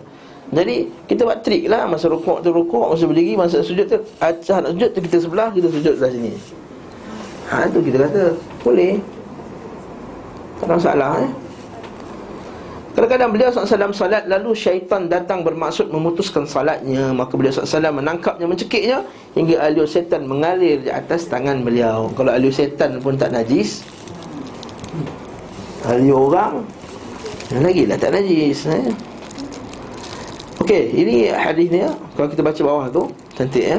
Jadi 0.53 0.77
kita 1.07 1.21
buat 1.23 1.39
trik 1.47 1.65
lah. 1.71 1.87
Masa 1.87 2.11
rukuk 2.11 2.43
tu 2.43 2.51
rukuk 2.51 2.93
Masa 2.93 3.05
berdiri 3.07 3.39
Masa 3.39 3.63
sujud 3.63 3.87
tu 3.87 3.99
Acah 4.19 4.59
nak 4.59 4.71
sujud 4.75 4.91
tu 4.91 5.01
kita 5.01 5.17
sebelah 5.23 5.49
Kita 5.55 5.71
sujud 5.71 5.95
sebelah 5.97 6.13
sini. 6.13 6.33
Ha 7.49 7.71
tu 7.71 7.79
kita 7.79 7.97
kata 8.11 8.23
Boleh. 8.67 8.99
Tak 10.59 10.67
ada 10.67 10.75
masalah 10.79 11.13
eh 11.23 11.42
Kadang-kadang 12.93 13.33
beliau 13.33 13.49
SAW 13.49 13.97
salat 13.97 14.29
Lalu 14.29 14.53
syaitan 14.53 15.09
datang 15.09 15.41
bermaksud 15.41 15.89
memutuskan 15.89 16.45
salatnya 16.45 17.09
Maka 17.17 17.33
beliau 17.41 17.53
SAW 17.53 17.89
menangkapnya 17.89 18.45
Mencekiknya 18.45 19.01
Hingga 19.33 19.65
aliur 19.65 19.89
setan 19.89 20.29
mengalir 20.29 20.85
di 20.85 20.93
atas 20.93 21.25
tangan 21.25 21.65
beliau 21.65 22.13
Kalau 22.13 22.29
aliur 22.29 22.53
setan 22.53 23.01
pun 23.01 23.17
tak 23.17 23.33
najis 23.33 23.81
Hari 25.89 26.13
orang 26.13 26.69
Lagi 27.65 27.89
lah 27.89 27.97
tak 27.97 28.13
najis 28.13 28.69
eh? 28.69 28.93
Okey, 30.63 30.95
ini 30.95 31.27
hadis 31.33 31.75
ni. 31.75 31.83
Kalau 32.15 32.29
kita 32.29 32.45
baca 32.45 32.61
bawah 32.61 32.87
tu 32.93 33.03
Cantik 33.33 33.65
ya 33.73 33.79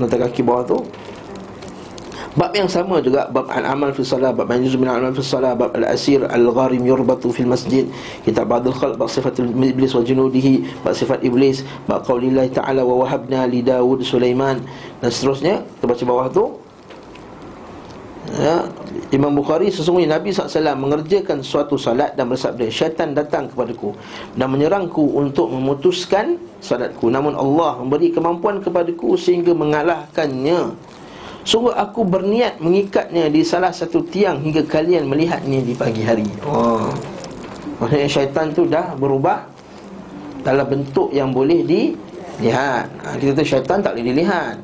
Nota 0.00 0.16
kaki 0.16 0.40
bawah 0.40 0.64
tu 0.64 0.78
Bab 2.34 2.50
yang 2.50 2.66
sama 2.66 2.98
juga 2.98 3.30
Bab 3.30 3.46
al-amal 3.46 3.94
fi 3.94 4.02
salat 4.02 4.34
Bab 4.34 4.50
manjuz 4.50 4.74
min 4.74 4.90
al-amal 4.90 5.14
fi 5.14 5.22
salat 5.22 5.54
Bab 5.54 5.70
al-asir 5.70 6.18
al-gharim 6.26 6.82
yurbatu 6.82 7.30
fil 7.30 7.46
masjid 7.46 7.86
Kitab 8.26 8.50
ba'dul 8.50 8.74
khalq 8.74 8.98
Bab 8.98 9.06
sifat 9.06 9.38
iblis 9.38 9.94
wa 9.94 10.02
junudihi 10.02 10.66
Bab 10.82 10.98
sifat 10.98 11.22
iblis 11.22 11.62
Bab 11.86 12.02
qawlillahi 12.02 12.50
ta'ala 12.50 12.82
Wa 12.82 13.06
wahabna 13.06 13.46
li 13.46 13.62
Dawud 13.62 14.02
Sulaiman 14.02 14.58
Dan 14.98 15.08
seterusnya. 15.14 15.62
Kita 15.62 15.86
baca 15.86 16.04
bawah 16.10 16.26
tu. 16.34 16.44
Ya, 18.34 18.66
Imam 19.12 19.36
Bukhari 19.36 19.68
sesungguhnya 19.68 20.16
Nabi 20.16 20.32
SAW 20.32 20.74
mengerjakan 20.80 21.44
suatu 21.44 21.76
salat 21.76 22.16
dan 22.16 22.26
bersabda 22.32 22.66
Syaitan 22.72 23.12
datang 23.12 23.52
kepadaku 23.52 23.92
dan 24.34 24.48
menyerangku 24.48 25.12
untuk 25.12 25.52
memutuskan 25.52 26.40
salatku. 26.58 27.12
Namun 27.12 27.36
Allah 27.36 27.84
memberi 27.84 28.10
kemampuan 28.10 28.64
kepadaku 28.64 29.14
sehingga 29.20 29.52
mengalahkannya 29.52 30.72
Sungguh 31.44 31.76
aku 31.76 32.08
berniat 32.08 32.56
mengikatnya 32.56 33.28
di 33.28 33.44
salah 33.44 33.68
satu 33.68 34.00
tiang 34.08 34.40
hingga 34.40 34.64
kalian 34.64 35.04
melihatnya 35.04 35.60
di 35.60 35.76
pagi 35.76 36.00
hari. 36.00 36.24
Oh. 36.48 36.88
Maksudnya 37.84 38.08
syaitan 38.08 38.48
tu 38.48 38.64
dah 38.64 38.96
berubah 38.96 39.44
dalam 40.40 40.64
bentuk 40.64 41.12
yang 41.12 41.36
boleh 41.36 41.64
dilihat 41.64 42.86
ha, 42.88 43.16
Kita 43.20 43.36
tu 43.36 43.44
syaitan 43.44 43.84
tak 43.84 43.92
boleh 43.92 44.08
dilihat. 44.08 44.56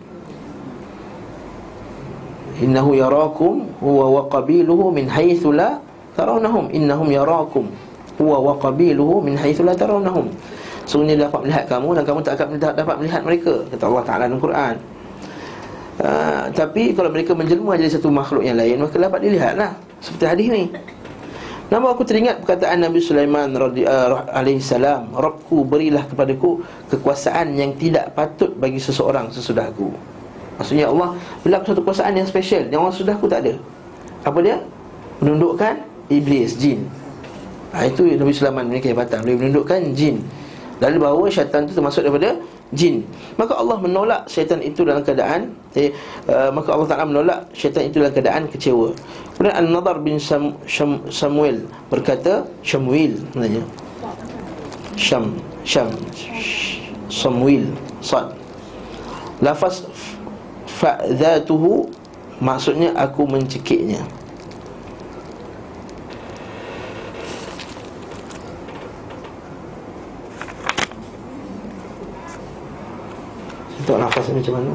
Innahu 2.65 2.97
yarakum 2.97 3.69
huwa 3.81 4.07
wa 4.21 4.23
qabiluhu 4.33 4.89
min 4.89 5.05
haythu 5.05 5.53
la 5.53 5.81
tarawnahum 6.17 6.73
innahum 6.73 7.09
yarakum 7.13 7.69
huwa 8.21 8.37
wa 8.41 8.55
qabiluhu 8.57 9.21
min 9.25 9.37
haythu 9.37 9.65
la 9.65 9.73
tarawnahum 9.73 10.29
sungguh 10.85 11.13
dia 11.13 11.25
dapat 11.25 11.49
melihat 11.49 11.65
kamu 11.71 11.89
dan 11.97 12.05
kamu 12.05 12.21
tak 12.21 12.35
dapat 12.77 12.95
melihat 13.01 13.23
mereka 13.25 13.55
kata 13.73 13.85
Allah 13.89 14.05
Taala 14.05 14.25
dalam 14.29 14.41
Quran 14.43 14.75
uh, 16.01 16.49
tapi 16.51 16.97
kalau 16.97 17.13
mereka 17.13 17.37
menjelma 17.37 17.77
jadi 17.77 18.01
satu 18.01 18.09
makhluk 18.11 18.43
yang 18.43 18.57
lain 18.57 18.81
maka 18.81 18.97
dapat 18.97 19.21
dilihatlah 19.23 19.71
seperti 20.01 20.25
hadis 20.27 20.49
ni. 20.49 20.65
Nama 21.71 21.87
aku 21.87 22.03
teringat 22.03 22.43
perkataan 22.43 22.83
Nabi 22.83 22.99
Sulaiman 22.99 23.55
uh, 23.55 24.27
alaihi 24.35 24.59
salam, 24.59 25.15
"Rabbku 25.15 25.63
berilah 25.63 26.03
kepadaku 26.03 26.67
kekuasaan 26.91 27.55
yang 27.55 27.79
tidak 27.79 28.11
patut 28.19 28.51
bagi 28.59 28.83
seseorang 28.83 29.31
sesudahku." 29.31 29.95
Maksudnya 30.59 30.91
Allah 30.91 31.17
berlaku 31.41 31.73
satu 31.73 31.81
kuasaan 31.81 32.13
yang 32.21 32.29
special 32.29 32.69
Yang 32.69 32.81
orang 32.85 32.97
sudah 33.01 33.15
aku 33.17 33.27
tak 33.33 33.49
ada. 33.49 33.55
Apa 34.29 34.45
dia? 34.45 34.61
Menundukkan 35.25 35.81
iblis, 36.13 36.53
jin. 36.61 36.85
Ha, 37.73 37.89
Itu 37.89 38.05
Nabi 38.05 38.35
Sulaiman 38.37 38.69
punya 38.69 38.83
kehebatan. 38.85 39.25
Boleh 39.25 39.41
menundukkan 39.41 39.81
jin. 39.97 40.21
Dari 40.77 41.01
bahawa 41.01 41.33
syaitan 41.33 41.65
itu 41.65 41.73
termasuk 41.73 42.05
daripada 42.05 42.37
jin. 42.71 43.03
Maka 43.35 43.59
Allah 43.59 43.79
menolak 43.83 44.31
syaitan 44.31 44.63
itu 44.63 44.87
dalam 44.87 45.03
keadaan 45.03 45.55
eh, 45.75 45.91
uh, 46.31 46.51
Maka 46.55 46.75
Allah 46.75 46.89
Ta'ala 46.91 47.07
menolak 47.07 47.51
syaitan 47.55 47.87
itu 47.87 47.99
dalam 48.03 48.15
keadaan 48.15 48.43
kecewa. 48.47 48.95
Kemudian 49.35 49.57
An-Nadar 49.57 49.99
bin 50.05 50.21
Sam, 50.21 50.55
Sham, 50.69 51.01
Samuel 51.09 51.65
Berkata 51.89 52.45
Syamuil 52.61 53.17
Sebenarnya 53.33 53.65
Syam 55.01 55.33
Syam 55.65 55.89
Samuel 57.09 57.73
Sad. 58.05 58.37
Lafaz 59.41 59.89
fa'dhatuhu 60.69 61.89
maksudnya 62.45 62.93
aku 62.97 63.25
mencekiknya 63.25 64.05
Untuk 73.91 74.07
nafas 74.07 74.31
ni 74.31 74.39
macam 74.39 74.55
mana? 74.55 74.73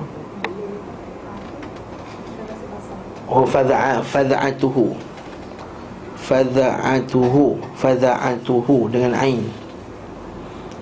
Oh 3.31 3.47
fadha'a 3.47 4.03
fadha'atuhu. 4.03 4.91
Fadha'atuhu 6.19 7.55
Fadha'atuhu 7.79 8.91
dengan 8.91 9.15
ain. 9.15 9.47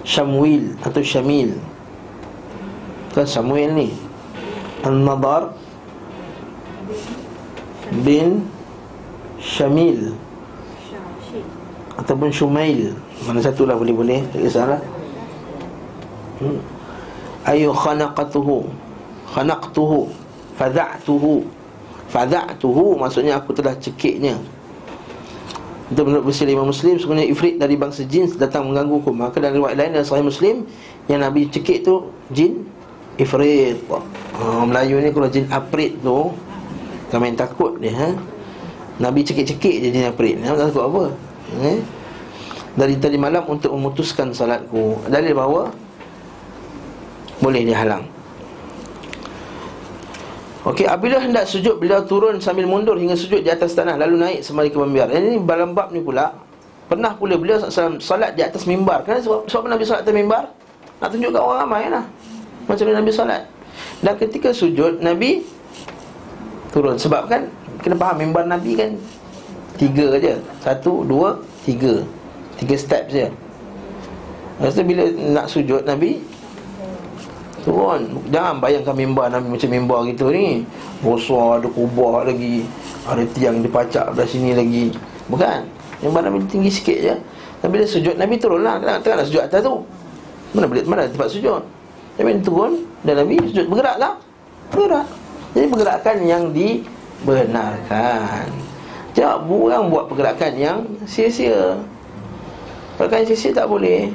Syamwil 0.01 0.73
atau 0.81 0.97
Syamil. 1.05 1.53
Kan 3.13 3.29
Samuel 3.29 3.69
ni. 3.77 3.93
An-Nadar 4.81 5.53
bin 8.01 8.49
Syamil. 9.37 10.17
Ataupun 12.01 12.33
Shumail 12.33 12.97
mana 13.29 13.45
satu 13.45 13.69
lah 13.69 13.77
boleh-boleh. 13.77 14.25
Tak 14.33 14.41
kisahlah. 14.41 14.81
Hmm. 16.41 16.72
Ayu 17.47 17.71
khanaqatuhu. 17.71 18.67
Khanaqtuhu. 19.33 20.23
Fadha'tuhu. 20.53 21.43
Fadha'tuhu 22.13 22.85
maksudnya 23.01 23.41
aku 23.41 23.57
telah 23.57 23.73
cekiknya. 23.77 24.37
Itu 25.89 26.01
menurut 26.05 26.29
versi 26.29 26.45
Imam 26.47 26.69
Muslim 26.69 26.97
sebenarnya 26.97 27.27
ifrit 27.29 27.55
dari 27.59 27.75
bangsa 27.77 28.05
jin 28.05 28.29
datang 28.37 28.69
mengganggu 28.69 29.01
hukum. 29.01 29.13
Maka 29.17 29.41
dalam 29.41 29.61
riwayat 29.61 29.77
lain 29.77 29.91
dalam 29.97 30.07
sahih 30.07 30.25
Muslim 30.25 30.65
yang 31.09 31.21
Nabi 31.21 31.49
cekik 31.49 31.85
tu 31.85 32.09
jin 32.29 32.65
ifrit. 33.17 33.77
Ha, 33.89 34.65
Melayu 34.65 34.97
ni 35.01 35.13
kalau 35.13 35.29
jin 35.29 35.45
aprit 35.53 35.93
tu 36.01 36.33
Kau 37.13 37.21
main 37.21 37.37
takut 37.37 37.77
dia 37.77 37.93
ha? 37.93 38.09
Nabi 38.97 39.21
cekik-cekik 39.21 39.85
je 39.85 39.87
jin 39.93 40.09
aprit. 40.09 40.33
Nabi 40.33 40.57
tak 40.57 40.73
takut 40.73 40.85
apa? 40.89 41.03
Eh? 41.61 41.77
Dari 42.73 42.97
tadi 42.97 43.21
malam 43.21 43.45
untuk 43.45 43.69
memutuskan 43.69 44.33
salatku. 44.33 44.97
Dalil 45.05 45.37
bahawa 45.37 45.69
Boleh 47.41 47.65
dihalang 47.65 48.05
Okey, 50.63 50.87
apabila 50.87 51.19
hendak 51.19 51.43
sujud 51.49 51.75
Beliau 51.75 52.07
turun 52.07 52.39
sambil 52.39 52.63
mundur 52.63 52.95
hingga 52.95 53.17
sujud 53.19 53.43
di 53.43 53.51
atas 53.51 53.75
tanah 53.75 53.99
Lalu 53.99 54.15
naik 54.15 54.39
sembari 54.45 54.69
ke 54.71 54.77
mimbar. 54.79 55.11
Ini 55.11 55.41
dalam 55.43 55.75
bab 55.75 55.91
ni 55.91 55.99
pula 55.99 56.31
Pernah 56.87 57.15
pula 57.15 57.39
beliau 57.39 57.63
salat 58.03 58.35
di 58.35 58.43
atas 58.43 58.67
mimbar. 58.67 59.01
Kenapa 59.07 59.23
sebab, 59.23 59.39
sebab 59.47 59.63
Nabi 59.71 59.83
salat 59.87 60.03
atas 60.05 60.15
mimbar 60.15 60.43
Nak 60.99 61.09
tunjukkan 61.11 61.41
orang 61.41 61.59
ramai 61.67 61.83
lah. 61.91 62.05
Macam 62.63 62.85
Nabi 62.91 63.11
solat. 63.11 63.43
Dan 63.99 64.13
ketika 64.15 64.55
sujud 64.55 65.03
Nabi 65.03 65.43
Turun. 66.71 66.95
Sebab 66.95 67.27
kan 67.27 67.51
Kena 67.83 67.99
faham 67.99 68.23
mimbar 68.23 68.47
Nabi 68.47 68.79
kan 68.79 68.95
Tiga 69.75 70.15
aja 70.15 70.39
Satu, 70.63 71.03
dua, 71.03 71.35
tiga. 71.67 72.07
Tiga 72.55 72.75
step 72.79 73.11
saja 73.11 73.27
Lepas 74.61 74.79
tu 74.79 74.83
bila 74.85 75.03
nak 75.11 75.45
sujud 75.49 75.81
Nabi 75.83 76.21
Turun 77.63 78.19
Jangan 78.27 78.59
bayangkan 78.59 78.91
mimbar 78.91 79.31
Nabi 79.31 79.55
macam 79.55 79.69
mimbar 79.71 79.99
gitu 80.11 80.27
ni. 80.35 80.67
Besar 80.99 81.63
ada 81.63 81.67
kubah 81.71 82.27
lagi. 82.27 82.67
Ada 83.07 83.23
tiang 83.31 83.63
dipacak 83.63 84.11
dari 84.15 84.27
sini 84.27 84.51
lagi. 84.51 84.91
Bukan? 85.31 85.63
Mimbar 86.03 86.27
Nabi 86.27 86.43
tinggi 86.51 86.67
sikit 86.67 86.99
je 86.99 87.15
Nabi 87.63 87.79
dia 87.79 87.87
sujud 87.87 88.19
Nabi 88.19 88.35
turun 88.35 88.67
lah. 88.67 88.83
Tengah 88.99 89.23
nak 89.23 89.27
sujud 89.31 89.41
atas 89.47 89.63
tu. 89.63 89.79
Mana 90.53 90.67
boleh 90.67 90.83
mana 90.83 91.07
tempat 91.07 91.31
sujud? 91.31 91.63
Nabi 92.19 92.37
turun 92.43 92.83
Dan 93.07 93.23
Nabi 93.23 93.39
sujud 93.47 93.71
bergerak 93.71 93.95
lah. 93.95 94.19
Bergerak. 94.67 95.07
Jadi 95.55 95.65
pergerakan 95.71 96.17
yang 96.27 96.43
dibenarkan. 96.51 98.45
Jangan 99.13 99.45
orang 99.45 99.87
buat 99.93 100.09
pergerakan 100.11 100.51
yang 100.59 100.83
sia-sia. 101.07 101.79
Pergerakan 102.99 103.23
yang 103.23 103.29
sia-sia 103.31 103.55
tak 103.55 103.71
boleh. 103.71 104.11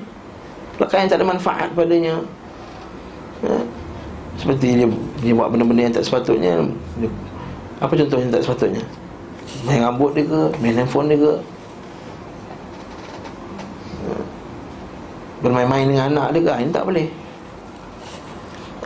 Pergerakan 0.76 0.98
yang 1.00 1.08
tak 1.08 1.18
ada 1.22 1.26
manfaat 1.26 1.68
padanya 1.72 2.20
ha? 3.46 3.62
Seperti 4.38 4.82
dia, 4.82 4.86
dia 5.18 5.32
buat 5.34 5.50
benda-benda 5.50 5.82
yang 5.90 5.94
tak 5.94 6.06
sepatutnya. 6.06 6.62
Dia, 7.02 7.10
Apa 7.82 7.92
contoh 7.94 8.18
yang 8.22 8.30
tak 8.30 8.42
sepatutnya? 8.46 8.82
Main 9.66 9.82
rambut 9.82 10.14
dia 10.14 10.24
ke? 10.26 10.42
Main 10.62 10.74
handphone 10.78 11.06
dia 11.10 11.18
ke? 11.18 11.34
Ha? 14.06 14.12
Bermain-main 15.42 15.86
dengan 15.90 16.04
anak 16.14 16.26
dia 16.38 16.42
ke? 16.46 16.52
Ini 16.62 16.70
tak 16.70 16.86
boleh. 16.86 17.06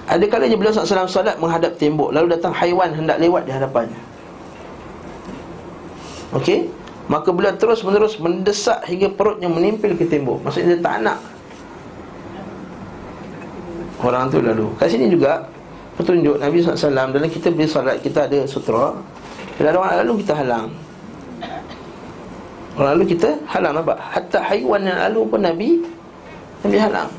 Ada 0.08 0.24
kalanya 0.28 0.56
beliau 0.60 0.74
SAW 0.74 1.08
salat 1.08 1.40
menghadap 1.40 1.78
tembok 1.80 2.12
Lalu 2.12 2.36
datang 2.36 2.52
haiwan 2.52 2.92
hendak 2.92 3.16
lewat 3.16 3.48
di 3.48 3.52
hadapannya. 3.54 4.00
Okey? 6.36 6.68
Maka 7.08 7.28
beliau 7.28 7.52
terus 7.56 7.84
menerus 7.84 8.16
mendesak 8.16 8.84
hingga 8.88 9.12
perutnya 9.12 9.48
menimpil 9.52 9.96
ke 9.96 10.08
tembok. 10.08 10.40
Maksudnya 10.44 10.76
dia 10.76 10.80
tak 10.80 10.96
nak 11.04 11.18
Orang 14.02 14.26
tu 14.28 14.42
lalu. 14.42 14.66
Kat 14.76 14.90
sini 14.90 15.06
juga 15.06 15.46
Petunjuk 15.94 16.40
Nabi 16.42 16.58
SAW 16.58 17.14
Dalam 17.14 17.30
kita 17.30 17.54
beri 17.54 17.70
salat 17.70 18.02
Kita 18.02 18.26
ada 18.26 18.42
sutra. 18.50 18.90
Bila 19.54 19.70
ada 19.70 19.78
orang 19.78 19.94
lalu 20.02 20.12
kita 20.24 20.32
halang. 20.34 20.66
Orang 22.74 22.90
lalu 22.98 23.04
kita 23.14 23.28
halang 23.46 23.72
nampak? 23.78 24.00
Hatta 24.00 24.40
haiwan 24.40 24.80
yang 24.82 24.96
lalu 24.96 25.20
pun 25.28 25.40
Nabi 25.44 25.70
Nabi 26.64 26.76
halang. 26.80 27.10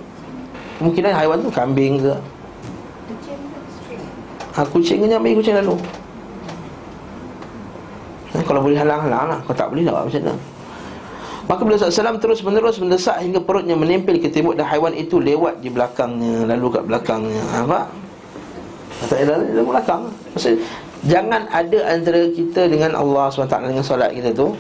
Mungkin 0.82 1.08
haiwan 1.08 1.40
tu 1.40 1.54
kambing 1.54 2.02
ke? 2.02 2.14
Ha, 4.54 4.66
Kucing 4.66 5.06
ke 5.06 5.08
nyambi 5.08 5.38
kucing 5.38 5.56
lalu. 5.62 5.78
Ha, 8.34 8.42
Kalau 8.42 8.66
boleh 8.66 8.78
halang-halang 8.78 9.30
lah 9.30 9.40
Kalau 9.46 9.58
tak 9.58 9.68
boleh 9.70 9.86
tak 9.86 9.94
macam 9.94 10.22
mana 10.26 10.53
Maka 11.44 11.60
beliau 11.68 11.76
SAW 11.76 12.24
terus 12.24 12.40
menerus 12.40 12.80
mendesak 12.80 13.20
hingga 13.20 13.44
perutnya 13.44 13.76
menempel 13.76 14.16
ke 14.16 14.32
tembok 14.32 14.56
dan 14.56 14.64
haiwan 14.64 14.96
itu 14.96 15.20
lewat 15.20 15.60
di 15.60 15.68
belakangnya 15.68 16.48
lalu 16.48 16.68
kat 16.72 16.84
belakangnya. 16.88 17.44
Ha, 17.52 17.56
nampak? 17.68 17.86
Tak 19.12 19.20
ada 19.28 19.36
dalam 19.44 19.68
belakang. 19.68 20.02
Maksud 20.32 20.56
jangan 21.04 21.44
ada 21.52 21.80
antara 21.92 22.32
kita 22.32 22.72
dengan 22.72 22.96
Allah 22.96 23.28
SWT 23.28 23.52
dengan 23.60 23.84
solat 23.84 24.16
kita 24.16 24.32
tu 24.32 24.56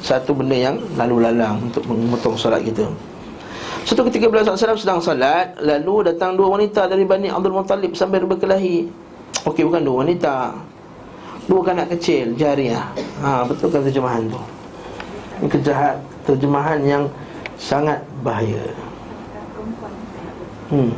satu 0.00 0.32
benda 0.32 0.56
yang 0.56 0.80
lalu 0.96 1.28
lalang 1.28 1.60
untuk 1.68 1.84
memotong 1.84 2.40
solat 2.40 2.64
kita. 2.64 2.88
Suatu 3.84 4.08
ketika 4.08 4.32
beliau 4.32 4.48
SAW 4.48 4.80
sedang 4.80 5.00
solat 5.04 5.60
lalu 5.60 6.08
datang 6.08 6.40
dua 6.40 6.56
wanita 6.56 6.88
dari 6.88 7.04
Bani 7.04 7.28
Abdul 7.28 7.52
Muttalib 7.52 7.92
sambil 7.92 8.24
berkelahi. 8.24 8.88
Okey 9.44 9.60
bukan 9.68 9.84
dua 9.84 10.08
wanita. 10.08 10.56
Dua 11.44 11.60
kanak 11.60 11.92
kecil 11.92 12.32
jariah. 12.32 12.88
Ha 13.20 13.44
betul 13.44 13.68
kan 13.68 13.84
terjemahan 13.84 14.24
tu 14.32 14.40
kejahat 15.46 16.02
terjemahan 16.26 16.82
yang 16.82 17.04
sangat 17.54 18.02
bahaya. 18.26 18.66
Hmm. 20.68 20.92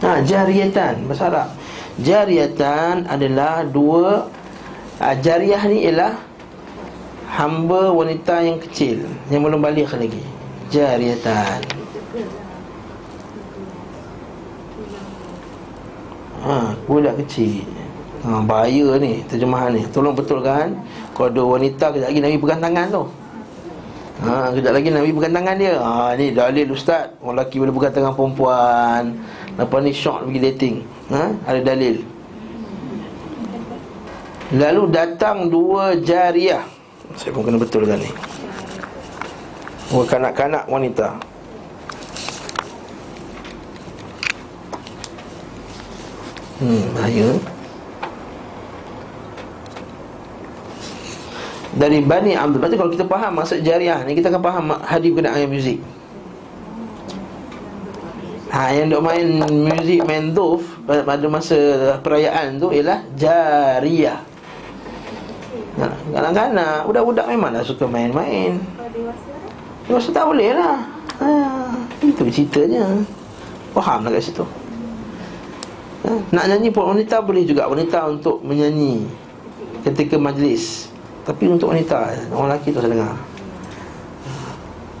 Ha, 0.00 0.24
jariatan 0.24 1.04
bahasa 1.04 1.28
Arab. 1.28 1.48
Jariatan 2.00 3.04
adalah 3.04 3.68
dua 3.68 4.32
ha, 4.96 5.12
jariah 5.12 5.60
ni 5.68 5.84
ialah 5.84 6.16
hamba 7.28 7.92
wanita 7.92 8.40
yang 8.40 8.56
kecil 8.64 9.04
yang 9.28 9.44
belum 9.44 9.60
balik 9.60 9.92
lagi. 9.92 10.24
Jariatan. 10.72 11.60
Ha, 16.44 16.72
Budak 16.84 17.14
kecil. 17.24 17.64
Ha, 18.20 18.40
Bahaya 18.44 19.00
ni 19.00 19.24
terjemahan 19.24 19.72
ni. 19.72 19.82
Tolong 19.88 20.12
betulkan 20.12 20.76
Kalau 21.16 21.28
ada 21.32 21.42
wanita 21.44 21.84
kejap 21.92 22.08
lagi 22.12 22.20
Nabi 22.20 22.36
pegang 22.36 22.60
tangan 22.60 22.86
tu. 22.92 23.02
Ha, 24.20 24.52
Kejap 24.52 24.72
lagi 24.76 24.88
Nabi 24.92 25.10
pegang 25.16 25.34
tangan 25.36 25.54
dia. 25.56 25.74
Ha, 25.80 26.12
Ni 26.20 26.26
dalil 26.32 26.66
ustaz. 26.72 27.12
Orang 27.24 27.40
lelaki 27.40 27.56
boleh 27.56 27.72
pegang 27.72 27.94
tangan 27.96 28.12
perempuan. 28.12 29.02
Lepas 29.56 29.78
ni 29.80 29.92
syok 29.92 30.18
pergi 30.28 30.40
dating. 30.52 30.76
Ha, 31.12 31.22
Ada 31.48 31.60
dalil. 31.64 31.96
Lalu 34.50 34.82
datang 34.90 35.46
dua 35.46 35.94
jariah. 36.02 36.66
Saya 37.14 37.30
pun 37.30 37.46
kena 37.46 37.56
betulkan 37.56 38.02
ni. 38.02 38.10
Dua 39.90 40.04
kanak-kanak 40.06 40.70
wanita 40.70 41.29
Hmm, 46.60 46.92
bahaya. 46.92 47.40
Dari 51.70 52.04
Bani 52.04 52.36
Abdul 52.36 52.60
Berarti 52.60 52.76
kalau 52.76 52.92
kita 52.92 53.06
faham 53.08 53.32
maksud 53.40 53.62
jariah 53.62 54.02
ni 54.04 54.18
Kita 54.18 54.28
akan 54.28 54.42
faham 54.42 54.64
hadis 54.84 55.14
berkenaan 55.14 55.38
dengan 55.40 55.54
muzik. 55.56 55.78
Ha, 58.50 58.74
yang 58.74 58.90
duk 58.90 59.00
main 59.00 59.38
muzik, 59.40 60.02
main 60.04 60.34
duf 60.34 60.66
Pada 60.84 61.22
masa 61.30 61.56
perayaan 62.04 62.60
tu 62.60 62.68
Ialah 62.74 63.00
jariah. 63.16 64.20
Kanak-kanak 66.12 66.84
Budak-budak 66.84 67.24
memanglah 67.30 67.64
suka 67.64 67.88
main-main. 67.88 68.60
Dewasa 69.88 70.12
tak 70.12 70.28
boleh 70.28 70.52
lah. 70.52 70.84
Ha, 71.24 71.26
Itu 72.04 72.28
ceritanya. 72.28 72.84
Faham 73.72 74.04
lah 74.04 74.12
kat 74.12 74.28
situ 74.28 74.44
ha? 76.04 76.12
Nak 76.32 76.44
nyanyi 76.48 76.68
pun 76.72 76.96
wanita 76.96 77.20
boleh 77.20 77.44
juga. 77.44 77.68
Wanita 77.68 78.08
untuk 78.08 78.40
menyanyi 78.44 79.04
Ketika 79.84 80.16
majlis. 80.20 80.88
Tapi 81.24 81.48
untuk 81.48 81.72
wanita 81.72 82.12
Orang 82.32 82.52
lelaki 82.52 82.72
tu 82.72 82.80
saya 82.80 82.92
dengar. 82.92 83.14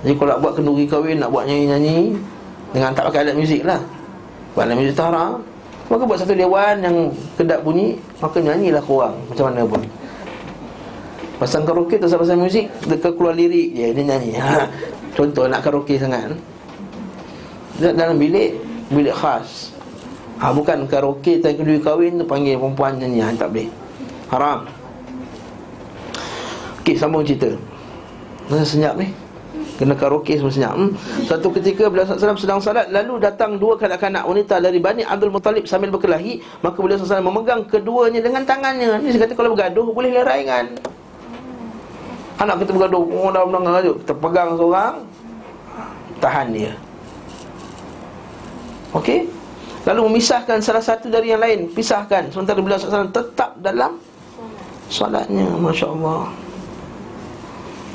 Jadi 0.00 0.14
kalau 0.16 0.30
nak 0.32 0.40
buat 0.40 0.52
kenduri 0.56 0.84
kahwin 0.88 1.20
Nak 1.20 1.28
buat 1.32 1.44
nyanyi-nyanyi 1.44 2.16
Dengan 2.72 2.92
tak 2.96 3.08
pakai 3.12 3.28
alat 3.28 3.36
muzik 3.36 3.62
lah. 3.64 3.80
Buat 4.56 4.68
alat 4.68 4.76
muzik 4.76 4.96
haram. 5.00 5.40
Maka 5.90 6.02
buat 6.06 6.18
satu 6.22 6.32
dewan 6.36 6.74
yang 6.84 6.96
kedap 7.36 7.60
bunyi 7.64 7.96
Maka 8.20 8.36
nyanyilah 8.40 8.82
korang. 8.84 9.16
Macam 9.28 9.44
mana 9.52 9.64
pun. 9.64 9.82
Pasang 11.40 11.64
karaoke 11.64 11.96
tu 11.96 12.04
pasal 12.04 12.36
muzik 12.36 12.68
Dekat 12.84 13.16
keluar 13.16 13.32
lirik 13.32 13.72
je 13.72 13.86
Dia 13.96 14.04
nyanyi. 14.04 14.36
Ha. 14.36 14.68
Contoh 15.16 15.48
nak 15.48 15.64
karaoke 15.64 15.96
sangat. 15.96 16.36
Dalam 17.80 18.20
bilik 18.20 18.60
Bilik 18.92 19.16
khas 19.16 19.69
ha, 20.40 20.50
Bukan 20.50 20.88
karaoke 20.88 21.38
Tak 21.38 21.60
kedua 21.60 21.78
kahwin 21.84 22.16
tu 22.16 22.24
Panggil 22.24 22.56
perempuan 22.56 22.96
nyanyi. 22.96 23.20
Ha, 23.20 23.36
Tak 23.36 23.52
boleh. 23.52 23.68
Haram. 24.32 24.62
Okey 26.80 26.94
sambung 26.96 27.26
cerita. 27.26 27.50
Masa 28.48 28.64
senyap 28.64 28.96
ni? 28.96 29.10
Kena 29.76 29.92
karaoke 29.98 30.38
semua 30.38 30.54
senyap. 30.54 30.74
Hmm? 30.78 30.90
Satu 31.28 31.52
ketika 31.52 31.90
beliau 31.90 32.08
SAW 32.08 32.38
sedang 32.38 32.60
salat 32.62 32.88
Lalu 32.88 33.20
datang 33.20 33.60
dua 33.60 33.76
kanak-kanak 33.76 34.24
wanita 34.24 34.62
Dari 34.62 34.78
Bani 34.80 35.02
Abdul 35.04 35.34
Muttalib 35.34 35.68
sambil 35.68 35.92
berkelahi. 35.92 36.40
Maka 36.64 36.78
beliau 36.80 36.96
SAW 36.96 37.20
memegang 37.20 37.66
keduanya 37.68 38.22
dengan 38.22 38.46
tangannya. 38.46 39.02
Ini 39.02 39.10
saya 39.12 39.28
kata 39.28 39.34
kalau 39.36 39.52
bergaduh 39.52 39.92
boleh 39.92 40.10
leraikan 40.14 40.72
Anak 42.40 42.64
kita 42.64 42.72
bergaduh 42.72 43.04
Oh 43.04 43.28
dalam 43.28 43.52
belakang 43.52 43.74
aja 43.76 43.92
Kita 43.92 44.14
pegang 44.16 44.50
seorang 44.56 44.94
Tahan 46.20 46.46
dia. 46.52 46.72
Okey 48.96 49.39
Lalu 49.88 50.00
memisahkan 50.12 50.60
salah 50.60 50.84
satu 50.84 51.08
dari 51.08 51.32
yang 51.32 51.40
lain. 51.40 51.72
Pisahkan. 51.72 52.28
Sementara 52.28 52.60
beliau 52.60 52.76
SAW 52.76 53.08
tetap 53.08 53.56
dalam 53.64 53.96
Salatnya 54.90 55.46
Masya 55.54 55.86
Allah 55.86 56.26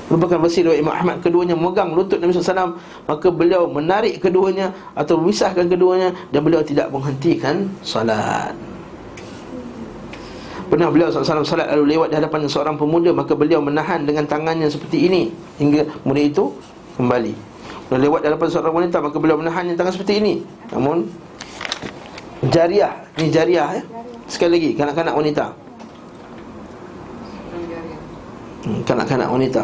Merupakan 0.08 0.48
versi 0.48 0.64
riwayat 0.64 0.80
Imam 0.80 0.96
Ahmad 0.96 1.18
Keduanya. 1.20 1.54
Memegang 1.60 1.92
lutut 1.92 2.24
Nabi 2.24 2.32
SAW 2.32 2.80
Maka 3.04 3.28
beliau 3.28 3.68
menarik 3.68 4.24
keduanya 4.24 4.72
Atau 4.96 5.20
memisahkan 5.20 5.68
keduanya 5.68 6.16
Dan 6.32 6.42
beliau 6.48 6.64
tidak 6.64 6.88
menghentikan 6.88 7.68
salat 7.84 8.56
Pernah 10.72 10.90
beliau 10.90 11.12
SAW 11.12 11.46
salat 11.46 11.70
lalu 11.76 11.94
lewat 11.94 12.10
di 12.10 12.16
hadapan 12.18 12.50
seorang 12.50 12.74
pemuda. 12.74 13.14
Maka 13.14 13.38
beliau 13.38 13.62
menahan 13.62 14.02
dengan 14.02 14.26
tangannya 14.26 14.66
seperti 14.66 15.06
ini 15.06 15.30
Hingga 15.62 16.02
pemuda 16.02 16.22
itu 16.26 16.50
kembali. 16.98 17.34
Lalu 17.92 18.00
lewat 18.10 18.20
di 18.24 18.28
hadapan 18.34 18.48
seorang 18.50 18.74
wanita. 18.74 18.98
Maka 19.04 19.18
beliau 19.22 19.38
menahan 19.38 19.62
dengan 19.68 19.86
tangan 19.86 19.94
seperti 19.94 20.14
ini. 20.18 20.34
Namun 20.74 21.06
Jariah. 22.52 22.94
Ini 23.18 23.30
jariah 23.32 23.70
ya 23.80 23.84
Sekali 24.30 24.60
lagi 24.60 24.70
Kanak-kanak 24.78 25.16
wanita. 25.16 25.46
Hmm, 28.66 28.82
Kanak-kanak 28.82 29.30
wanita. 29.30 29.64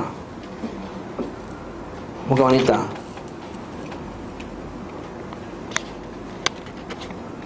Bukan 2.29 2.45
wanita. 2.53 2.77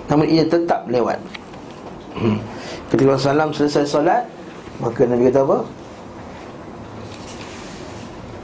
Namun 0.06 0.28
ia 0.30 0.46
tetap 0.46 0.86
lewat. 0.86 1.18
Hmm. 2.14 2.38
Ketika 2.92 3.18
Rasulullah 3.18 3.50
selesai 3.50 3.88
solat 3.88 4.24
Maka 4.78 5.08
Nabi 5.08 5.32
kata 5.32 5.48
apa? 5.48 5.60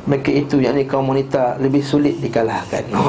Mereka 0.01 0.31
itu 0.33 0.57
yang 0.57 0.73
ni 0.73 0.89
kaum 0.89 1.13
wanita 1.13 1.61
lebih 1.61 1.85
sulit 1.85 2.17
dikalahkan 2.17 2.89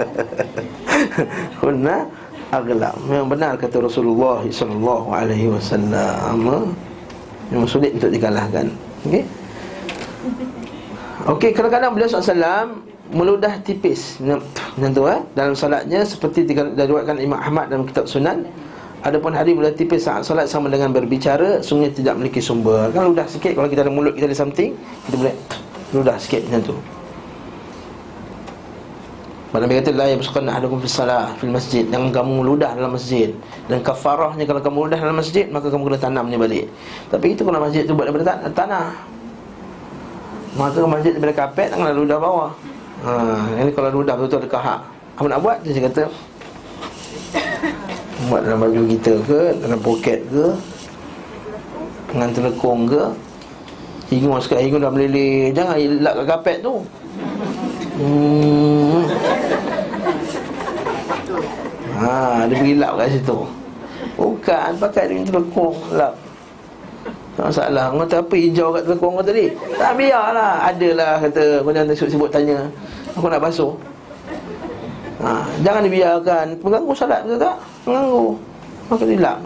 Benar 1.64 2.06
Aglam. 2.54 2.94
Memang 3.10 3.28
benar 3.34 3.52
kata 3.58 3.82
Rasulullah 3.82 4.46
Sallallahu 4.46 5.10
alaihi 5.10 5.50
wasallam. 5.50 6.70
Memang 7.50 7.66
sulit 7.66 7.98
untuk 7.98 8.14
dikalahkan. 8.14 8.70
Okey? 9.10 9.22
Okey, 11.24 11.50
kadang-kadang 11.56 11.92
beliau 11.96 12.08
SAW 12.08 12.84
Meludah 13.12 13.60
tipis. 13.60 14.16
Macam 14.20 14.90
tu 14.96 15.04
eh? 15.04 15.20
Dalam 15.36 15.52
salatnya 15.52 16.00
Seperti 16.04 16.48
diriwayatkan 16.48 17.20
Imam 17.20 17.36
Ahmad 17.36 17.68
dalam 17.68 17.84
kitab 17.84 18.08
Sunan 18.08 18.48
Adapun 19.04 19.36
hari 19.36 19.52
boleh 19.52 19.76
tipis 19.76 20.08
saat 20.08 20.24
solat 20.24 20.48
sama 20.48 20.72
dengan 20.72 20.88
berbicara 20.88 21.60
Sungguh 21.60 21.92
tidak 21.92 22.16
memiliki 22.16 22.40
sumber. 22.40 22.88
Kan 22.96 23.12
ludah 23.12 23.28
sikit 23.28 23.52
kalau 23.52 23.68
kita 23.68 23.84
ada 23.84 23.92
mulut 23.92 24.16
kita 24.16 24.24
ada 24.32 24.36
something 24.36 24.72
Kita 25.04 25.16
boleh 25.20 25.34
ludah 25.92 26.16
sikit 26.16 26.48
macam 26.48 26.72
tu 26.72 26.76
Nabi 29.62 29.78
kata 29.78 29.94
La 29.94 30.10
yabsukan 30.10 30.50
ahadukum 30.50 30.82
fi 30.82 30.88
salah 30.90 31.30
Fil 31.38 31.54
masjid. 31.54 31.86
Jangan 31.86 32.10
kamu 32.10 32.42
ludah 32.42 32.74
dalam 32.74 32.98
masjid. 32.98 33.30
Dan 33.70 33.78
kafarahnya 33.86 34.50
kalau 34.50 34.58
kamu 34.58 34.78
ludah 34.90 34.98
dalam 34.98 35.14
masjid 35.14 35.46
Maka 35.46 35.70
kamu 35.70 35.94
kena 35.94 35.98
tanamnya 36.02 36.38
balik. 36.42 36.66
Tapi 37.06 37.26
itu 37.38 37.46
kalau 37.46 37.62
masjid 37.62 37.86
tu 37.86 37.94
buat 37.94 38.10
daripada 38.10 38.50
tanah. 38.50 38.90
Maka 40.58 40.78
masjid 40.90 41.14
daripada 41.14 41.34
kapet 41.46 41.70
Janganlah 41.70 41.94
ludah 41.94 42.18
bawah. 42.18 42.50
Ha, 43.06 43.10
Ini 43.62 43.70
kalau 43.70 44.02
ludah 44.02 44.18
betul-betul 44.18 44.42
ada 44.42 44.50
kahak. 44.50 44.80
Apa 45.22 45.26
nak 45.30 45.40
buat? 45.46 45.56
Dia 45.62 45.86
kata 45.86 46.02
Buat 48.32 48.40
dalam 48.42 48.58
baju 48.58 48.80
kita 48.90 49.12
ke 49.22 49.40
Dalam 49.62 49.78
poket 49.78 50.18
ke 50.26 50.46
Dengan 52.10 52.28
telekong 52.34 52.90
ke. 52.90 53.02
Hingung 54.10 54.42
sekat 54.42 54.66
hingung 54.66 54.82
dah 54.82 54.90
meleleh 54.90 55.54
Jangan 55.54 55.78
ilak 55.78 56.14
kat 56.22 56.26
kapet 56.26 56.56
tu. 56.58 56.82
Hmm. 57.94 58.63
Ha, 62.04 62.44
dia 62.50 62.56
beri 62.60 62.74
lap 62.76 63.00
kat 63.00 63.16
situ. 63.16 63.38
Bukan, 64.20 64.70
pakai 64.76 65.04
dengan 65.08 65.24
telekong 65.24 65.76
lap. 65.96 66.14
Tak 67.34 67.50
masalah. 67.50 67.90
Orang 67.90 68.06
kata 68.06 68.22
apa 68.22 68.34
hijau 68.38 68.68
kat 68.70 68.82
telekong 68.86 69.14
kau 69.18 69.24
tadi? 69.26 69.46
Tak 69.74 69.92
biarlah. 69.98 70.70
Adalah 70.70 71.12
kata 71.18 71.64
Kau 71.66 71.72
jangan 71.74 71.94
sibuk-sibuk 71.96 72.30
tanya. 72.30 72.58
Aku 73.16 73.26
nak 73.26 73.42
basuh. 73.42 73.72
Ha, 75.24 75.42
Jangan 75.64 75.82
dibiarkan. 75.82 76.46
Mengganggu 76.62 76.92
salat 76.94 77.26
betul 77.26 77.38
tak? 77.40 77.56
Mengganggu 77.88 78.26
Maka 78.84 79.04
dilap 79.08 79.36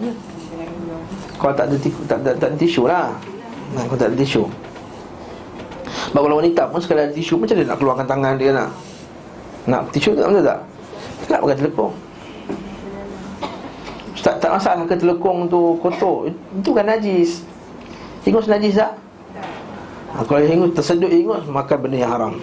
Kau 1.39 1.55
tak 1.55 1.71
ada, 1.71 1.77
tiku, 1.79 2.01
tak, 2.11 2.19
tak, 2.27 2.35
tak 2.43 2.49
ada 2.51 2.57
tisu 2.59 2.83
lah. 2.91 3.09
Nah, 3.73 3.83
Kau 3.87 3.97
tak 3.97 4.11
ada 4.13 4.17
tisu. 4.19 4.45
Kalau 6.09 6.37
wanita 6.41 6.67
pun 6.69 6.81
sekali 6.83 7.01
ada 7.07 7.15
tisu 7.15 7.39
Macam 7.39 7.55
dia 7.57 7.65
nak 7.69 7.79
keluarkan 7.79 8.07
tangan 8.09 8.35
dia 8.37 8.51
nak 8.51 8.69
Nak 9.69 9.93
tisu 9.93 10.17
tak 10.17 10.33
betul 10.33 10.45
tak? 10.49 10.61
Tak 11.29 11.39
pakai 11.45 11.59
telekong 11.61 11.95
tak, 14.19 14.45
tak 14.45 14.51
masalah 14.51 14.85
ke 14.85 14.93
telekong 14.99 15.49
tu 15.49 15.79
kotor 15.81 16.29
Itu 16.29 16.77
kan 16.77 16.85
najis 16.85 17.41
Hingus 18.27 18.51
najis 18.51 18.77
tak? 18.77 18.93
Ha, 20.13 20.25
kalau 20.27 20.43
hingus 20.43 20.77
tersedut 20.77 21.09
hingus 21.09 21.49
Makan 21.49 21.77
benda 21.81 21.97
yang 21.97 22.13
haram 22.13 22.35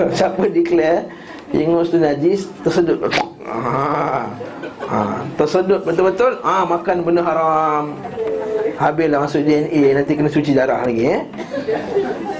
Siapa 0.16 0.48
declare 0.48 1.10
Ingus 1.50 1.90
tu 1.90 1.98
najis 1.98 2.46
Tersedut 2.62 3.04
ha, 3.44 5.20
Tersedut 5.34 5.80
betul-betul 5.82 6.40
ha, 6.40 6.64
Makan 6.64 6.96
benda 7.04 7.20
haram 7.20 7.98
Habislah 8.80 9.28
masuk 9.28 9.44
DNA 9.44 9.92
Nanti 9.98 10.12
kena 10.16 10.30
cuci 10.32 10.56
darah 10.56 10.88
lagi 10.88 11.04
eh? 11.04 11.20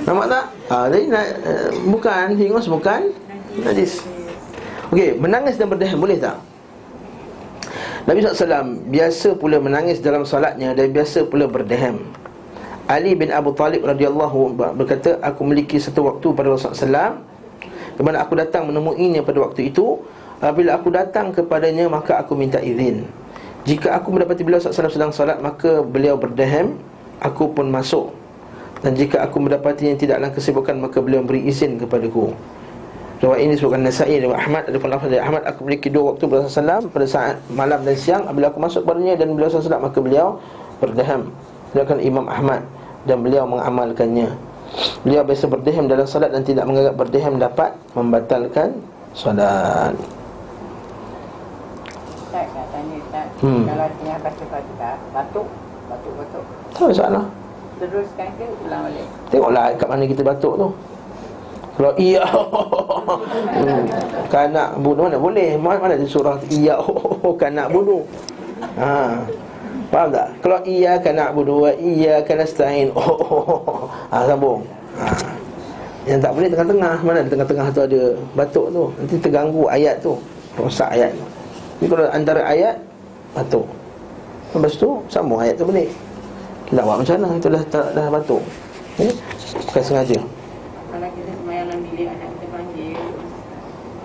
Nampak 0.09 0.26
tak? 0.31 0.60
Ha, 0.71 0.87
jadi, 0.87 1.11
na, 1.11 1.21
uh, 1.27 1.68
bukan 1.91 2.39
Ingus 2.39 2.71
bukan 2.71 3.11
Najis. 3.59 4.07
Okey, 4.95 5.18
menangis 5.18 5.59
dan 5.59 5.66
berdehem 5.66 5.99
boleh 5.99 6.14
tak? 6.14 6.39
Nabi 8.07 8.23
SAW 8.23 8.79
biasa 8.87 9.35
pula 9.35 9.59
menangis 9.59 9.99
dalam 9.99 10.23
salatnya 10.23 10.71
Dan 10.79 10.95
biasa 10.95 11.27
pula 11.27 11.51
berdehem. 11.51 11.99
Ali 12.87 13.18
bin 13.18 13.35
Abu 13.35 13.51
Talib 13.51 13.83
radhiyallahu 13.83 14.55
berkata 14.79 15.18
Aku 15.27 15.43
memiliki 15.43 15.83
satu 15.83 16.07
waktu 16.07 16.31
pada 16.39 16.55
Rasulullah 16.55 17.18
SAW 17.18 17.99
Kemana 17.99 18.23
aku 18.23 18.39
datang 18.39 18.71
menemuinya 18.71 19.27
pada 19.27 19.43
waktu 19.43 19.75
itu. 19.75 19.99
Bila 20.39 20.79
aku 20.79 20.95
datang 20.95 21.35
kepadanya 21.35 21.91
Maka 21.91 22.23
aku 22.23 22.39
minta 22.39 22.62
izin. 22.62 23.11
Jika 23.66 23.99
aku 23.99 24.14
mendapati 24.14 24.47
beliau 24.47 24.62
SAW 24.62 24.87
sedang 24.87 25.11
salat 25.11 25.43
Maka 25.43 25.83
beliau 25.83 26.14
berdehem 26.14 26.79
Aku 27.18 27.51
pun 27.51 27.66
masuk 27.66 28.20
Dan 28.81 28.97
jika 28.97 29.24
aku 29.24 29.37
mendapati 29.41 29.93
yang 29.93 29.99
tidaklah 30.01 30.33
kesibukan 30.33 30.76
Maka 30.81 30.99
beliau 31.05 31.20
beri 31.20 31.45
izin 31.49 31.76
kepadaku 31.81 32.33
Riwayat 33.20 33.41
ini 33.45 33.53
disebutkan 33.53 33.85
Nasai 33.85 34.16
dan 34.16 34.33
Ahmad 34.33 34.64
Ada 34.64 34.76
pun 34.81 34.89
lafaz 34.89 35.09
dari 35.12 35.20
Ahmad 35.20 35.45
Aku 35.45 35.68
memiliki 35.68 35.93
dua 35.93 36.16
waktu 36.16 36.24
Beliau 36.24 36.49
SAW 36.49 36.89
Pada 36.89 37.07
saat 37.09 37.37
malam 37.53 37.85
dan 37.85 37.97
siang 37.97 38.24
Bila 38.33 38.49
aku 38.49 38.59
masuk 38.61 38.89
padanya 38.89 39.20
Dan 39.20 39.37
beliau 39.37 39.53
SAW 39.53 39.76
Maka 39.76 39.99
beliau 40.01 40.41
berdehem 40.81 41.28
Beliau 41.76 42.01
Imam 42.01 42.26
Ahmad 42.33 42.64
Dan 43.05 43.20
beliau 43.20 43.45
mengamalkannya 43.45 44.51
Beliau 45.03 45.22
biasa 45.26 45.51
berdehem 45.51 45.91
dalam 45.91 46.07
salat 46.07 46.31
dan 46.31 46.47
tidak 46.47 46.62
menganggap 46.68 46.95
berdehem 46.95 47.35
dapat 47.43 47.74
membatalkan 47.99 48.78
salat. 49.11 49.95
Nak 52.31 52.47
tanya. 52.70 52.99
Hmm. 53.43 53.66
Kalau 53.66 53.87
tengah 53.99 54.16
baca 54.22 54.45
fatihah, 54.47 54.95
batuk, 55.11 55.49
batuk, 55.91 56.12
batuk. 56.14 56.45
Tak 56.70 56.87
masalah. 56.95 57.24
Teruskan 57.81 58.28
ke 58.37 58.45
ulang 58.68 58.83
balik? 58.85 59.07
Tengoklah 59.33 59.64
kat 59.72 59.89
mana 59.89 60.05
kita 60.05 60.20
batuk 60.20 60.55
tu. 60.61 60.68
Kalau 61.81 61.93
iya. 61.97 62.20
Hmm. 63.57 63.83
Kanak 64.28 64.76
bunuh 64.85 65.09
mana? 65.09 65.16
Boleh. 65.16 65.57
Mana, 65.57 65.81
mana 65.81 65.97
surah 66.05 66.37
Iya? 66.53 66.76
Kanak 67.41 67.72
bunuh. 67.72 68.05
Ha. 68.76 69.16
Faham 69.89 70.09
tak? 70.12 70.28
Kalau 70.45 70.61
iya 70.68 71.01
kan 71.01 71.16
nak 71.16 71.33
berdua 71.33 71.72
Iya 71.81 72.20
kan 72.22 72.39
nasta'in 72.39 72.93
oh. 72.93 73.89
Ha, 74.12 74.28
sambung. 74.28 74.61
Ha. 75.01 75.05
Yang 76.05 76.20
tak 76.20 76.33
boleh 76.37 76.49
tengah-tengah. 76.53 76.95
Mana 77.01 77.18
tengah-tengah 77.24 77.66
tu 77.72 77.81
ada 77.81 78.03
batuk 78.37 78.66
tu? 78.76 78.85
Nanti 79.01 79.16
terganggu 79.16 79.64
ayat 79.72 80.05
tu. 80.05 80.20
Rosak 80.61 80.93
ayat 80.93 81.16
tu. 81.16 81.24
Ini 81.81 81.87
kalau 81.89 82.05
antara 82.12 82.45
ayat 82.45 82.76
Batuk. 83.33 83.64
Lepas 84.53 84.74
tu 84.76 85.01
sambung 85.09 85.41
ayat 85.41 85.57
tu 85.57 85.64
boleh 85.64 85.89
Kita 86.71 86.87
buat 86.87 87.03
macam 87.03 87.14
mana? 87.18 87.35
Itu 87.35 87.49
dah, 87.51 87.62
dah, 87.66 87.87
dah 87.99 88.07
batuk. 88.14 88.43
Eh? 89.03 89.11
Bukan 89.66 89.83
sengaja. 89.83 90.18
Kalau 90.87 91.09
kita 91.18 91.31
semayang 91.43 91.66
dalam 91.66 91.83
bilik 91.83 92.07
anak 92.14 92.29
kita 92.31 92.47
panggil 92.51 92.99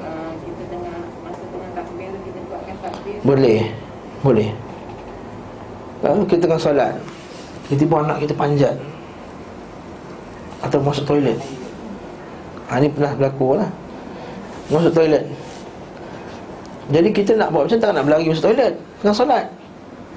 uh, 0.02 0.30
Kita 0.38 0.64
tengah 0.70 0.98
Masa 1.26 1.44
tengah 1.50 1.70
takbir 1.78 2.10
kita 2.26 2.40
buatkan 2.50 2.76
takbir 2.82 3.18
Boleh. 3.22 3.62
Boleh. 4.26 4.50
Lalu 6.02 6.22
kita 6.26 6.42
tengah 6.50 6.58
solat. 6.58 6.94
Tiba-tiba 7.70 7.96
anak 8.02 8.18
kita 8.26 8.34
panjat. 8.34 8.76
Atau 10.66 10.82
masuk 10.82 11.06
toilet. 11.06 11.38
Ha, 12.74 12.82
Ini 12.82 12.90
pernah 12.90 13.14
berlaku 13.14 13.62
lah. 13.62 13.70
Masuk 14.74 14.90
toilet. 14.90 15.22
Jadi 16.90 17.10
kita 17.14 17.38
nak 17.38 17.54
buat 17.54 17.70
macam 17.70 17.78
tak 17.78 17.94
nak 17.94 18.04
berlari 18.10 18.26
masuk 18.26 18.50
toilet. 18.50 18.74
Tengah 19.06 19.14
solat. 19.14 19.46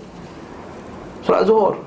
Solat 1.22 1.46
zuhur. 1.46 1.78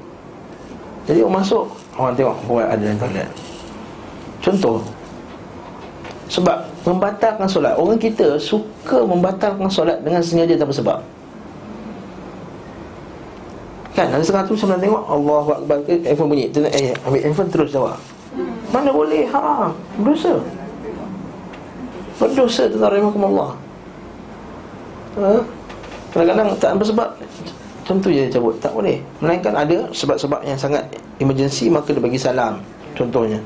Jadi 1.11 1.27
orang 1.27 1.43
masuk. 1.43 1.67
Orang 1.99 2.15
tengok 2.15 2.39
buat 2.47 2.71
ada 2.71 2.79
dalam 2.79 2.95
toilet. 3.03 3.27
Contoh. 4.39 4.79
Sebab 6.31 6.63
membatalkan 6.87 7.51
solat. 7.51 7.75
Orang 7.75 7.99
kita 7.99 8.39
suka 8.39 9.03
membatalkan 9.03 9.67
solat 9.67 9.99
Dengan 10.07 10.23
sengaja 10.23 10.55
tanpa 10.55 10.79
sebab. 10.79 11.03
Kan? 13.99 14.15
Ada 14.15 14.23
setengah 14.23 14.47
tu 14.47 14.55
sambil 14.55 14.79
tengok? 14.79 15.03
Allahu 15.11 15.59
Akbar. 15.59 15.83
Ke 15.83 15.99
handphone 16.07 16.31
bunyi. 16.31 16.55
Eh 16.71 16.95
ambil 17.03 17.27
handphone 17.27 17.51
terus 17.51 17.75
jawab. 17.75 17.99
Mana 18.71 18.95
boleh? 18.95 19.27
Haram. 19.27 19.75
Berdosa 19.99 20.39
Berdosa 22.17 22.65
tentang 22.69 22.91
rahimahkumullah 22.93 23.51
ha? 25.21 25.33
Kadang-kadang 26.13 26.49
tak 26.57 26.71
ada 26.77 26.85
sebab 26.85 27.09
Contoh 27.87 28.11
je 28.11 28.27
cabut. 28.27 28.59
Tak 28.59 28.75
boleh. 28.75 28.99
Melainkan 29.23 29.55
ada 29.55 29.87
sebab-sebab 29.95 30.43
yang 30.43 30.59
sangat 30.59 30.83
Emergency 31.23 31.71
Maka 31.71 31.95
dia 31.95 32.03
bagi 32.03 32.19
salam 32.19 32.59
Contohnya. 32.99 33.39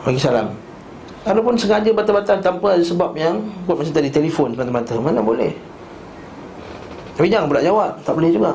Bagi 0.00 0.16
salam. 0.16 0.48
Adapun 1.28 1.60
sengaja 1.60 1.92
batal-batal 1.92 2.40
Tanpa 2.40 2.72
ada 2.72 2.84
sebab 2.84 3.12
yang 3.20 3.44
Buat 3.68 3.84
macam 3.84 3.92
tadi 3.92 4.08
Telefon 4.08 4.56
semata-mata 4.56 4.96
Mana 4.96 5.20
boleh? 5.20 5.52
Tapi 7.20 7.28
jangan 7.28 7.52
pula 7.52 7.60
jawab 7.60 7.90
Tak 8.00 8.12
boleh 8.16 8.30
juga. 8.32 8.52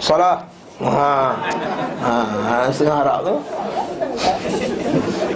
Salah 0.00 0.48
Ha, 0.78 1.34
ha, 1.98 2.14
ha 2.22 2.70
setengah 2.70 3.02
harap 3.02 3.26
tu 3.26 3.34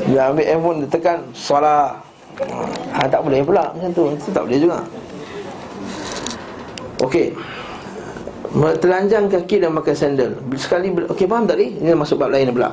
Dia 0.07 0.30
ambil 0.30 0.47
handphone 0.47 0.78
Dia 0.85 0.89
tekan 0.91 1.18
Salah 1.35 1.99
ha, 2.95 3.07
Tak 3.09 3.20
boleh 3.22 3.41
pula. 3.43 3.70
Macam 3.74 3.91
tu 3.93 4.05
Itu 4.14 4.30
tak 4.30 4.43
boleh 4.47 4.59
juga. 4.59 4.78
Okey. 7.03 7.35
Telanjang 8.53 9.26
kaki 9.26 9.64
dan 9.64 9.74
pakai 9.74 9.95
sandal. 9.97 10.30
Sekali 10.55 10.93
Okey 11.11 11.26
faham 11.26 11.49
tak 11.49 11.59
ni? 11.59 11.74
Ini 11.83 11.99
masuk 11.99 12.20
bab 12.20 12.30
lain 12.30 12.53
pula. 12.55 12.70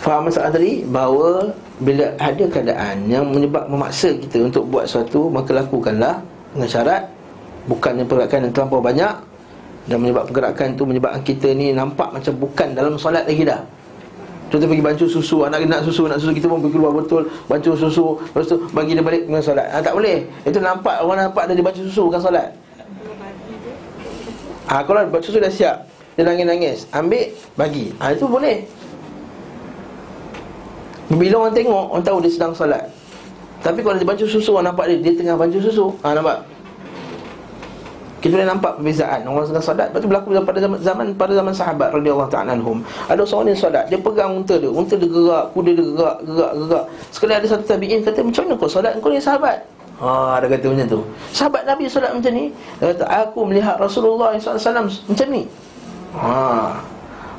Faham 0.00 0.30
masalah 0.30 0.48
tadi? 0.48 0.80
Bahawa 0.88 1.52
Bila 1.80 2.08
ada 2.16 2.44
keadaan 2.48 3.04
Yang 3.04 3.24
menyebab 3.36 3.68
memaksa 3.68 4.16
kita 4.16 4.48
Untuk 4.48 4.64
buat 4.72 4.88
sesuatu 4.88 5.28
Maka 5.28 5.52
lakukanlah 5.52 6.24
Dengan 6.56 6.68
syarat 6.72 7.04
Bukannya 7.68 8.08
pergerakan 8.08 8.48
yang 8.48 8.52
terlampau 8.56 8.80
banyak 8.80 9.12
Dan 9.84 10.00
menyebab 10.00 10.24
pergerakan 10.32 10.72
itu 10.72 10.82
Menyebabkan 10.88 11.20
kita 11.20 11.52
ni 11.52 11.76
Nampak 11.76 12.16
macam 12.16 12.32
bukan 12.40 12.72
dalam 12.72 12.96
solat 12.96 13.28
lagi 13.28 13.44
dah 13.44 13.60
Contoh 14.50 14.66
pergi 14.66 14.82
bancuh 14.82 15.06
susu 15.06 15.46
Anak 15.46 15.62
nak 15.70 15.86
susu 15.86 16.10
Nak 16.10 16.18
susu 16.18 16.34
kita 16.34 16.50
pun 16.50 16.58
pergi 16.58 16.74
keluar 16.74 16.90
betul 16.90 17.30
Bancuh 17.46 17.78
susu 17.78 18.18
Lepas 18.18 18.50
tu 18.50 18.58
bagi 18.74 18.98
dia 18.98 19.04
balik 19.06 19.30
dengan 19.30 19.38
solat. 19.38 19.70
Ha, 19.70 19.78
Tak 19.78 19.94
boleh. 19.94 20.26
Itu 20.42 20.58
nampak 20.58 21.06
Orang 21.06 21.30
nampak 21.30 21.46
dia 21.46 21.62
bancuh 21.62 21.86
susu 21.86 22.10
Bukan 22.10 22.18
solat. 22.18 22.50
Ha, 24.66 24.82
Kalau 24.82 25.00
bancuh 25.06 25.30
susu 25.30 25.38
dah 25.38 25.52
siap. 25.54 25.86
Dia 26.18 26.26
nangis-nangis 26.26 26.90
Ambil 26.90 27.30
Bagi. 27.54 27.94
Ha, 28.02 28.10
Itu 28.10 28.26
boleh. 28.26 28.66
Bila 31.14 31.46
orang 31.46 31.54
tengok 31.54 31.84
Orang 31.94 32.02
tahu 32.02 32.18
dia 32.18 32.34
sedang 32.34 32.50
solat. 32.50 32.90
Tapi 33.62 33.86
kalau 33.86 33.94
dia 33.94 34.06
bancuh 34.10 34.26
susu 34.26 34.58
Orang 34.58 34.74
nampak 34.74 34.90
dia 34.90 34.98
Dia 34.98 35.14
tengah 35.14 35.38
bancuh 35.38 35.62
susu. 35.62 35.94
Ha, 36.02 36.10
Nampak 36.18 36.49
kita 38.20 38.36
boleh 38.36 38.48
nampak 38.48 38.76
perbezaan. 38.76 39.24
Orang 39.24 39.48
sedang 39.48 39.64
solat 39.64 39.88
lepas 39.88 40.00
tu 40.04 40.08
berlaku 40.12 40.28
pada 40.44 40.58
zaman, 40.60 40.78
zaman 40.84 41.06
pada 41.16 41.32
zaman 41.32 41.52
sahabat 41.56 41.88
radhiyallahu 41.96 42.28
ta'ala 42.28 42.52
anhum. 42.52 42.84
Ada 43.08 43.24
seorang 43.24 43.56
yang 43.56 43.60
solat 43.60 43.84
dia 43.88 43.96
pegang 43.96 44.30
unta 44.36 44.54
dia 44.60 44.68
unta 44.68 44.94
dia 44.94 45.08
gerak 45.08 45.44
kuda 45.56 45.70
dia 45.72 45.84
gerak 45.84 46.16
gerak 46.28 46.52
gerak. 46.52 46.84
Sekali 47.08 47.32
ada 47.32 47.46
satu 47.48 47.64
tabi'in 47.64 48.00
kata 48.04 48.20
macam 48.20 48.42
mana 48.44 48.54
kau 48.60 48.68
solat? 48.68 48.92
Kau 49.00 49.08
ni 49.08 49.16
sahabat. 49.16 49.58
Ha 50.04 50.36
ada 50.36 50.46
kata 50.52 50.64
macam 50.68 50.86
tu. 50.88 51.00
Sahabat 51.32 51.62
nabi 51.64 51.82
solat 51.88 52.12
macam 52.12 52.32
ni 52.36 52.44
dia 52.76 52.92
kata 52.92 53.04
aku 53.08 53.40
melihat 53.48 53.76
Rasulullah 53.80 54.36
SAW 54.36 54.84
macam 54.84 55.26
ni. 55.32 55.42
Ha. 56.12 56.76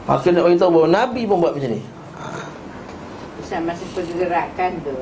Maka 0.09 0.27
nak 0.33 0.43
beritahu 0.49 0.69
bahawa 0.73 0.87
nabi 0.89 1.21
pun 1.29 1.37
buat 1.45 1.53
macam 1.53 1.71
ni. 1.77 1.81
Ustaz, 3.37 3.61
masa 3.61 3.83
pergerakan 3.93 4.71
tu 4.81 4.97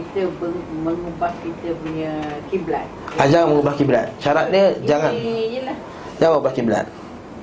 kita 0.00 0.32
mengubah 0.80 1.32
kita 1.44 1.68
punya 1.84 2.12
kiblat. 2.48 2.88
ha, 3.20 3.28
jangan 3.28 3.46
mengubah 3.52 3.74
kiblat 3.76 4.06
syarat 4.16 4.48
dia 4.48 4.72
jangan 4.88 5.12
Ini 5.12 5.44
je 5.52 5.60
lah. 5.68 5.76
Jangan 6.16 6.32
berbelakang 6.40 6.56
kiblat. 6.60 6.86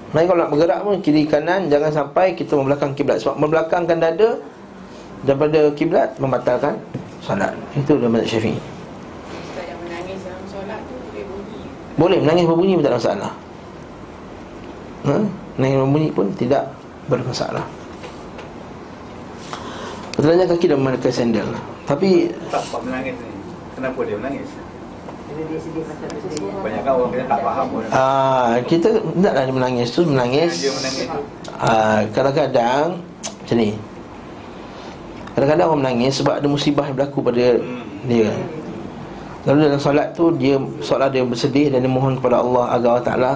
Mereka 0.08 0.28
kalau 0.32 0.40
nak 0.40 0.50
bergerak 0.54 0.80
pun 0.86 0.96
kiri 1.04 1.24
kanan 1.28 1.62
jangan 1.68 1.92
sampai 1.94 2.26
kita 2.34 2.54
membelakang 2.56 2.92
kiblat 2.96 3.18
sebab 3.20 3.36
membelakangkan 3.38 3.98
dada 3.98 4.30
daripada 5.26 5.60
kiblat 5.74 6.10
membatalkan 6.18 6.78
solat. 7.22 7.54
Itu 7.76 7.98
dalam 7.98 8.16
mazhab 8.16 8.38
Syafi'i. 8.38 8.56
Yang 8.56 9.80
menangis 9.84 10.20
dalam 10.24 10.44
solat 10.48 10.80
tu 10.88 10.94
boleh 10.96 11.24
bunyi 11.28 11.60
Boleh 11.98 12.18
menangis 12.24 12.46
berbunyi 12.48 12.74
pun 12.78 12.84
tak 12.84 12.92
ada 12.94 13.00
masalah. 13.02 13.32
Ha? 15.06 15.16
Menangis 15.58 15.78
berbunyi 15.82 16.10
pun 16.14 16.26
tidak 16.38 16.64
bermasalah. 17.12 17.66
Betulnya 20.18 20.50
kaki 20.50 20.66
dan 20.66 20.82
memakai 20.82 21.14
sandal. 21.14 21.46
Tapi 21.88 22.30
Tak 22.52 22.62
sebab 22.68 22.82
menangis 22.84 23.16
ni 23.16 23.32
Kenapa 23.80 24.00
dia 24.04 24.16
menangis? 24.20 24.50
Kebanyakan 25.38 26.92
orang 26.98 27.10
kita 27.14 27.26
tak 27.30 27.40
faham 27.46 27.66
pun 27.70 27.84
uh, 27.94 28.52
kita 28.66 28.88
tidaklah 28.96 29.44
dia 29.44 29.54
menangis 29.54 29.88
tu 29.94 30.02
menangis. 30.08 30.54
Dia 30.66 30.74
menangis 30.74 31.06
tu 31.06 31.22
Ah, 31.58 32.06
kadang-kadang 32.14 33.02
macam 33.02 33.56
ni. 33.58 33.74
Kadang-kadang 35.34 35.66
orang 35.74 35.82
menangis 35.86 36.14
sebab 36.22 36.38
ada 36.38 36.48
musibah 36.50 36.86
yang 36.86 36.96
berlaku 36.98 37.20
pada 37.22 37.58
dia. 38.06 38.30
Lalu 39.46 39.58
dalam 39.70 39.82
solat 39.82 40.08
tu 40.14 40.34
dia 40.38 40.58
solat 40.86 41.10
dia 41.14 41.26
bersedih 41.26 41.74
dan 41.74 41.82
dia 41.86 41.92
mohon 41.92 42.18
kepada 42.18 42.42
Allah 42.42 42.78
agar 42.78 42.88
Allah 42.98 43.06
Taala 43.06 43.32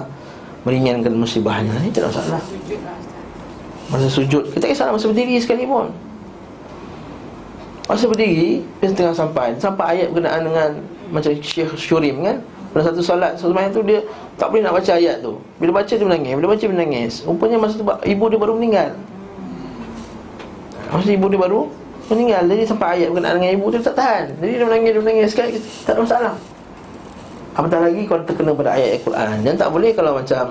meringankan 0.66 1.14
musibahnya. 1.14 1.74
Ini 1.82 1.90
tidak 1.90 2.14
masalah. 2.14 2.42
Sujud 2.46 2.78
lah 2.82 2.94
Ustaz 2.98 3.20
Masa 3.90 4.08
sujud, 4.08 4.44
kita 4.56 4.64
kisah 4.72 4.88
masa 4.88 5.06
berdiri 5.10 5.36
sekalipun. 5.36 5.92
Masa 7.90 8.06
berdiri, 8.06 8.62
dia 8.78 8.94
tengah 8.94 9.14
sampai. 9.14 9.58
Sampai 9.58 9.98
ayat 9.98 10.14
berkenaan 10.14 10.46
dengan 10.46 10.70
Macam 11.10 11.30
Syekh 11.34 11.74
Syurim 11.74 12.22
kan? 12.22 12.38
Pada 12.70 12.88
satu 12.88 13.02
solat 13.02 13.34
Semayang 13.36 13.74
tu 13.74 13.82
dia 13.82 14.00
Tak 14.38 14.54
boleh 14.54 14.62
nak 14.62 14.78
baca 14.78 14.92
ayat 14.94 15.18
tu. 15.18 15.36
Bila 15.58 15.82
baca 15.82 15.90
dia 15.90 16.06
menangis 16.06 16.32
Bila 16.38 16.46
baca 16.54 16.62
dia 16.62 16.70
menangis. 16.70 17.12
Rupanya 17.26 17.56
masa 17.58 17.74
tu 17.76 17.84
Ibu 17.84 18.24
dia 18.30 18.38
baru 18.38 18.54
meninggal. 18.54 18.90
Masa 20.94 21.10
ibu 21.10 21.26
dia 21.26 21.40
baru 21.42 21.60
Meninggal 22.06 22.42
Jadi 22.46 22.62
sampai 22.70 22.88
ayat 23.00 23.08
berkenaan 23.10 23.34
dengan 23.42 23.52
ibu 23.58 23.66
tu 23.74 23.78
tak 23.82 23.94
tahan. 23.98 24.24
Jadi 24.38 24.52
dia 24.54 24.66
menangis 24.66 24.90
Dia 24.94 25.00
menangis 25.02 25.26
Sekali 25.34 25.50
tak 25.82 25.92
ada 25.98 26.00
masalah. 26.06 26.34
Apatah 27.52 27.80
lagi 27.84 28.02
kalau 28.08 28.22
terkena 28.24 28.50
pada 28.56 28.70
ayat 28.78 28.88
Al-Quran. 29.02 29.36
Dan 29.42 29.54
tak 29.58 29.68
boleh 29.74 29.90
kalau 29.90 30.12
macam 30.22 30.44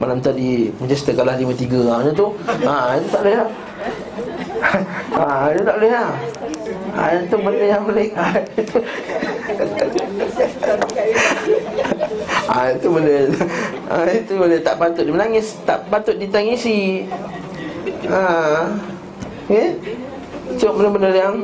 Malam 0.00 0.18
tadi 0.18 0.72
Manchester 0.80 1.14
kalah 1.14 1.36
5-3 1.36 1.52
ha, 1.86 1.94
Macam 2.00 2.14
tu. 2.16 2.26
Ha, 2.48 2.96
Itu 2.96 3.08
tak 3.12 3.20
boleh 3.22 3.36
lah 3.38 3.48
ha, 5.16 5.50
Itu 5.52 5.62
tak 5.66 5.76
boleh 5.78 5.90
lah. 5.90 6.10
Ha, 6.94 7.02
Itu 7.24 7.36
benda 7.40 7.64
yang 7.66 7.82
boleh. 7.84 8.08
Ha, 12.52 12.56
itu, 12.72 12.86
benda 12.90 13.14
ha, 13.90 13.96
Itu 14.10 14.32
benda 14.38 14.56
tak 14.62 14.76
patut 14.78 15.02
dia 15.06 15.14
menangis. 15.14 15.58
Tak 15.66 15.88
patut 15.90 16.16
ditangisi. 16.16 17.06
Ha, 18.06 18.22
okay? 19.46 19.78
Cuma 20.58 20.72
benda-benda 20.78 21.10
yang 21.16 21.36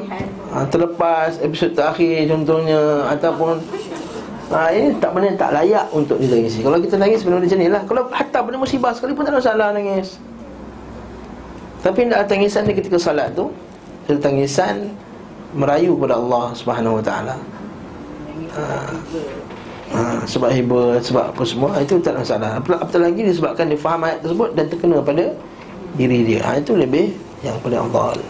ha, 0.52 0.66
Terlepas 0.68 1.40
episod 1.40 1.72
terakhir 1.72 2.28
contohnya 2.28 3.08
Ataupun 3.14 3.62
Ha, 4.48 4.72
ini 4.72 4.96
tak 4.96 5.12
benda 5.12 5.36
tak 5.36 5.52
layak 5.52 5.92
untuk 5.92 6.16
ditangisi. 6.16 6.64
Kalau 6.64 6.80
kita 6.80 6.96
nangis 6.96 7.20
benda 7.20 7.36
macam 7.36 7.60
ni 7.60 7.68
lah. 7.68 7.84
Kalau 7.84 8.08
hatta 8.08 8.40
benda 8.40 8.56
musibah 8.56 8.96
sekalipun 8.96 9.28
tak 9.28 9.36
ada 9.36 9.40
masalah 9.44 9.68
nangis 9.76 10.16
Tapi 11.78 12.10
tidak 12.10 12.26
tangisan 12.26 12.66
dia 12.66 12.74
ketika 12.74 12.98
salat 12.98 13.30
tu 13.38 13.54
Itu 14.06 14.18
tangisan 14.18 14.90
Merayu 15.56 15.96
kepada 15.96 16.20
Allah 16.20 16.52
subhanahu 16.52 17.00
wa 17.00 17.04
ta'ala. 17.04 17.32
Ha, 18.52 18.62
ha, 19.96 20.00
Sebab 20.28 20.52
hibur, 20.52 21.00
sebab 21.00 21.32
apa 21.32 21.42
semua 21.46 21.78
Itu 21.80 21.96
tak 22.04 22.18
ada 22.18 22.20
masalah. 22.20 22.50
Apatah 22.60 23.00
lagi 23.00 23.24
disebabkan 23.24 23.72
dia 23.72 23.80
faham 23.80 24.04
ayat 24.04 24.20
tersebut 24.20 24.52
Dan 24.52 24.64
terkena 24.68 25.00
pada 25.00 25.24
diri 25.96 26.20
dia? 26.26 26.44
Ha, 26.44 26.60
Itu 26.60 26.76
lebih 26.76 27.16
yang 27.40 27.56
paling 27.62 27.80
Allah 27.80 28.18
ni 28.18 28.26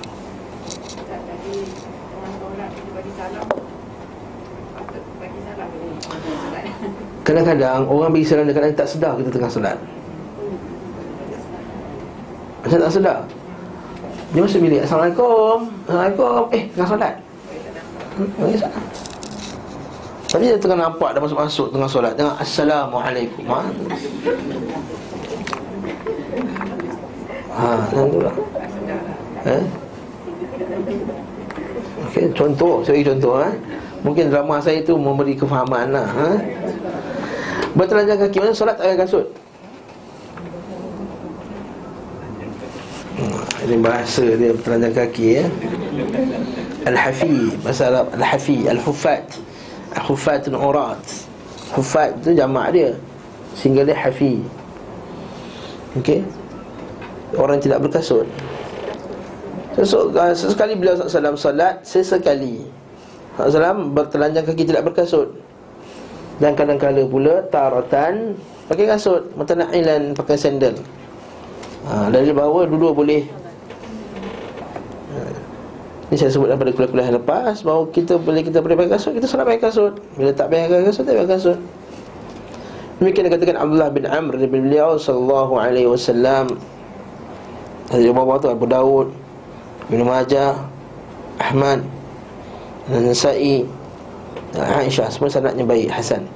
Kadang-kadang 7.27 7.85
orang 7.85 8.11
bagi 8.15 8.25
salam 8.25 8.49
Kadang-kadang 8.49 8.79
tak 8.79 8.89
sedar 8.89 9.13
kita 9.21 9.29
tengah 9.29 9.51
solat. 9.53 9.77
Macam 12.65 12.79
tak 12.85 12.93
sedar 12.93 13.19
Dia 14.29 14.41
masuk 14.45 14.61
bilik. 14.61 14.85
Assalamualaikum. 14.85 15.57
Assalamualaikum. 15.89 16.43
Eh 16.53 16.63
tengah 16.77 16.89
solat. 16.89 17.15
Tapi 20.29 20.45
dia 20.45 20.61
tengah 20.61 20.79
nampak 20.85 21.17
Dah 21.17 21.21
masuk-masuk 21.25 21.73
tengah 21.73 21.89
solat. 21.89 22.13
Tengah 22.13 22.37
Assalamualaikum. 22.37 23.45
Ha. 23.49 23.61
Ha 27.59 27.71
Macam 27.75 28.07
tu 28.13 28.21
lah 28.23 28.35
Eh 29.49 29.65
Okey, 32.09 32.31
contoh, 32.33 32.81
saya 32.87 32.95
bagi 32.97 33.09
contoh 33.11 33.35
eh. 33.43 33.53
Mungkin 34.07 34.31
drama 34.31 34.63
saya 34.63 34.79
tu 34.87 34.95
memberi 34.95 35.35
kefahaman 35.35 35.91
lah 35.91 36.07
ha? 36.07 36.31
Bertelanjang 37.75 38.23
kaki 38.23 38.39
mana 38.39 38.53
solat 38.55 38.79
tak 38.79 38.93
ada 38.93 39.03
kasut 39.03 39.27
Ini 43.69 43.85
bahasa 43.85 44.25
dia 44.25 44.57
bertelanjang 44.57 44.97
kaki 44.97 45.27
ya. 45.37 45.45
Al-Hafi 46.89 47.53
Bahasa 47.61 47.93
Arab 47.93 48.17
Al-Hafi 48.17 48.65
Al-Hufat. 48.65 49.29
Al-Hufat 49.93 50.49
Al-Urat 50.49 51.05
Hufat 51.77 52.17
tu 52.25 52.33
jamak 52.33 52.73
dia. 52.73 52.97
Sehingga 53.53 53.85
dia 53.85 53.93
hafi. 53.93 54.41
Okey? 56.01 56.25
Orang 57.37 57.61
tidak 57.61 57.85
berkasut. 57.85 58.25
Sesekali, 59.77 60.73
beliau 60.73 60.97
SAW 60.97 61.37
salat 61.37 61.85
Sesekali. 61.85 62.65
SAW 63.37 63.93
bertelanjang 63.93 64.49
kaki 64.49 64.65
tidak 64.65 64.89
berkasut. 64.89 65.29
Dan 66.41 66.57
kadang-kadang 66.57 67.05
pula 67.13 67.45
Taratan 67.53 68.33
Pakai 68.69 68.85
kasut 68.85 69.29
Mutana'ilan 69.37 70.17
pakai 70.17 70.37
sandal. 70.41 70.77
Ha, 71.89 72.09
Dari 72.09 72.33
bawah 72.33 72.65
dua-dua 72.65 72.93
boleh. 72.97 73.48
Ini 76.09 76.17
saya 76.17 76.31
sebut 76.33 76.49
pada 76.49 76.73
kuliah-kuliah 76.73 77.13
yang 77.13 77.21
lepas 77.21 77.61
Bahawa 77.61 77.85
kita 77.93 78.17
boleh 78.17 78.41
kita 78.41 78.65
boleh 78.65 78.81
pakai 78.81 78.97
kasut 78.97 79.13
Kita 79.13 79.29
salat 79.29 79.45
pakai 79.45 79.61
kasut 79.69 79.93
Bila 80.17 80.33
tak 80.33 80.49
pakai 80.49 80.89
kasut, 80.89 81.05
tak 81.05 81.13
pakai 81.21 81.33
kasut 81.37 81.59
Demikian 82.99 83.31
dikatakan 83.31 83.57
Abdullah 83.63 83.91
bin 83.95 84.05
Amr 84.11 84.35
bin 84.43 84.51
beliau 84.67 84.99
sallallahu 84.99 85.55
alaihi 85.55 85.87
wasallam. 85.87 86.59
Hadis 87.95 88.11
bawah 88.11 88.43
tu 88.43 88.51
Abu 88.51 88.67
Daud, 88.67 89.15
Ibnu 89.87 90.03
Majah, 90.03 90.59
Ahmad, 91.39 91.87
Nasai, 92.91 93.63
Aisyah 94.59 95.15
semua 95.15 95.31
sanadnya 95.31 95.63
baik 95.63 95.95
Hasan. 95.95 96.27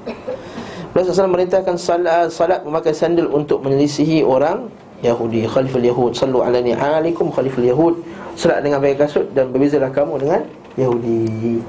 Beliau 0.94 1.10
SAW 1.10 1.34
merintahkan 1.34 1.74
salat, 1.74 2.30
salat 2.30 2.62
memakai 2.62 2.94
sandal 2.94 3.26
untuk 3.32 3.64
menyelisihi 3.66 4.22
orang 4.22 4.70
Yahudi 5.02 5.48
Khaliful 5.48 5.82
Yahud 5.82 6.12
Sallu 6.14 6.44
ala 6.44 6.62
ni'alikum 6.62 7.32
Khaliful 7.32 7.64
Yahud 7.64 7.96
Salat 8.32 8.64
dengan 8.64 8.80
pakai 8.80 8.96
kasut 8.96 9.26
dan 9.36 9.52
berbezalah 9.52 9.92
kamu 9.92 10.14
dengan 10.24 10.40
Yahudi. 10.80 11.60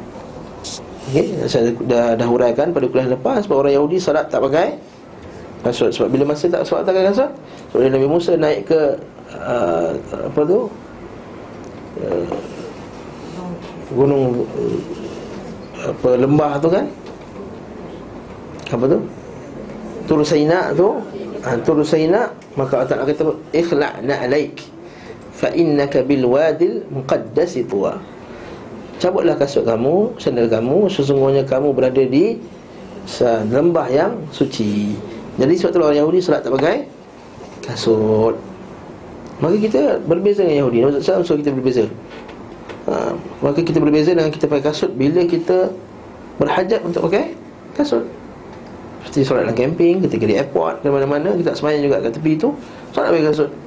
Okay, 1.11 1.35
saya 1.51 1.75
dah, 1.83 2.15
dah 2.15 2.27
huraikan 2.31 2.71
pada 2.71 2.87
kuliah 2.87 3.11
lepas 3.11 3.43
Bahawa 3.43 3.67
orang 3.67 3.75
Yahudi 3.75 3.99
salat 3.99 4.31
tak 4.31 4.39
pakai 4.39 4.79
kasut. 5.59 5.91
Sebab 5.91 6.07
bila 6.07 6.31
masa 6.31 6.47
tak 6.47 6.63
salat 6.63 6.87
tak 6.87 6.95
pakai 6.95 7.07
kasut. 7.11 7.31
Sebab 7.75 7.81
Nabi 7.91 8.07
Musa 8.07 8.33
naik 8.39 8.71
ke 8.71 8.95
uh, 9.35 9.91
Apa 10.31 10.41
tu? 10.47 10.59
Uh, 11.99 12.25
Gunung 13.93 14.47
uh, 14.47 14.79
Apa 15.91 16.09
lembah 16.15 16.53
tu 16.63 16.69
kan? 16.71 16.85
Apa 18.71 18.85
tu? 18.87 18.99
Tur 20.07 20.23
Saina 20.23 20.71
tu. 20.71 20.87
Ha, 21.43 21.59
Tur 21.67 21.83
Saina 21.83 22.31
Maka 22.55 22.79
Allah 22.79 22.87
Ta'ala 22.87 23.03
kata 23.03 23.35
Ikhla'na 23.51 24.15
alaik 24.23 24.55
Fa 25.43 25.51
innaka 25.51 25.99
bil 26.07 26.23
wadil 26.23 26.87
muqaddasi 26.87 27.67
tuwa 27.67 27.99
Cabutlah 29.03 29.35
kasut 29.35 29.67
kamu, 29.67 30.15
sandal 30.15 30.47
kamu 30.47 30.87
Sesungguhnya 30.87 31.43
kamu 31.43 31.75
berada 31.75 31.99
di 31.99 32.39
Lembah 33.51 33.91
yang 33.91 34.15
suci. 34.31 34.95
Jadi 35.35 35.53
sebab 35.59 35.83
orang 35.83 35.99
Yahudi 35.99 36.23
salat 36.23 36.39
tak 36.39 36.55
pakai 36.55 36.87
Kasut. 37.59 38.39
Maka 39.43 39.59
kita 39.59 39.99
berbeza 40.07 40.47
dengan 40.47 40.63
Yahudi. 40.63 40.77
Nabi 40.87 41.03
SAW 41.03 41.39
kita 41.43 41.51
berbeza. 41.51 41.83
Ha, 42.87 43.11
Maka 43.43 43.59
kita 43.59 43.83
berbeza 43.83 44.15
dengan 44.15 44.31
kita 44.31 44.47
pakai 44.47 44.71
kasut 44.71 44.91
Bila 44.91 45.23
kita 45.23 45.71
berhajat 46.35 46.83
untuk 46.83 47.07
pakai 47.07 47.31
kasut. 47.79 48.03
Seperti 49.07 49.23
solat 49.23 49.47
dalam 49.47 49.55
camping 49.55 50.03
Ketika 50.03 50.23
di 50.27 50.35
airport 50.35 50.83
Ke 50.83 50.91
mana-mana 50.91 51.31
Kita 51.35 51.55
tak 51.55 51.63
semayang 51.63 51.87
juga 51.87 52.03
kat 52.03 52.19
tepi 52.19 52.35
tu 52.35 52.51
Solat 52.91 53.15
pakai 53.15 53.27
kasut 53.31 53.62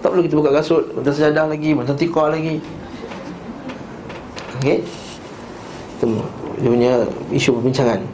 Tak 0.00 0.08
perlu 0.08 0.24
kita 0.24 0.36
buka 0.40 0.50
kasut 0.56 0.84
Bantar 0.96 1.12
sejadah 1.12 1.46
lagi 1.52 1.76
Bantar 1.76 1.96
tikar 1.96 2.32
lagi 2.32 2.60
Okey. 4.60 4.84
Itu 5.96 6.20
dia 6.60 6.68
punya 6.68 6.92
isu 7.32 7.56
perbincangan. 7.56 8.04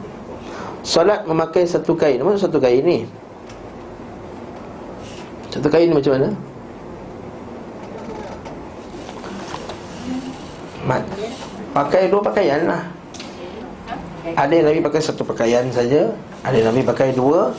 Solat 0.79 1.27
memakai 1.27 1.67
satu 1.67 1.91
kain. 1.91 2.23
Apa 2.23 2.39
satu 2.39 2.63
kain 2.63 2.79
ni? 2.87 3.03
Satu 5.51 5.67
kain 5.67 5.91
ni 5.91 5.95
macam 5.99 6.15
mana? 6.15 6.29
Mat. 10.87 11.03
Pakai 11.75 12.07
dua 12.07 12.23
pakaian 12.23 12.63
lah. 12.63 12.81
Ada 14.39 14.53
yang 14.55 14.67
Nabi 14.71 14.79
pakai 14.79 15.01
satu 15.03 15.27
pakaian 15.27 15.67
saja, 15.71 16.11
ada 16.43 16.55
yang 16.55 16.71
Nabi 16.71 16.87
pakai 16.87 17.11
dua 17.11 17.51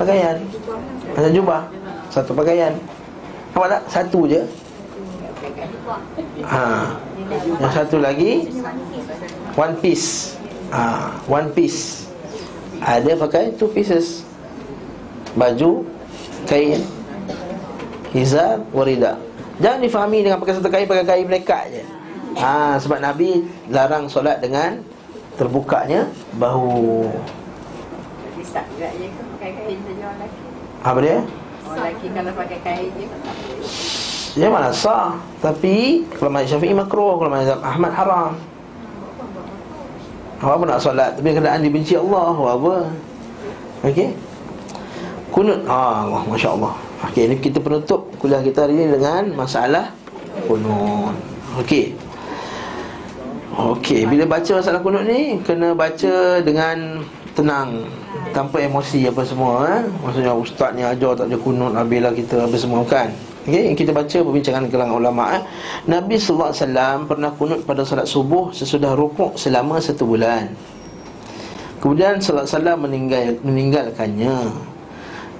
pakaian. 0.00 0.40
Macam 1.12 1.32
jubah, 1.32 1.68
satu 2.08 2.32
pakaian. 2.32 2.72
Nampak 3.54 3.70
tak? 3.70 3.82
Satu 3.86 4.26
je. 4.26 4.42
Ha. 6.42 6.90
Yang 7.62 7.72
satu 7.78 8.02
lagi 8.02 8.50
one 9.54 9.78
piece. 9.78 10.34
Ha, 10.74 11.14
one 11.30 11.54
piece. 11.54 12.10
Ada 12.82 13.14
pakai 13.14 13.54
two 13.54 13.70
pieces. 13.70 14.26
Baju, 15.38 15.86
kain, 16.50 16.82
hizar, 18.10 18.58
warida. 18.74 19.22
Jangan 19.62 19.86
difahami 19.86 20.26
dengan 20.26 20.42
pakai 20.42 20.58
satu 20.58 20.66
kain 20.66 20.90
pakai 20.90 21.06
kain 21.06 21.26
melekat 21.30 21.70
je. 21.70 21.82
Ha, 22.42 22.74
sebab 22.82 22.98
Nabi 22.98 23.46
larang 23.70 24.10
solat 24.10 24.42
dengan 24.42 24.82
terbukanya 25.38 26.10
bahu. 26.42 27.06
Bisa 28.34 28.66
juga 28.66 28.90
je 28.98 29.06
ke 29.14 29.22
pakai 29.38 29.50
kain 29.62 29.78
saja 29.78 30.02
orang 30.10 30.18
lelaki 30.26 30.42
Apa 30.82 30.98
dia? 30.98 31.18
Lelaki 31.74 32.06
kalau 32.14 32.32
pakai 32.38 32.58
kain 32.62 32.90
Dia. 34.34 34.48
Mana 34.50 34.70
sah 34.70 35.18
Tapi 35.42 36.06
Kalau 36.14 36.30
mazhab 36.30 36.58
syafi'i 36.58 36.74
makruh 36.74 37.18
Kalau 37.18 37.30
mazhab 37.30 37.58
Ahmad 37.62 37.92
haram. 37.94 38.32
Apa 40.38 40.62
nak 40.66 40.78
solat 40.82 41.18
Tapi 41.18 41.34
keadaan 41.34 41.62
dibenci 41.62 41.98
Allah 41.98 42.34
Apa? 42.34 42.74
Okey? 43.90 44.08
Kunut. 45.34 45.60
Ah, 45.66 46.06
Allah 46.06 46.22
Masya 46.30 46.54
Allah 46.54 46.74
Okey 47.10 47.26
ini 47.26 47.36
kita 47.42 47.58
penutup 47.58 48.10
Kuliah 48.22 48.42
kita 48.42 48.66
hari 48.66 48.78
ini 48.78 48.94
dengan 48.94 49.34
Masalah 49.34 49.90
Kunut. 50.46 51.14
Okey. 51.62 51.94
Okey, 53.54 54.02
bila 54.10 54.26
baca 54.26 54.58
masalah 54.58 54.82
kunut 54.82 55.06
ni 55.06 55.38
kena 55.46 55.78
baca 55.78 56.42
dengan 56.42 57.06
tenang, 57.38 57.86
tanpa 58.34 58.58
emosi 58.58 59.06
apa 59.06 59.22
semua 59.22 59.62
eh. 59.70 59.82
Maksudnya 60.02 60.34
ustaz 60.34 60.74
ni 60.74 60.82
ajar 60.82 61.14
tak 61.14 61.30
ada 61.30 61.38
kunut 61.38 61.72
habislah 61.78 62.10
kita 62.10 62.50
apa 62.50 62.56
semua 62.58 62.82
kan. 62.82 63.14
Okey, 63.46 63.76
kita 63.78 63.94
baca 63.94 64.18
perbincangan 64.18 64.66
kalangan 64.66 64.98
ulama 64.98 65.38
eh. 65.38 65.42
Nabi 65.86 66.18
wasallam 66.18 67.06
pernah 67.06 67.30
kunut 67.38 67.62
pada 67.62 67.86
salat 67.86 68.10
subuh 68.10 68.50
sesudah 68.50 68.98
rukuk 68.98 69.38
selama 69.38 69.78
satu 69.78 70.02
bulan. 70.02 70.50
Kemudian 71.78 72.18
alaihi 72.18 72.56
wasallam 72.58 72.78
meninggal 72.82 73.24
meninggalkannya. 73.46 74.38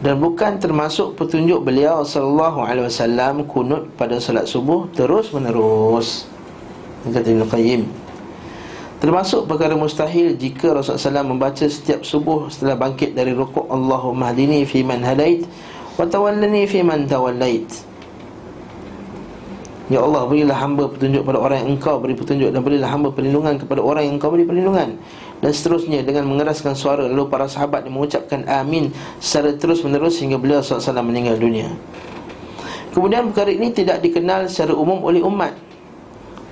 Dan 0.05 0.21
bukan 0.21 0.61
termasuk 0.61 1.17
petunjuk 1.17 1.65
beliau 1.65 2.05
sallallahu 2.05 2.63
alaihi 2.63 2.87
wasallam 2.87 3.43
kunut 3.51 3.91
pada 3.99 4.23
salat 4.23 4.47
subuh 4.47 4.87
terus 4.95 5.35
menerus. 5.35 6.31
Kata 7.09 7.27
Ibn 7.27 7.49
Qayyim 7.51 8.04
Termasuk 9.05 9.45
perkara 9.45 9.77
mustahil 9.77 10.33
jika 10.33 10.73
Rasulullah 10.73 11.21
SAW 11.21 11.29
membaca 11.37 11.61
setiap 11.69 12.09
subuh 12.09 12.49
setelah 12.49 12.73
bangkit 12.73 13.13
dari 13.13 13.37
rukuk 13.37 13.69
Allahumma 13.69 14.33
hadini 14.33 14.65
fi 14.65 14.81
man 14.81 15.05
hadait 15.05 15.45
wa 16.01 16.09
tawallani 16.09 16.65
fi 16.65 16.81
man 16.81 17.05
tawallait. 17.05 17.69
Ya 19.93 20.01
Allah 20.01 20.25
berilah 20.25 20.57
hamba 20.57 20.89
petunjuk 20.89 21.21
pada 21.21 21.37
orang 21.37 21.61
yang 21.61 21.77
engkau 21.77 22.01
beri 22.01 22.17
petunjuk 22.17 22.49
dan 22.49 22.65
berilah 22.65 22.89
hamba 22.89 23.13
perlindungan 23.13 23.61
kepada 23.61 23.85
orang 23.85 24.09
yang 24.09 24.17
engkau 24.17 24.33
beri 24.33 24.49
perlindungan 24.49 24.97
dan 25.45 25.51
seterusnya 25.53 26.01
dengan 26.01 26.25
mengeraskan 26.25 26.73
suara 26.73 27.05
lalu 27.05 27.29
para 27.29 27.45
sahabat 27.45 27.85
mengucapkan 27.85 28.49
amin 28.49 28.89
secara 29.21 29.53
terus 29.53 29.85
menerus 29.85 30.17
hingga 30.17 30.41
beliau 30.41 30.65
SAW 30.65 31.05
meninggal 31.05 31.37
dunia. 31.37 31.69
Kemudian 32.97 33.29
perkara 33.29 33.53
ini 33.53 33.69
tidak 33.69 34.01
dikenal 34.01 34.49
secara 34.49 34.73
umum 34.73 35.05
oleh 35.05 35.21
umat 35.21 35.74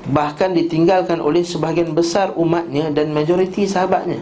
Bahkan 0.02 0.58
ditinggalkan 0.58 1.22
oleh 1.22 1.46
sebahagian 1.46 1.94
besar 1.94 2.34
umatnya 2.34 2.90
dan 2.90 3.14
majoriti 3.14 3.70
sahabatnya. 3.70 4.18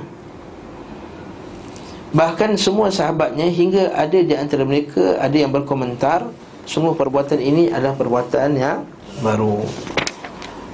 Bahkan 2.11 2.59
semua 2.59 2.91
sahabatnya 2.91 3.47
hingga 3.49 3.95
ada 3.95 4.19
di 4.19 4.35
antara 4.35 4.67
mereka 4.67 5.17
ada 5.23 5.37
yang 5.39 5.55
berkomentar 5.55 6.27
Sungguh 6.71 6.95
perbuatan 6.95 7.43
ini 7.43 7.67
adalah 7.67 7.99
perbuatan 7.99 8.55
yang 8.55 8.87
baru. 9.27 9.59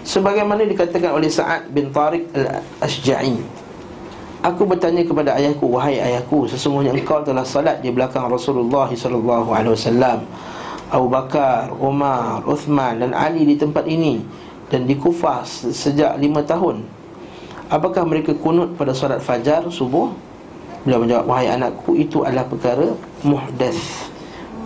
Sebagaimana 0.04 0.68
dikatakan 0.68 1.08
oleh 1.14 1.32
Sa'ad 1.32 1.72
bin 1.72 1.88
Tariq 1.88 2.30
al-Ashja'i 2.36 3.40
Aku 4.44 4.68
bertanya 4.68 5.02
kepada 5.02 5.34
ayahku 5.34 5.66
Wahai 5.66 5.98
ayahku 5.98 6.46
Sesungguhnya 6.46 6.94
engkau 6.94 7.26
telah 7.26 7.42
salat 7.42 7.82
di 7.82 7.90
belakang 7.90 8.30
Rasulullah 8.30 8.86
SAW 8.92 10.22
Abu 10.86 11.06
Bakar, 11.10 11.74
Umar, 11.82 12.46
Uthman 12.46 13.02
dan 13.02 13.10
Ali 13.10 13.42
di 13.42 13.58
tempat 13.58 13.90
ini 13.90 14.22
dan 14.70 14.84
di 14.84 14.94
Kufah 14.98 15.46
sejak 15.70 16.18
lima 16.18 16.42
tahun. 16.42 16.82
Apakah 17.66 18.06
mereka 18.06 18.34
kunut 18.38 18.78
pada 18.78 18.94
solat 18.94 19.22
fajar 19.22 19.66
subuh? 19.70 20.10
Beliau 20.86 21.02
menjawab 21.02 21.26
Wahai 21.26 21.50
anakku 21.50 21.98
itu 21.98 22.22
adalah 22.22 22.46
perkara 22.46 22.94
muhdath 23.26 24.06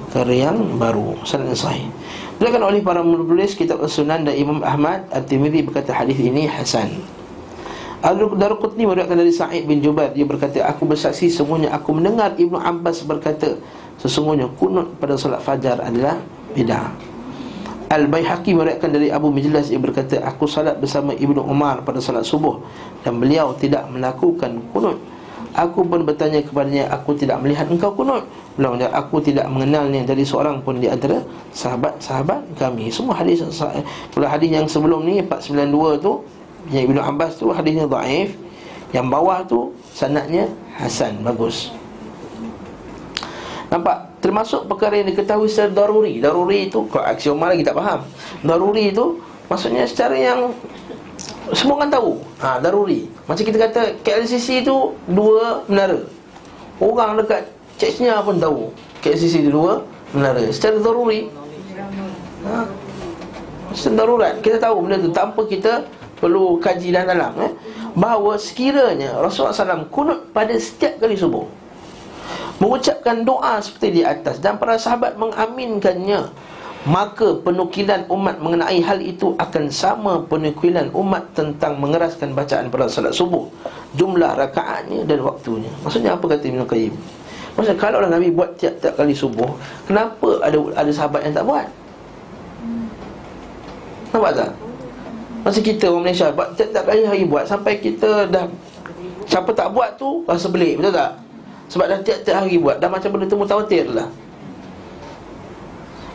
Perkara 0.09 0.35
yang 0.37 0.77
baru. 0.77 1.17
Sanat 1.25 1.49
yang 1.49 1.61
sahih. 1.61 1.89
Beliau 2.37 2.69
oleh 2.69 2.85
para 2.85 3.01
penulis 3.01 3.57
kitab 3.57 3.81
Sunan 3.89 4.29
dan 4.29 4.37
Imam 4.37 4.61
Ahmad 4.61 5.09
At-Tirmidhi 5.13 5.65
berkata 5.65 5.97
hadis 5.97 6.21
ini 6.21 6.45
Hasan. 6.45 7.01
Al-Darqutni 8.01 8.89
meriwayatkan 8.89 9.17
dari 9.17 9.33
Sa'id 9.33 9.69
bin 9.69 9.85
Jubair. 9.85 10.13
Dia 10.17 10.25
berkata 10.25 10.65
aku 10.65 10.89
bersaksi 10.89 11.29
semuanya 11.29 11.77
aku 11.77 11.93
mendengar 11.93 12.33
Ibnu 12.33 12.57
Abbas 12.57 13.05
berkata 13.05 13.61
sesungguhnya 14.01 14.49
kunut 14.57 14.97
pada 14.97 15.21
solat 15.21 15.45
fajar 15.45 15.85
adalah 15.85 16.17
bidah. 16.57 17.10
Al-Baihaqi 17.91 18.55
meriwayatkan 18.55 18.91
dari 18.95 19.11
Abu 19.11 19.34
Mijlas 19.34 19.66
dia 19.66 19.82
berkata 19.82 20.22
aku 20.22 20.47
salat 20.47 20.78
bersama 20.78 21.11
Ibnu 21.11 21.43
Umar 21.43 21.82
pada 21.82 21.99
solat 21.99 22.22
subuh 22.22 22.62
dan 23.03 23.18
beliau 23.18 23.51
tidak 23.59 23.91
melakukan 23.91 24.62
kunut. 24.70 24.95
Aku 25.51 25.82
pun 25.82 26.07
bertanya 26.07 26.38
kepadanya 26.47 26.86
Aku 26.95 27.11
tidak 27.18 27.43
melihat 27.43 27.66
engkau 27.66 27.91
kunut. 27.91 28.22
Beliau 28.55 28.78
menjawab 28.78 28.95
Aku 28.95 29.18
tidak 29.18 29.51
mengenalnya. 29.51 30.07
Dari 30.07 30.22
seorang 30.22 30.62
pun 30.62 30.78
di 30.78 30.86
antara 30.86 31.26
Sahabat-sahabat 31.51 32.55
kami. 32.55 32.86
Semua 32.95 33.18
hadis 33.18 33.43
Kalau 34.14 34.28
hadis 34.30 34.47
yang 34.47 34.70
sebelum 34.70 35.03
ni 35.03 35.18
492 35.26 36.07
tu 36.07 36.22
Yang 36.70 36.82
Ibn 36.95 36.99
Abbas 37.03 37.32
tu 37.34 37.51
Hadisnya 37.51 37.91
da'if 37.91 38.38
Yang 38.95 39.07
bawah 39.11 39.43
tu 39.43 39.74
Sanatnya 39.91 40.47
Hasan 40.78 41.18
Bagus. 41.26 41.74
Nampak? 43.74 44.10
Termasuk 44.21 44.68
perkara 44.68 45.01
yang 45.01 45.09
diketahui 45.09 45.49
secara 45.49 45.73
daruri. 45.73 46.21
Daruri 46.21 46.68
itu 46.68 46.85
Kalau 46.93 47.09
aksioma 47.09 47.49
lagi 47.49 47.64
tak 47.64 47.77
faham. 47.77 48.05
Daruri 48.45 48.93
itu 48.93 49.16
Maksudnya 49.49 49.89
secara 49.89 50.14
yang 50.14 50.55
semua 51.51 51.83
orang 51.83 51.91
tahu. 51.91 52.23
Ha, 52.39 52.62
Daruri. 52.62 53.11
Macam 53.27 53.43
kita 53.43 53.59
kata 53.59 53.83
KLCC 54.07 54.62
tu 54.62 54.95
Dua 55.09 55.64
menara. 55.66 55.99
Orang 56.79 57.18
dekat 57.18 57.49
Chechnya 57.81 58.21
pun 58.21 58.37
tahu 58.37 58.68
KLCC 59.01 59.49
tu 59.49 59.51
dua 59.57 59.81
menara. 60.12 60.45
Secara 60.53 60.77
daruri. 60.85 61.33
Ha, 62.45 62.68
Secara 63.73 64.05
darurat. 64.05 64.35
Kita 64.45 64.61
tahu 64.61 64.85
benda 64.85 65.01
tu 65.01 65.11
Tanpa 65.11 65.49
kita 65.49 65.89
Perlu 66.21 66.61
kaji 66.61 66.93
dan 66.93 67.09
dalam 67.09 67.33
eh? 67.41 67.53
Bahawa 67.97 68.37
sekiranya 68.37 69.16
Rasulullah 69.18 69.57
SAW 69.57 69.89
kunut 69.89 70.29
pada 70.37 70.53
setiap 70.61 71.01
kali 71.01 71.16
subuh 71.16 71.60
Mengucapkan 72.61 73.25
doa 73.25 73.57
seperti 73.65 74.01
di 74.01 74.03
atas 74.05 74.37
Dan 74.37 74.61
para 74.61 74.77
sahabat 74.77 75.17
mengaminkannya 75.17 76.29
Maka 76.85 77.41
penukilan 77.41 78.05
umat 78.13 78.37
mengenai 78.37 78.85
hal 78.85 79.01
itu 79.01 79.33
akan 79.41 79.73
sama 79.73 80.21
penukilan 80.29 80.93
umat 80.93 81.33
tentang 81.33 81.81
mengeraskan 81.81 82.37
bacaan 82.37 82.69
pada 82.69 82.85
salat 82.93 83.17
subuh 83.17 83.49
Jumlah 83.97 84.37
rakaatnya 84.37 85.09
dan 85.09 85.25
waktunya 85.25 85.73
Maksudnya 85.81 86.13
apa 86.17 86.25
kata 86.29 86.45
Ibn 86.53 86.69
Qayyim? 86.69 86.95
Maksudnya 87.57 87.77
kalau 87.81 88.05
Nabi 88.05 88.29
buat 88.29 88.53
tiap-tiap 88.61 88.93
kali 88.93 89.17
subuh 89.17 89.49
Kenapa 89.89 90.45
ada 90.45 90.61
ada 90.77 90.91
sahabat 90.93 91.25
yang 91.25 91.35
tak 91.37 91.49
buat? 91.49 91.67
Nampak 94.13 94.33
tak? 94.37 94.51
Macam 95.41 95.63
kita 95.65 95.85
orang 95.89 96.05
Malaysia 96.05 96.29
buat 96.29 96.49
tiap-tiap 96.61 96.85
kali 96.85 97.01
hari 97.09 97.25
buat 97.25 97.45
Sampai 97.49 97.81
kita 97.81 98.29
dah 98.29 98.45
Siapa 99.25 99.49
tak 99.57 99.73
buat 99.73 99.97
tu 99.97 100.25
rasa 100.29 100.49
belik, 100.53 100.77
betul 100.77 100.93
tak? 100.93 101.30
Sebab 101.71 101.87
dah 101.87 101.99
tiap-tiap 102.03 102.37
hari 102.43 102.59
buat 102.59 102.83
Dah 102.83 102.91
macam 102.91 103.14
benda 103.14 103.31
tu 103.31 103.39
mutawatir 103.39 103.87
lah. 103.87 104.11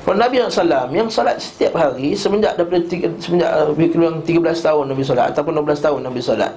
Kalau 0.05 0.21
Nabi 0.21 0.37
SAW 0.37 0.93
yang 0.93 1.09
salat 1.09 1.41
setiap 1.41 1.73
hari 1.81 2.13
semenjak 2.13 2.53
daripada 2.53 2.77
tiga, 2.85 3.09
semenjak 3.17 3.49
lebih 3.73 3.89
kurang 3.89 4.21
13 4.21 4.37
tahun 4.61 4.83
Nabi 4.93 5.01
salat 5.01 5.33
ataupun 5.33 5.53
12 5.65 5.81
tahun 5.81 5.99
Nabi 6.05 6.19
salat 6.21 6.53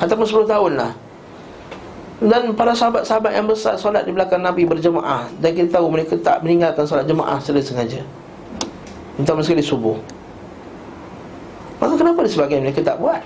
ataupun 0.00 0.24
10 0.24 0.48
tahun 0.48 0.72
lah. 0.80 0.92
Dan 2.18 2.50
para 2.58 2.74
sahabat-sahabat 2.74 3.30
yang 3.30 3.46
besar 3.46 3.78
solat 3.78 4.02
di 4.02 4.10
belakang 4.10 4.42
Nabi 4.42 4.66
berjemaah 4.66 5.30
dan 5.38 5.54
kita 5.54 5.78
tahu 5.78 5.86
mereka 5.86 6.18
tak 6.18 6.42
meninggalkan 6.42 6.82
solat 6.82 7.06
jemaah 7.06 7.38
secara 7.38 7.62
sengaja. 7.62 8.02
Minta 9.14 9.38
sekali 9.38 9.62
subuh. 9.62 9.94
Maka 11.78 11.94
kenapa 11.94 12.26
disebabkan 12.26 12.58
mereka 12.58 12.82
tak 12.82 12.98
buat 12.98 13.22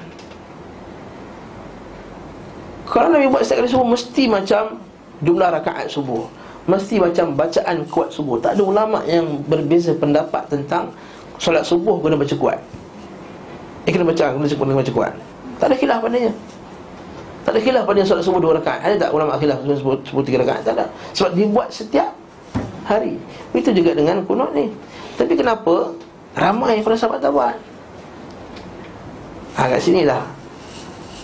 kalau 2.92 3.08
Nabi 3.08 3.24
buat 3.32 3.40
setiap 3.40 3.64
kali 3.64 3.72
subuh 3.72 3.88
mesti 3.88 4.22
macam 4.28 4.76
jumlah 5.24 5.48
rakaat 5.48 5.88
subuh. 5.88 6.28
Mesti 6.68 7.00
macam 7.00 7.32
bacaan 7.34 7.88
kuat 7.88 8.12
subuh. 8.12 8.36
Tak 8.38 8.54
ada 8.54 8.62
ulama 8.62 9.00
yang 9.08 9.40
berbeza 9.48 9.96
pendapat 9.96 10.46
tentang 10.52 10.92
Solat 11.42 11.66
subuh 11.66 11.98
kena 11.98 12.14
baca 12.14 12.34
kuat. 12.38 12.58
Eh 13.82 13.90
kena 13.90 14.06
baca, 14.06 14.30
kena 14.30 14.46
baca, 14.46 14.54
kena 14.54 14.78
baca 14.78 14.92
kuat. 14.94 15.12
Tak 15.58 15.66
ada 15.66 15.74
khilaf 15.74 15.98
padanya 15.98 16.30
Tak 17.42 17.50
ada 17.50 17.60
khilaf 17.62 17.82
pada 17.82 18.06
solat 18.06 18.22
subuh 18.22 18.38
dua 18.38 18.62
rakaat. 18.62 18.78
Ada 18.86 18.94
tak 18.94 19.10
ulama 19.10 19.34
khilaf 19.42 19.58
subuh, 19.66 19.98
subuh 20.06 20.22
tiga 20.22 20.46
rakaat? 20.46 20.62
Tak 20.62 20.78
ada. 20.78 20.86
Sebab 21.18 21.34
dibuat 21.34 21.74
setiap 21.74 22.14
hari. 22.86 23.18
Itu 23.50 23.74
juga 23.74 23.98
dengan 23.98 24.22
kunut 24.22 24.54
ni. 24.54 24.70
Tapi 25.18 25.34
kenapa? 25.34 25.90
Ramai 26.38 26.78
para 26.78 26.94
sahabat 26.94 27.18
tak 27.18 27.34
buat. 27.34 27.58
Ha 29.58 29.66
kat 29.66 29.82
sini 29.82 30.06
lah 30.06 30.22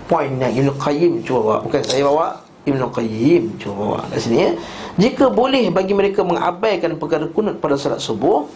Poin 0.09 0.33
yang 0.41 0.53
Ibn 0.57 0.69
Qayyim 0.81 1.23
cuba 1.23 1.41
bawa. 1.45 1.57
Bukan 1.69 1.81
saya 1.85 2.03
bawa 2.09 2.27
Ibn 2.65 2.81
Qayyim 2.89 3.61
cuba 3.61 3.75
bawa. 3.77 3.99
Kat 4.09 4.19
sini 4.25 4.37
ya. 4.41 4.51
Jika 4.97 5.29
boleh 5.29 5.69
bagi 5.69 5.93
mereka 5.93 6.25
mengabaikan 6.25 6.97
perkara 6.97 7.29
kunut 7.29 7.61
pada 7.61 7.77
salat 7.79 8.03
subuh 8.03 8.49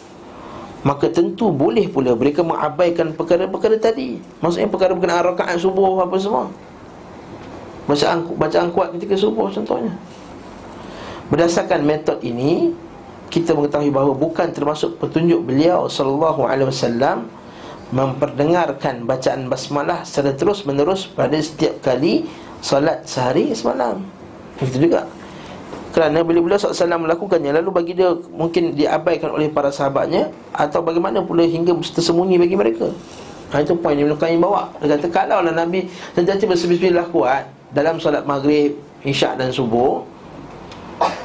Maka 0.83 1.07
tentu 1.15 1.55
boleh 1.55 1.87
pula 1.87 2.11
mereka 2.19 2.43
mengabaikan 2.43 3.15
perkara-perkara 3.15 3.79
tadi. 3.79 4.19
Maksudnya 4.43 4.67
perkara-perkara 4.67 5.31
rakaat 5.31 5.63
subuh 5.63 6.03
apa 6.03 6.19
semua. 6.19 6.51
Bacaan, 7.87 8.27
bacaan 8.35 8.69
kuat 8.75 8.91
ketika 8.99 9.15
subuh 9.15 9.47
contohnya. 9.47 9.95
Berdasarkan 11.31 11.87
metod 11.87 12.19
ini 12.21 12.75
Kita 13.33 13.57
mengetahui 13.57 13.89
bahawa 13.89 14.13
bukan 14.13 14.53
termasuk 14.53 15.01
petunjuk 15.01 15.49
beliau 15.49 15.89
Sallallahu 15.89 16.45
Alaihi 16.45 16.69
Wasallam 16.69 17.33
Memperdengarkan 17.93 19.05
bacaan 19.05 19.53
basmalah 19.53 20.03
secara 20.09 20.33
terus 20.33 20.65
menerus 20.65 21.05
pada 21.05 21.37
setiap 21.37 21.79
kali 21.85 22.25
Salat 22.63 23.05
sehari 23.05 23.53
semalam. 23.53 24.01
Itu 24.63 24.79
juga. 24.79 25.05
Kerana 25.93 26.25
bila 26.25 26.41
beliau 26.41 26.57
SAW 26.57 27.05
melakukannya 27.05 27.53
Lalu 27.61 27.69
bagi 27.69 27.93
dia 27.93 28.17
mungkin 28.33 28.73
diabaikan 28.73 29.29
oleh 29.29 29.53
para 29.53 29.69
sahabatnya 29.69 30.33
Atau 30.57 30.81
bagaimana 30.81 31.21
pula 31.21 31.45
hingga 31.45 31.77
tersembunyi 31.77 32.41
bagi 32.41 32.57
mereka. 32.57 32.89
Ha, 33.53 33.61
Itu 33.61 33.77
poin 33.77 33.93
yang 33.93 34.09
Qayyim 34.17 34.41
bawa. 34.41 34.73
Dia 34.81 34.97
kata 34.97 35.13
kalau 35.13 35.45
lah 35.45 35.53
Nabi 35.53 35.85
sentiasa 36.17 36.49
bersebut-sebutlah 36.49 37.07
kuat 37.13 37.45
Dalam 37.77 38.01
solat 38.01 38.25
maghrib, 38.25 38.73
isyak 39.05 39.37
dan 39.37 39.53
subuh 39.53 40.09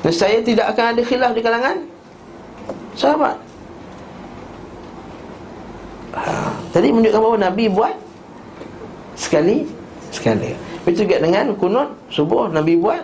saya 0.10 0.42
tidak 0.42 0.74
akan 0.74 0.96
ada 0.96 1.02
khilaf 1.06 1.32
di 1.38 1.42
kalangan 1.44 1.78
Sahabat 2.98 3.38
Tadi 6.74 6.88
menunjukkan 6.92 7.22
bahawa 7.22 7.38
Nabi 7.50 7.66
buat 7.72 7.96
Sekali 9.18 9.66
Sekali 10.14 10.54
Itu 10.86 11.04
juga 11.06 11.20
dengan 11.22 11.54
kunut 11.58 11.90
Subuh 12.10 12.50
Nabi 12.50 12.78
buat 12.78 13.02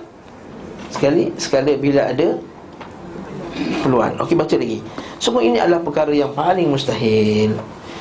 Sekali 0.94 1.34
Sekali 1.36 1.78
bila 1.78 2.10
ada 2.14 2.38
Peluang 3.54 4.18
Okey 4.18 4.34
baca 4.34 4.56
lagi. 4.58 4.82
Semua 5.22 5.46
ini 5.46 5.62
adalah 5.62 5.78
perkara 5.86 6.10
yang 6.10 6.34
paling 6.34 6.74
mustahil. 6.74 7.54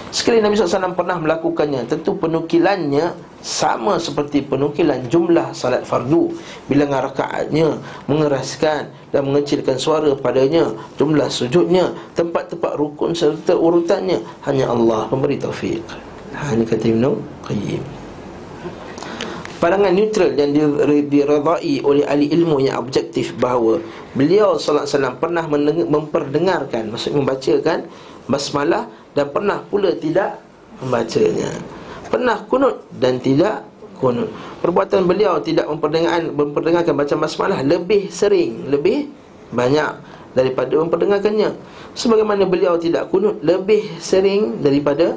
Sekali 0.08 0.40
Nabi 0.40 0.56
SAW 0.56 0.96
pernah 0.96 1.20
melakukannya 1.20 1.84
Tentu 1.84 2.16
penukilannya 2.16 3.12
Sama 3.42 3.98
seperti 3.98 4.46
penukilan 4.46 5.10
jumlah 5.10 5.50
salat 5.50 5.82
fardu. 5.82 6.30
Bila 6.70 6.86
rakaatnya 6.86 7.74
Mengeraskan 8.06 8.94
dan 9.10 9.22
mengecilkan 9.26 9.74
suara 9.82 10.14
padanya 10.14 10.70
Jumlah 10.94 11.26
sujudnya 11.26 11.90
Tempat-tempat 12.14 12.78
rukun 12.78 13.18
serta 13.18 13.58
urutannya 13.58 14.22
Hanya 14.46 14.70
Allah 14.70 15.10
memberi 15.10 15.42
taufik. 15.42 15.82
Ha 16.32 16.54
ini 16.54 16.64
kata 16.64 16.86
Ibn 16.88 17.04
Qayyim. 17.44 17.82
Pandangan 19.62 19.94
neutral 19.94 20.34
yang 20.34 20.50
diredai 21.06 21.86
oleh 21.86 22.02
ahli 22.02 22.26
ilmu 22.34 22.58
yang 22.58 22.82
objektif 22.82 23.30
bahawa 23.38 23.78
beliau 24.10 24.58
wasallam 24.58 25.22
pernah 25.22 25.46
memperdengarkan 25.46 26.90
maksud 26.90 27.14
membacakan 27.14 27.86
basmalah 28.26 28.90
dan 29.14 29.30
pernah 29.30 29.62
pula 29.70 29.94
tidak 29.94 30.42
membacanya 30.82 31.54
pernah 32.12 32.44
kunut 32.44 32.84
dan 33.00 33.16
tidak 33.16 33.64
kunut 33.96 34.28
perbuatan 34.60 35.08
beliau 35.08 35.40
tidak 35.40 35.64
memperdengarkan 35.64 36.36
memperdengarkan 36.36 36.92
baca 36.92 37.14
basmalah 37.16 37.64
lebih 37.64 38.12
sering 38.12 38.68
lebih 38.68 39.08
banyak 39.56 39.96
daripada 40.36 40.76
memperdengarkannya 40.76 41.56
sebagaimana 41.96 42.44
beliau 42.44 42.76
tidak 42.76 43.08
kunut 43.08 43.40
lebih 43.40 43.84
sering 43.96 44.60
daripada 44.60 45.16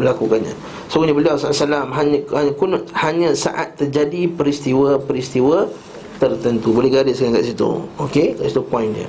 melakukannya. 0.00 0.54
Sungguhnya 0.88 1.12
beliau 1.12 1.34
SAW 1.36 1.92
hanya, 1.92 2.18
hanya 2.32 2.52
kunut 2.56 2.88
hanya 2.96 3.36
saat 3.36 3.76
terjadi 3.76 4.28
peristiwa-peristiwa 4.32 5.68
tertentu. 6.16 6.72
Boleh 6.72 6.88
gariskan 6.88 7.34
kat 7.34 7.44
situ. 7.52 7.84
Okey, 8.00 8.38
kat 8.38 8.52
situ 8.52 8.62
poin 8.64 8.88
dia. 8.92 9.08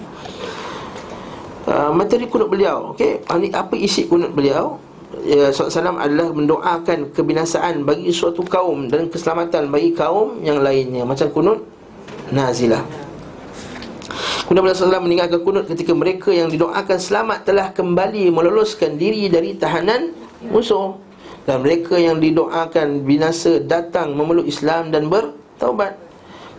Uh, 1.64 1.96
materi 1.96 2.28
kunut 2.28 2.52
beliau, 2.52 2.92
okey, 2.92 3.24
apa 3.32 3.76
isi 3.80 4.04
kunut 4.04 4.36
beliau? 4.36 4.76
Ya, 5.24 5.56
SAW 5.56 5.96
adalah 5.96 6.36
mendoakan 6.36 7.16
kebinasaan 7.16 7.88
bagi 7.88 8.12
suatu 8.12 8.44
kaum 8.44 8.92
dan 8.92 9.08
keselamatan 9.08 9.72
bagi 9.72 9.96
kaum 9.96 10.44
yang 10.44 10.60
lainnya. 10.60 11.08
Macam 11.08 11.32
kunut 11.32 11.64
nazilah. 12.28 12.84
Kemudian 14.44 14.68
beliau 14.68 14.76
SAW 14.76 15.00
meninggalkan 15.00 15.40
kunut 15.48 15.64
ketika 15.72 15.96
mereka 15.96 16.28
yang 16.28 16.52
didoakan 16.52 17.00
selamat 17.00 17.48
telah 17.48 17.72
kembali 17.72 18.36
meloloskan 18.36 19.00
diri 19.00 19.32
dari 19.32 19.56
tahanan 19.56 20.12
musuh. 20.52 21.00
Dan 21.48 21.64
mereka 21.64 21.96
yang 21.96 22.20
didoakan 22.20 23.08
binasa 23.08 23.64
datang 23.64 24.20
memeluk 24.20 24.44
Islam 24.44 24.92
dan 24.92 25.08
bertaubat. 25.08 25.96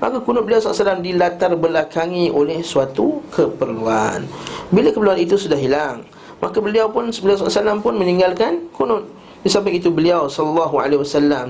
Maka 0.01 0.25
kunut 0.25 0.49
beliau 0.49 0.65
SAW 0.65 1.05
dilatar 1.05 1.53
belakangi 1.53 2.33
oleh 2.33 2.65
suatu 2.65 3.21
keperluan. 3.29 4.25
Bila 4.73 4.89
keperluan 4.89 5.21
itu 5.21 5.37
sudah 5.37 5.61
hilang 5.61 6.14
maka 6.45 6.61
beliau 6.61 6.93
pun 6.93 7.09
beliau 7.09 7.41
SAW 7.41 7.81
pun 7.81 7.97
meninggalkan 7.97 8.69
kunut. 8.77 9.09
Di 9.41 9.49
samping 9.49 9.81
itu 9.81 9.89
beliau 9.89 10.29
SAW 10.29 10.69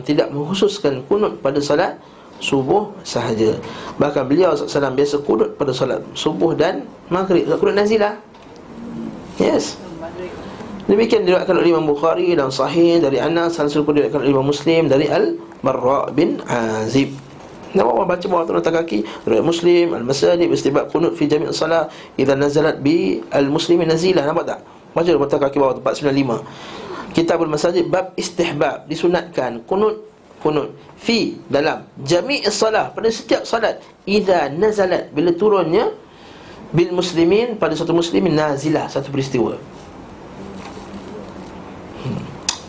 tidak 0.07 0.31
mengkhususkan 0.31 1.03
kunut 1.11 1.43
pada 1.43 1.59
salat 1.59 1.99
subuh 2.39 2.95
sahaja. 3.03 3.59
Bahkan 3.99 4.31
beliau 4.31 4.55
SAW 4.55 4.95
biasa 4.95 5.19
kunut 5.27 5.59
pada 5.59 5.75
salat 5.75 5.99
subuh 6.15 6.55
dan 6.55 6.87
maghrib. 7.11 7.43
Kunut 7.59 7.75
nazilah. 7.75 8.23
Yes. 9.43 9.75
Demikian 10.87 11.27
diriwayatkan 11.27 11.59
oleh 11.59 11.75
Imam 11.75 11.91
Bukhari 11.91 12.37
dan 12.39 12.55
Sahih 12.55 13.03
dari 13.03 13.19
Anas 13.19 13.59
dan 13.59 13.67
seluruh 13.67 13.99
diriwayatkan 13.99 14.21
oleh 14.23 14.31
Imam 14.31 14.47
Muslim 14.47 14.87
dari 14.87 15.11
Al-Barra 15.11 16.13
bin 16.15 16.39
Azib. 16.47 17.19
Nama 17.75 17.91
Allah 17.91 18.07
baca 18.07 18.27
bawah 18.31 18.47
turun 18.47 18.63
kaki? 18.63 19.03
Riwayat 19.27 19.43
Muslim 19.43 19.99
Al-Masajid 19.99 20.47
Istibab 20.47 20.95
kunut 20.95 21.19
fi 21.19 21.27
jami' 21.27 21.51
salat 21.51 21.91
Idza 22.15 22.39
nazalat 22.39 22.79
bi 22.79 23.19
Al-Muslimin 23.35 23.91
nazilah. 23.91 24.23
Nampak 24.23 24.45
tak? 24.47 24.61
Baca 24.95 25.11
bawah 25.19 25.41
kaki 25.43 25.59
bawah 25.59 25.75
495 25.83 27.13
Kitabul 27.15 27.51
Masajid 27.51 27.91
Bab 27.91 28.15
istihbab 28.15 28.87
Disunatkan 28.87 29.67
kunut 29.67 30.07
Kunut 30.39 30.71
Fi 31.03 31.35
Dalam. 31.51 31.85
Jami' 31.99 32.47
salat 32.49 32.95
Pada 32.95 33.11
setiap 33.11 33.43
salat 33.43 33.83
Idza 34.07 34.49
nazalat 34.55 35.11
Bila 35.11 35.35
turunnya 35.35 35.91
Bil 36.71 36.95
muslimin 36.95 37.59
Pada 37.59 37.75
satu 37.75 37.91
muslimin 37.91 38.35
nazilah 38.39 38.87
Satu 38.87 39.11
peristiwa. 39.11 39.59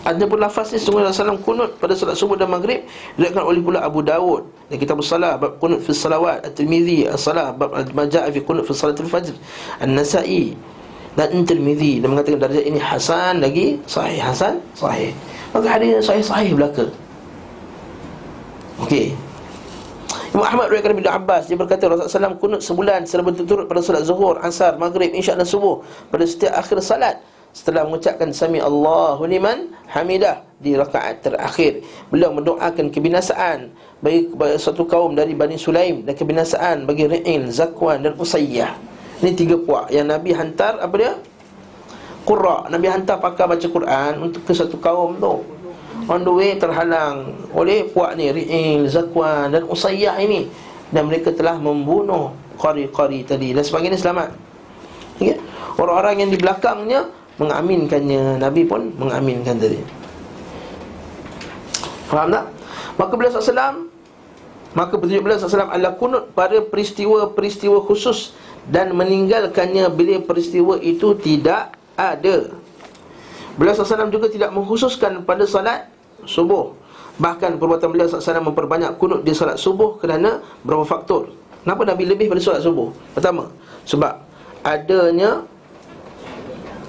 Ada 0.05 0.29
pun 0.29 0.37
lafaz 0.37 0.69
ni 0.69 0.77
sungguh 0.77 1.01
Rasulullah 1.01 1.41
kunut 1.41 1.81
pada 1.81 1.97
solat 1.97 2.13
subuh 2.13 2.37
dan 2.37 2.45
maghrib 2.45 2.85
diriwayatkan 3.17 3.41
oleh 3.41 3.57
pula 3.65 3.81
Abu 3.81 4.05
Dawud 4.05 4.45
dan 4.69 4.77
kitab 4.77 5.01
salah 5.01 5.33
bab 5.33 5.57
kunut 5.57 5.81
fi 5.81 5.97
salawat 5.97 6.45
at-Tirmizi 6.45 7.09
as-salah 7.09 7.49
bab 7.57 7.73
al-majaa 7.73 8.29
fi 8.29 8.37
kunut 8.45 8.69
fi 8.69 8.77
salat 8.77 9.01
al-fajr 9.01 9.33
an-Nasa'i 9.81 10.53
dan 11.15 11.31
Tirmizi 11.47 12.03
dan 12.03 12.11
mengatakan 12.11 12.43
darjah 12.43 12.63
ini 12.63 12.79
hasan 12.79 13.39
lagi 13.39 13.79
sahih 13.87 14.19
hasan 14.19 14.59
sahih. 14.75 15.15
Maka 15.55 15.67
hadis 15.79 16.03
sahih 16.03 16.23
sahih 16.23 16.51
belaka. 16.51 16.85
Okey. 18.83 19.15
Imam 20.35 20.43
Ahmad 20.43 20.67
riwayatkan 20.67 20.99
bin 20.99 21.07
Abbas 21.07 21.47
dia 21.47 21.55
berkata 21.55 21.87
Rasulullah 21.87 22.35
SAW 22.35 22.43
kunut 22.43 22.59
sebulan 22.59 23.07
secara 23.07 23.23
berturut 23.23 23.71
pada 23.71 23.79
solat 23.79 24.03
zuhur, 24.03 24.35
asar, 24.43 24.75
maghrib, 24.75 25.15
isyak 25.15 25.39
dan 25.39 25.47
subuh 25.47 25.79
pada 26.11 26.27
setiap 26.27 26.59
akhir 26.59 26.83
salat. 26.83 27.23
Setelah 27.55 27.87
mengucapkan 27.87 28.35
sami 28.35 28.59
Allahu 28.59 29.23
liman 29.23 29.71
hamidah 29.87 30.43
di 30.59 30.75
rakaat 30.75 31.23
terakhir. 31.23 31.79
Beliau 32.11 32.35
mendoakan 32.35 32.91
kebinasaan 32.91 33.71
bagi, 34.03 34.27
bagi 34.35 34.59
satu 34.59 34.83
kaum 34.83 35.15
dari 35.15 35.31
Bani 35.31 35.55
Sulaim 35.55 36.03
dan 36.03 36.19
kebinasaan 36.19 36.83
bagi 36.83 37.07
Ri'il, 37.07 37.47
Zakwan 37.55 38.03
dan 38.03 38.19
Usayyah 38.19 38.94
ini 39.23 39.31
tiga 39.35 39.55
puak. 39.59 39.91
Yang 39.93 40.07
Nabi 40.11 40.29
hantar 40.35 40.73
apa 40.81 40.95
dia? 40.97 41.13
Qurra. 42.25 42.67
Nabi 42.67 42.87
hantar 42.89 43.21
pakar 43.21 43.47
baca 43.47 43.67
Quran 43.67 44.11
untuk 44.19 44.41
ke 44.43 44.51
satu 44.51 44.75
kaum 44.81 45.15
tu. 45.21 45.45
On 46.05 46.21
the 46.21 46.33
way 46.33 46.59
terhalang 46.59 47.33
oleh 47.55 47.87
puak 47.89 48.13
ni 48.19 48.29
Ri'il, 48.29 48.85
Zakwan 48.91 49.55
dan 49.55 49.63
Usayyah 49.65 50.19
ini. 50.19 50.49
Dan 50.91 51.07
mereka 51.09 51.33
telah 51.33 51.57
membunuh 51.57 52.35
qari-qari 52.59 53.25
tadi 53.25 53.51
dan 53.51 53.63
sebagainya 53.63 53.99
selamat. 53.99 54.29
Okay? 55.15 55.39
orang-orang 55.75 56.23
yang 56.23 56.31
di 56.31 56.39
belakangnya 56.39 56.99
mengaminkannya. 57.39 58.39
Nabi 58.39 58.61
pun 58.63 58.95
mengaminkan 58.95 59.59
tadi. 59.59 59.79
Faham 62.07 62.31
tak? 62.31 62.45
Maka 62.95 63.11
beliau 63.17 63.35
SAW 63.35 63.94
Maka 64.75 64.99
petunjuk 64.99 65.23
beliau 65.23 65.39
SAW 65.39 65.71
adalah 65.71 65.95
kunut 65.95 66.35
pada 66.35 66.59
peristiwa-peristiwa 66.59 67.79
khusus 67.87 68.35
Dan 68.65 68.97
meninggalkannya 68.97 69.87
bila 69.93 70.19
peristiwa 70.25 70.75
itu 70.81 71.13
tidak 71.21 71.77
ada. 71.95 72.49
Beliau 73.55 73.77
SAW 73.77 74.11
juga 74.11 74.27
tidak 74.27 74.51
mengkhususkan 74.51 75.23
pada 75.23 75.45
salat 75.45 75.87
subuh. 76.25 76.73
Bahkan 77.21 77.61
perbuatan 77.61 77.93
beliau 77.93 78.09
SAW 78.09 78.51
memperbanyak 78.51 78.97
kunut 78.99 79.21
di 79.23 79.31
salat 79.37 79.61
subuh 79.61 80.01
kerana 80.01 80.43
beberapa 80.65 80.83
faktor. 80.83 81.31
Kenapa 81.61 81.93
Nabi 81.93 82.03
lebih 82.09 82.25
pada 82.27 82.41
salat 82.41 82.61
subuh? 82.65 82.89
Pertama, 83.13 83.53
sebab 83.85 84.25
adanya 84.65 85.45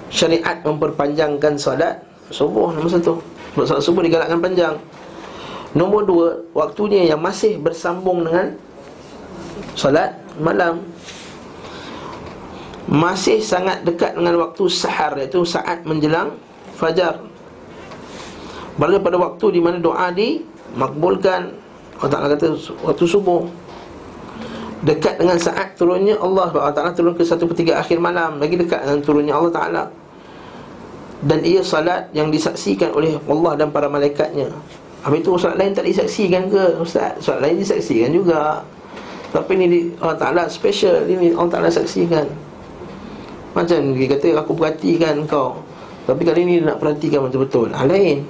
syariat 0.09 0.57
memperpanjangkan 0.65 1.61
solat 1.61 2.01
subuh. 2.33 2.73
Nombor 2.73 2.91
satu. 2.91 3.21
Solat 3.53 3.85
subuh 3.85 4.01
digalakkan 4.01 4.41
panjang 4.41 4.75
nombor 5.75 6.07
dua 6.07 6.27
waktunya 6.55 7.03
yang 7.09 7.19
masih 7.19 7.59
bersambung 7.59 8.23
dengan 8.23 8.55
solat 9.75 10.15
malam. 10.39 10.85
Masih 12.87 13.43
sangat 13.43 13.83
dekat 13.83 14.15
dengan 14.15 14.47
waktu 14.47 14.63
sahar 14.71 15.19
iaitu 15.19 15.43
saat 15.43 15.83
menjelang 15.83 16.39
fajar. 16.79 17.19
Berada 18.79 19.03
pada 19.03 19.17
waktu 19.19 19.59
di 19.59 19.59
mana 19.59 19.75
doa 19.81 20.07
dimakbulkan. 20.13 21.51
Allah 21.97 22.11
Ta'ala 22.13 22.27
kata 22.31 22.55
waktu 22.87 23.03
subuh. 23.03 23.43
Dekat 24.87 25.19
dengan 25.19 25.35
saat 25.41 25.73
turunnya 25.75 26.15
Allah 26.21 26.53
SWT 26.53 27.01
turun 27.01 27.17
ke 27.17 27.25
satu 27.25 27.49
ketiga 27.51 27.81
akhir 27.81 27.99
malam. 27.99 28.39
Lagi 28.39 28.55
dekat 28.55 28.87
dengan 28.87 28.99
turunnya 29.03 29.33
Allah 29.35 29.51
Ta'ala. 29.51 29.83
Dan 31.27 31.43
ia 31.43 31.65
salat 31.65 32.07
yang 32.13 32.29
disaksikan 32.31 32.93
oleh 32.93 33.17
Allah 33.25 33.57
dan 33.57 33.73
para 33.73 33.89
malaikatnya 33.89 34.53
Habis 35.05 35.19
itu 35.23 35.29
salat 35.37 35.57
lain 35.61 35.71
tak 35.77 35.85
disaksikan 35.85 36.49
ke? 36.49 36.63
Ustaz? 36.81 37.21
Salat 37.21 37.49
lain 37.49 37.55
disaksikan 37.61 38.09
juga. 38.11 38.65
Tapi 39.31 39.51
ini 39.59 39.93
Allah 40.01 40.17
Ta'ala 40.17 40.43
special. 40.49 41.05
Ini 41.05 41.37
Allah 41.37 41.51
Ta'ala 41.51 41.69
saksikan. 41.69 42.25
Macam 43.53 43.79
dia 43.93 44.07
kata 44.09 44.27
aku 44.41 44.51
perhatikan 44.57 45.25
kau. 45.29 45.61
Tapi 46.07 46.21
kali 46.23 46.47
ini 46.47 46.55
nak 46.63 46.79
perhatikan 46.79 47.27
betul-betul 47.27 47.75
Hal 47.75 47.91
lain. 47.91 48.23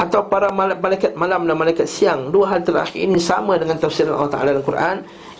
Atau 0.00 0.26
para 0.26 0.50
malaikat 0.50 1.14
malam 1.14 1.46
dan 1.46 1.54
malaikat 1.54 1.86
siang. 1.86 2.32
Dua 2.34 2.50
hal 2.50 2.66
terakhir 2.66 2.98
ini 2.98 3.20
sama 3.22 3.54
dengan 3.60 3.78
tafsir 3.78 4.08
Allah 4.10 4.32
Taala 4.32 4.56
dalam 4.56 4.66
Quran. 4.66 4.96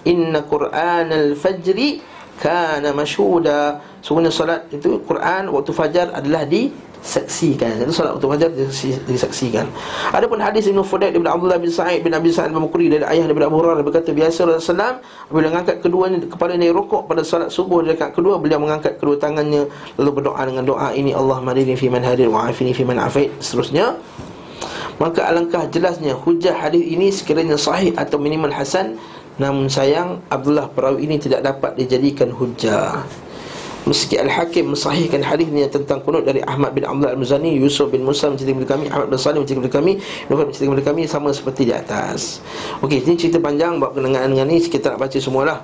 Inna 0.06 0.42
qur'anal 0.46 1.34
fajri 1.38 2.02
kana 2.42 2.90
mashhuda 2.90 3.78
sungguhnya 4.02 4.34
solat 4.34 4.66
itu 4.74 4.98
Quran 5.06 5.52
waktu 5.54 5.70
fajar 5.70 6.10
adalah 6.10 6.42
disaksikan. 7.02 7.82
Itu 7.82 7.92
solat 7.92 8.16
waktu 8.16 8.26
fajar 8.30 8.50
disaksikan. 9.10 9.66
Adapun 10.14 10.38
hadis 10.38 10.70
Ibnu 10.70 10.86
Fudail 10.86 11.10
bin 11.10 11.26
Abdullah 11.26 11.58
bin 11.58 11.68
Sa'id 11.68 12.06
bin 12.06 12.14
Abi 12.14 12.30
Sa'id 12.30 12.54
Bukhari 12.54 12.86
dari 12.86 13.02
ayah 13.02 13.26
daripada 13.26 13.50
Abu 13.50 13.58
Hurairah 13.58 13.82
berkata 13.82 14.14
biasa 14.14 14.46
Rasulullah 14.46 15.02
bila 15.28 15.50
mengangkat 15.50 15.82
keduanya 15.82 16.22
kepala 16.22 16.54
ini 16.54 16.70
rukuk 16.70 17.10
pada 17.10 17.26
solat 17.26 17.50
subuh 17.50 17.82
dekat 17.82 18.14
kedua 18.14 18.38
beliau 18.38 18.62
mengangkat 18.62 19.02
kedua 19.02 19.18
tangannya 19.18 19.66
lalu 19.98 20.10
berdoa 20.22 20.42
dengan 20.46 20.62
doa 20.62 20.94
ini 20.94 21.10
Allah 21.10 21.42
marini 21.42 21.74
fi 21.74 21.90
man 21.90 22.06
hadir 22.06 22.30
wa 22.30 22.46
afini 22.46 22.70
fi 22.70 22.86
man 22.86 23.02
afait 23.02 23.34
seterusnya 23.42 23.98
Maka 25.00 25.26
alangkah 25.26 25.66
jelasnya 25.66 26.14
hujah 26.14 26.54
hadis 26.54 26.84
ini 26.86 27.10
sekiranya 27.10 27.58
sahih 27.58 27.90
atau 27.98 28.22
minimal 28.22 28.54
hasan 28.54 28.94
Namun 29.42 29.66
sayang 29.66 30.22
Abdullah 30.30 30.70
perawi 30.70 31.08
ini 31.08 31.18
tidak 31.18 31.42
dapat 31.42 31.74
dijadikan 31.74 32.30
hujah 32.30 33.02
Meski 33.82 34.14
Al-Hakim 34.14 34.70
mensahihkan 34.70 35.26
hadis 35.26 35.50
ini 35.50 35.66
tentang 35.66 35.98
kunut 36.06 36.22
dari 36.22 36.38
Ahmad 36.46 36.70
bin 36.70 36.86
Abdullah 36.86 37.18
Al-Muzani 37.18 37.58
Yusuf 37.58 37.90
bin 37.90 38.06
Musa 38.06 38.30
menceritakan 38.30 38.62
kepada 38.62 38.70
kami 38.78 38.84
Ahmad 38.94 39.06
bin 39.10 39.18
Salim 39.18 39.40
menceritakan 39.42 39.66
kepada 39.66 39.78
kami 39.82 39.92
Nufat 40.30 40.44
menceritakan 40.46 40.70
kepada 40.70 40.86
kami 40.86 41.02
sama 41.10 41.28
seperti 41.34 41.62
di 41.66 41.74
atas 41.74 42.38
Okey, 42.78 43.02
ini 43.02 43.18
cerita 43.18 43.42
panjang 43.42 43.82
Bawa 43.82 43.90
kenangan 43.90 44.30
dengan 44.30 44.46
ini 44.54 44.62
Kita 44.62 44.94
nak 44.94 45.00
baca 45.02 45.18
semualah 45.18 45.60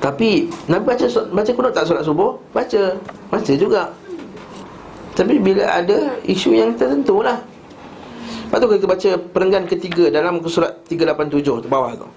tapi 0.00 0.48
Nabi 0.64 0.96
baca 0.96 1.04
baca 1.28 1.50
kunut 1.52 1.76
tak 1.76 1.84
solat 1.84 2.08
subuh? 2.08 2.32
Baca. 2.56 2.96
Baca 3.28 3.52
juga. 3.52 3.92
Tapi 5.12 5.36
bila 5.36 5.68
ada 5.68 6.16
isu 6.24 6.56
yang 6.56 6.72
tertentu 6.72 7.20
lah 7.20 7.36
Lepas 8.50 8.66
tu 8.66 8.68
kita 8.74 8.86
baca 8.90 9.10
perenggan 9.30 9.64
ketiga 9.70 10.10
dalam 10.10 10.42
surat 10.50 10.82
387 10.90 11.70
bawah 11.70 11.94
tu 11.94 12.08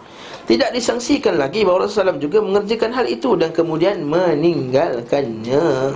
Tidak 0.43 0.75
disangsikan 0.75 1.39
lagi 1.39 1.63
bahawa 1.63 1.87
Rasulullah 1.87 2.19
SAW 2.19 2.23
juga 2.23 2.43
mengerjakan 2.43 2.91
hal 2.91 3.07
itu 3.07 3.31
Dan 3.39 3.55
kemudian 3.55 4.03
meninggalkannya. 4.03 5.95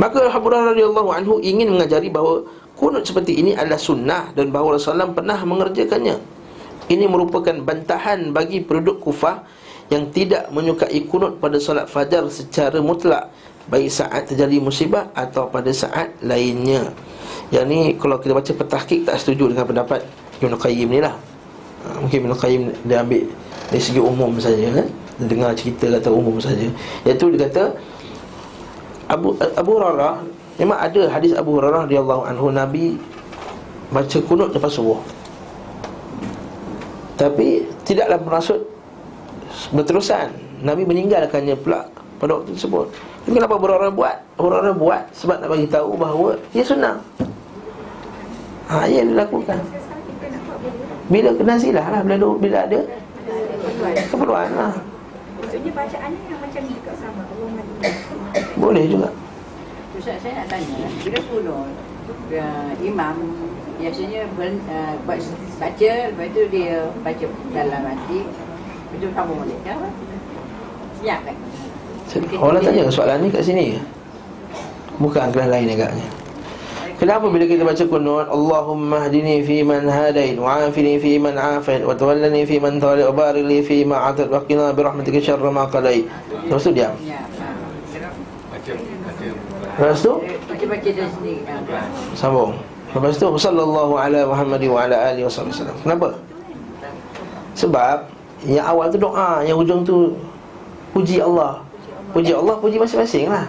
Maka 0.00 0.20
Haburah 0.32 0.74
radhiyallahu 0.74 1.10
anhu 1.14 1.38
ingin 1.38 1.70
mengajari 1.70 2.10
bahawa 2.10 2.42
Kunut 2.74 3.06
seperti 3.06 3.38
ini 3.38 3.54
adalah 3.54 3.78
sunnah 3.78 4.34
Dan 4.34 4.50
bahawa 4.50 4.74
Rasulullah 4.74 5.06
SAW 5.06 5.14
pernah 5.14 5.38
mengerjakannya. 5.46 6.16
Ini 6.90 7.06
merupakan 7.06 7.54
bantahan 7.62 8.34
bagi 8.34 8.66
penduduk 8.66 8.98
kufah 8.98 9.46
Yang 9.86 10.10
tidak 10.10 10.50
menyukai 10.50 11.06
kunut 11.06 11.38
pada 11.38 11.54
solat 11.62 11.86
fajar 11.86 12.26
secara 12.34 12.82
mutlak 12.82 13.30
Baik 13.70 13.94
saat 13.94 14.26
terjadi 14.26 14.58
musibah 14.58 15.06
Atau 15.14 15.46
pada 15.54 15.70
saat 15.70 16.18
lainnya. 16.18 16.90
Yang 17.54 17.64
ni 17.70 17.78
kalau 17.94 18.18
kita 18.18 18.34
baca 18.34 18.52
petahkik 18.58 19.06
Tak 19.06 19.22
setuju 19.22 19.54
dengan 19.54 19.70
pendapat 19.70 20.02
Ibn 20.42 20.58
Qayyim 20.58 20.90
ni 20.90 20.98
lah 20.98 21.29
Mungkin 22.00 22.18
Ibn 22.26 22.32
Qayyim 22.34 22.62
dia 22.88 23.04
ambil 23.04 23.28
Dari 23.68 23.82
segi 23.82 24.00
umum 24.00 24.34
saja 24.40 24.66
kan 24.72 24.88
Dengar 25.20 25.52
cerita 25.52 25.86
kata 25.86 26.08
umum 26.08 26.40
saja 26.40 26.64
Iaitu 27.04 27.28
dia 27.36 27.46
kata 27.46 27.76
Abu 29.10 29.36
Abu 29.36 29.72
Rara 29.76 30.24
Memang 30.60 30.76
ada 30.76 31.08
hadis 31.08 31.32
Abu 31.32 31.56
Hurairah 31.56 31.88
radhiyallahu 31.88 32.22
anhu 32.28 32.52
Nabi 32.52 33.00
baca 33.88 34.18
kunut 34.28 34.52
lepas 34.52 34.68
subuh. 34.68 35.00
Tapi 37.16 37.64
tidaklah 37.88 38.20
bermaksud 38.20 38.60
berterusan. 39.72 40.28
Nabi 40.60 40.84
meninggalkannya 40.84 41.56
pula 41.56 41.88
pada 42.20 42.36
waktu 42.36 42.52
tersebut. 42.52 42.92
Kenapa 43.24 43.56
orang 43.56 43.96
buat? 43.96 44.16
Orang-orang 44.36 44.76
buat 44.76 45.02
sebab 45.16 45.40
nak 45.40 45.48
bagi 45.48 45.68
tahu 45.72 45.96
bahawa 45.96 46.36
ia 46.52 46.60
sunnah. 46.60 47.00
Ha, 48.68 48.84
ia 48.84 49.00
dilakukan. 49.00 49.64
Bila 51.10 51.34
kena 51.34 51.58
silah 51.58 51.86
lah 51.90 52.00
bila, 52.06 52.38
bila 52.38 52.58
ada 52.70 52.80
keperluan 54.06 54.50
lah. 54.54 54.78
Maksudnya 55.42 55.70
bacaannya 55.74 56.22
yang 56.30 56.38
macam 56.38 56.60
ni 56.62 56.72
juga 56.78 56.92
sama 56.94 57.22
Boleh 58.54 58.84
juga. 58.86 59.10
Ustaz 59.98 60.22
saya 60.22 60.32
nak 60.38 60.46
tanya, 60.46 60.86
bila 61.02 61.18
kunut 61.26 61.74
uh, 62.30 62.72
imam 62.78 63.16
biasanya 63.82 64.22
ber, 64.38 64.54
uh, 64.70 64.94
buat 65.02 65.18
baca, 65.58 65.92
lepas 66.14 66.28
tu 66.30 66.42
dia 66.46 66.88
baca 67.02 67.26
dalam 67.50 67.82
hati, 67.84 68.20
lepas 68.22 68.96
tu 69.02 69.08
kamu 69.10 69.32
boleh 69.34 69.58
kan? 69.66 69.76
Siap 71.02 71.20
kan? 71.26 71.36
Orang 72.38 72.62
tanya 72.62 72.86
soalan 72.86 73.18
ni 73.22 73.28
kat 73.30 73.42
sini 73.42 73.78
Bukan 74.98 75.30
kelas 75.30 75.48
lain 75.48 75.74
agaknya 75.74 76.19
Kenapa 77.00 77.32
bila 77.32 77.48
kita 77.48 77.64
baca 77.64 77.84
kunut 77.88 78.28
Allahumma 78.28 79.08
hdini 79.08 79.40
fi 79.40 79.64
man 79.64 79.88
hadain 79.88 80.36
Wa 80.36 80.68
afini 80.68 81.00
fi 81.00 81.16
man 81.16 81.32
afin 81.32 81.80
Wa 81.88 81.96
tawallani 81.96 82.44
fi 82.44 82.60
man 82.60 82.76
tawali 82.76 83.08
Wa 83.08 83.14
barik 83.16 83.48
li 83.48 83.64
fi 83.64 83.88
ma 83.88 84.12
atat 84.12 84.28
Wa 84.28 84.44
qina 84.44 84.68
bi 84.76 84.84
rahmatika 84.84 85.16
syarra 85.16 85.48
ma 85.48 85.64
qadai 85.64 86.04
Lepas 86.44 86.60
tu 86.60 86.76
diam. 86.76 86.92
Ya. 87.00 87.24
Baca, 88.52 88.72
baca. 88.76 89.26
Lepas 89.80 89.98
tu? 90.04 90.12
Sambung. 92.12 92.52
Lepas 92.92 93.16
tu 93.16 93.32
Sallallahu 93.32 93.96
ala 93.96 94.20
Muhammad 94.28 94.60
Wa 94.68 94.84
ala 94.84 94.96
alihi 95.16 95.24
wa 95.24 95.32
sallam. 95.32 95.76
Kenapa? 95.80 96.20
Sebab 97.56 98.12
Yang 98.44 98.66
awal 98.68 98.86
tu 98.92 98.98
doa 99.00 99.40
Yang 99.48 99.56
hujung 99.64 99.80
tu 99.88 99.96
Puji 100.92 101.24
Allah. 101.24 101.64
Puji 102.12 102.36
Allah 102.36 102.60
Puji 102.60 102.76
masing-masing 102.76 103.32
lah 103.32 103.48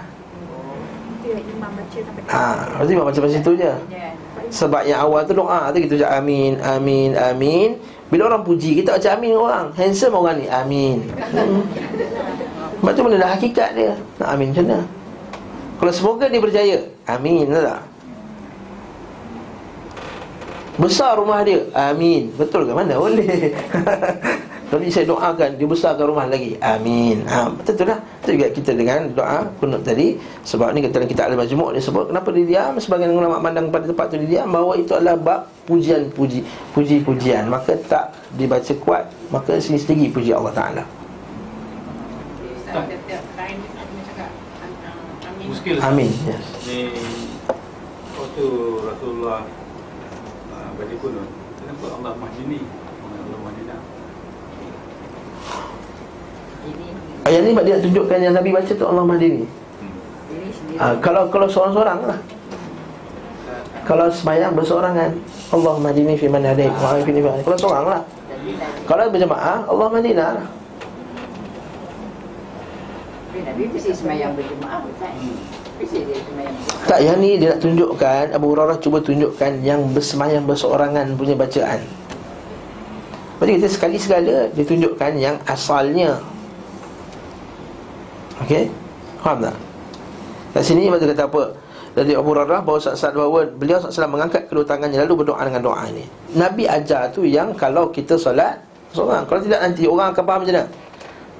Imam 1.40 1.72
baca 1.72 1.98
sampai 1.98 2.24
Ha, 2.28 2.46
lepas 2.76 2.84
tu 2.84 2.92
imam 2.92 3.06
baca 3.08 3.20
macam 3.24 3.36
situ 3.40 3.52
je 3.56 3.72
Ya. 3.88 4.08
Sebab 4.52 4.84
yang 4.84 5.00
awal 5.08 5.24
tu 5.24 5.32
doa 5.32 5.72
tu 5.72 5.80
kita 5.80 5.96
ucap 5.96 6.12
amin, 6.20 6.60
amin, 6.60 7.16
amin. 7.16 7.80
Bila 8.12 8.28
orang 8.28 8.44
puji, 8.44 8.76
kita 8.84 9.00
ucap 9.00 9.16
amin 9.16 9.40
orang. 9.40 9.72
Handsome 9.72 10.12
orang 10.20 10.44
ni, 10.44 10.48
amin. 10.52 11.00
Hmm. 11.32 11.64
Sebab 12.84 12.92
tu 12.92 13.02
mana 13.08 13.16
dah 13.16 13.32
hakikat 13.32 13.70
dia. 13.72 13.96
Nak 14.20 14.28
amin 14.28 14.48
macam 14.52 14.64
mana? 14.68 14.80
Kalau 15.80 15.92
semoga 15.96 16.26
dia 16.28 16.42
berjaya, 16.44 16.78
amin 17.08 17.48
tak? 17.48 17.82
Besar 20.76 21.16
rumah 21.16 21.40
dia, 21.48 21.64
amin. 21.72 22.36
Betul 22.36 22.68
ke 22.68 22.74
mana? 22.76 23.00
Boleh. 23.00 23.56
Tapi 24.72 24.88
saya 24.88 25.04
doakan 25.04 25.60
dia 25.60 25.68
besarkan 25.68 26.08
rumah 26.08 26.32
lagi. 26.32 26.56
Amin. 26.64 27.28
Ha, 27.28 27.52
betul 27.52 27.76
tu 27.76 27.84
lah. 27.84 28.00
Itu 28.24 28.40
juga 28.40 28.48
kita 28.56 28.72
dengan 28.72 29.12
doa 29.12 29.44
kunut 29.60 29.84
tadi. 29.84 30.16
Sebab 30.48 30.72
ni 30.72 30.80
kita 30.80 31.28
al 31.28 31.36
majmuk 31.36 31.76
dia 31.76 31.84
sebut 31.84 32.08
kenapa 32.08 32.32
dia 32.32 32.48
diam? 32.48 32.80
Sebagian 32.80 33.12
ulama 33.12 33.44
pandang 33.44 33.68
pada 33.68 33.92
tempat 33.92 34.08
tu 34.08 34.16
dia 34.24 34.40
diam 34.40 34.48
bahawa 34.48 34.80
itu 34.80 34.96
adalah 34.96 35.20
bab 35.20 35.52
pujian 35.68 36.08
puji 36.16 36.40
puji-pujian. 36.72 37.52
Maka 37.52 37.76
tak 37.84 38.16
dibaca 38.40 38.72
kuat, 38.80 39.12
maka 39.28 39.60
sini 39.60 39.76
sendiri 39.76 40.08
puji 40.08 40.32
Allah 40.32 40.56
Taala. 40.56 40.88
Ni 42.72 42.88
amin. 45.52 45.84
Amin. 45.84 46.08
Yes. 46.24 46.48
Ni 46.64 46.96
waktu 48.16 48.46
Rasulullah 48.88 49.44
uh, 50.48 50.70
baca 50.80 50.96
kunut, 51.04 51.28
kenapa 51.60 51.86
Allah 52.00 52.16
Mahdini? 52.16 52.64
Allah 53.04 53.40
Mahdina. 53.44 53.76
Ini 54.52 54.68
Ayat 57.22 57.42
ni 57.46 57.52
dia 57.54 57.78
tunjukkan 57.78 58.18
yang 58.18 58.34
Nabi 58.34 58.50
baca 58.50 58.72
tu 58.74 58.86
Allah 58.86 59.06
Mahdi 59.06 59.28
ni. 59.30 59.46
Ini 59.46 60.50
sendiri. 60.50 60.78
Ha, 60.82 60.98
kalau 61.02 61.30
kalau 61.30 61.48
seorang-seorang 61.50 62.00
lah. 62.06 62.20
Kalau 63.82 64.08
sembahyang 64.14 64.54
berseorangan 64.54 65.10
Allah 65.52 65.76
Mahdi 65.82 66.02
ni 66.06 66.14
fi 66.18 66.30
man 66.30 66.46
hadait 66.46 66.70
wa 66.70 66.98
fi 67.02 67.12
ni 67.14 67.22
Kalau 67.22 67.58
seorang 67.58 67.86
lah. 67.86 68.02
Kalau 68.90 69.10
berjemaah 69.10 69.66
Allah 69.70 69.88
Mahdi 69.90 70.12
lah. 70.18 70.42
Nabi 73.62 73.78
semayang 73.78 74.32
berjemaah 74.34 74.80
bukan? 74.82 75.14
Semayang. 75.82 76.56
Tak 76.90 77.00
yang 77.02 77.18
ni 77.22 77.38
dia 77.38 77.54
nak 77.54 77.60
tunjukkan 77.62 78.34
Abu 78.34 78.46
Hurairah 78.54 78.78
cuba 78.82 78.98
tunjukkan 79.02 79.62
yang 79.62 79.82
bersemayam 79.94 80.46
berseorangan 80.50 81.14
punya 81.14 81.38
bacaan. 81.38 81.82
Jadi 83.42 83.52
kita 83.58 83.68
sekali 83.70 83.98
segala 83.98 84.50
dia 84.54 84.66
tunjukkan 84.66 85.12
yang 85.18 85.36
asalnya. 85.50 86.22
Okey? 88.46 88.70
Faham 89.22 89.38
tak? 89.46 89.56
Kat 90.52 90.64
sini 90.66 90.92
dia 90.92 90.98
kata 90.98 91.26
apa? 91.30 91.44
Dari 91.92 92.16
Abu 92.16 92.32
Hurairah 92.32 92.64
bahawa 92.64 92.80
saat 92.80 93.12
bahawa 93.12 93.44
beliau 93.52 93.76
SAW 93.76 94.08
mengangkat 94.08 94.48
kedua 94.48 94.64
tangannya 94.64 95.04
lalu 95.04 95.24
berdoa 95.24 95.44
dengan 95.44 95.60
doa 95.60 95.84
ni. 95.92 96.08
Nabi 96.40 96.64
ajar 96.64 97.12
tu 97.12 97.28
yang 97.28 97.52
kalau 97.52 97.92
kita 97.92 98.16
solat 98.16 98.64
seorang. 98.96 99.28
Kalau 99.28 99.40
tidak 99.44 99.60
nanti 99.60 99.84
orang 99.88 100.16
akan 100.16 100.24
faham 100.24 100.40
macam 100.44 100.56
mana? 100.56 100.64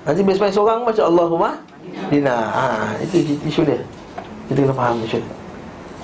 Nanti 0.02 0.20
sembahyang 0.20 0.56
seorang 0.56 0.80
baca 0.84 1.02
Allahumma 1.08 1.50
dina. 2.12 2.36
Ha, 2.52 2.64
itu 3.00 3.16
isu 3.48 3.62
dia. 3.64 3.80
Kita 4.52 4.60
kena 4.68 4.76
faham 4.76 4.96
isu 5.08 5.18
dia. 5.24 5.36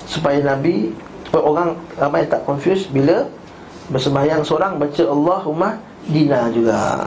Supaya 0.08 0.38
Nabi 0.40 0.96
supaya 1.28 1.42
orang 1.44 1.68
ramai 2.00 2.24
tak 2.24 2.40
confuse 2.48 2.88
bila 2.88 3.28
bersembahyang 3.92 4.40
seorang 4.40 4.80
baca 4.80 5.04
Allahumma 5.04 5.76
dina 6.08 6.48
juga. 6.48 7.04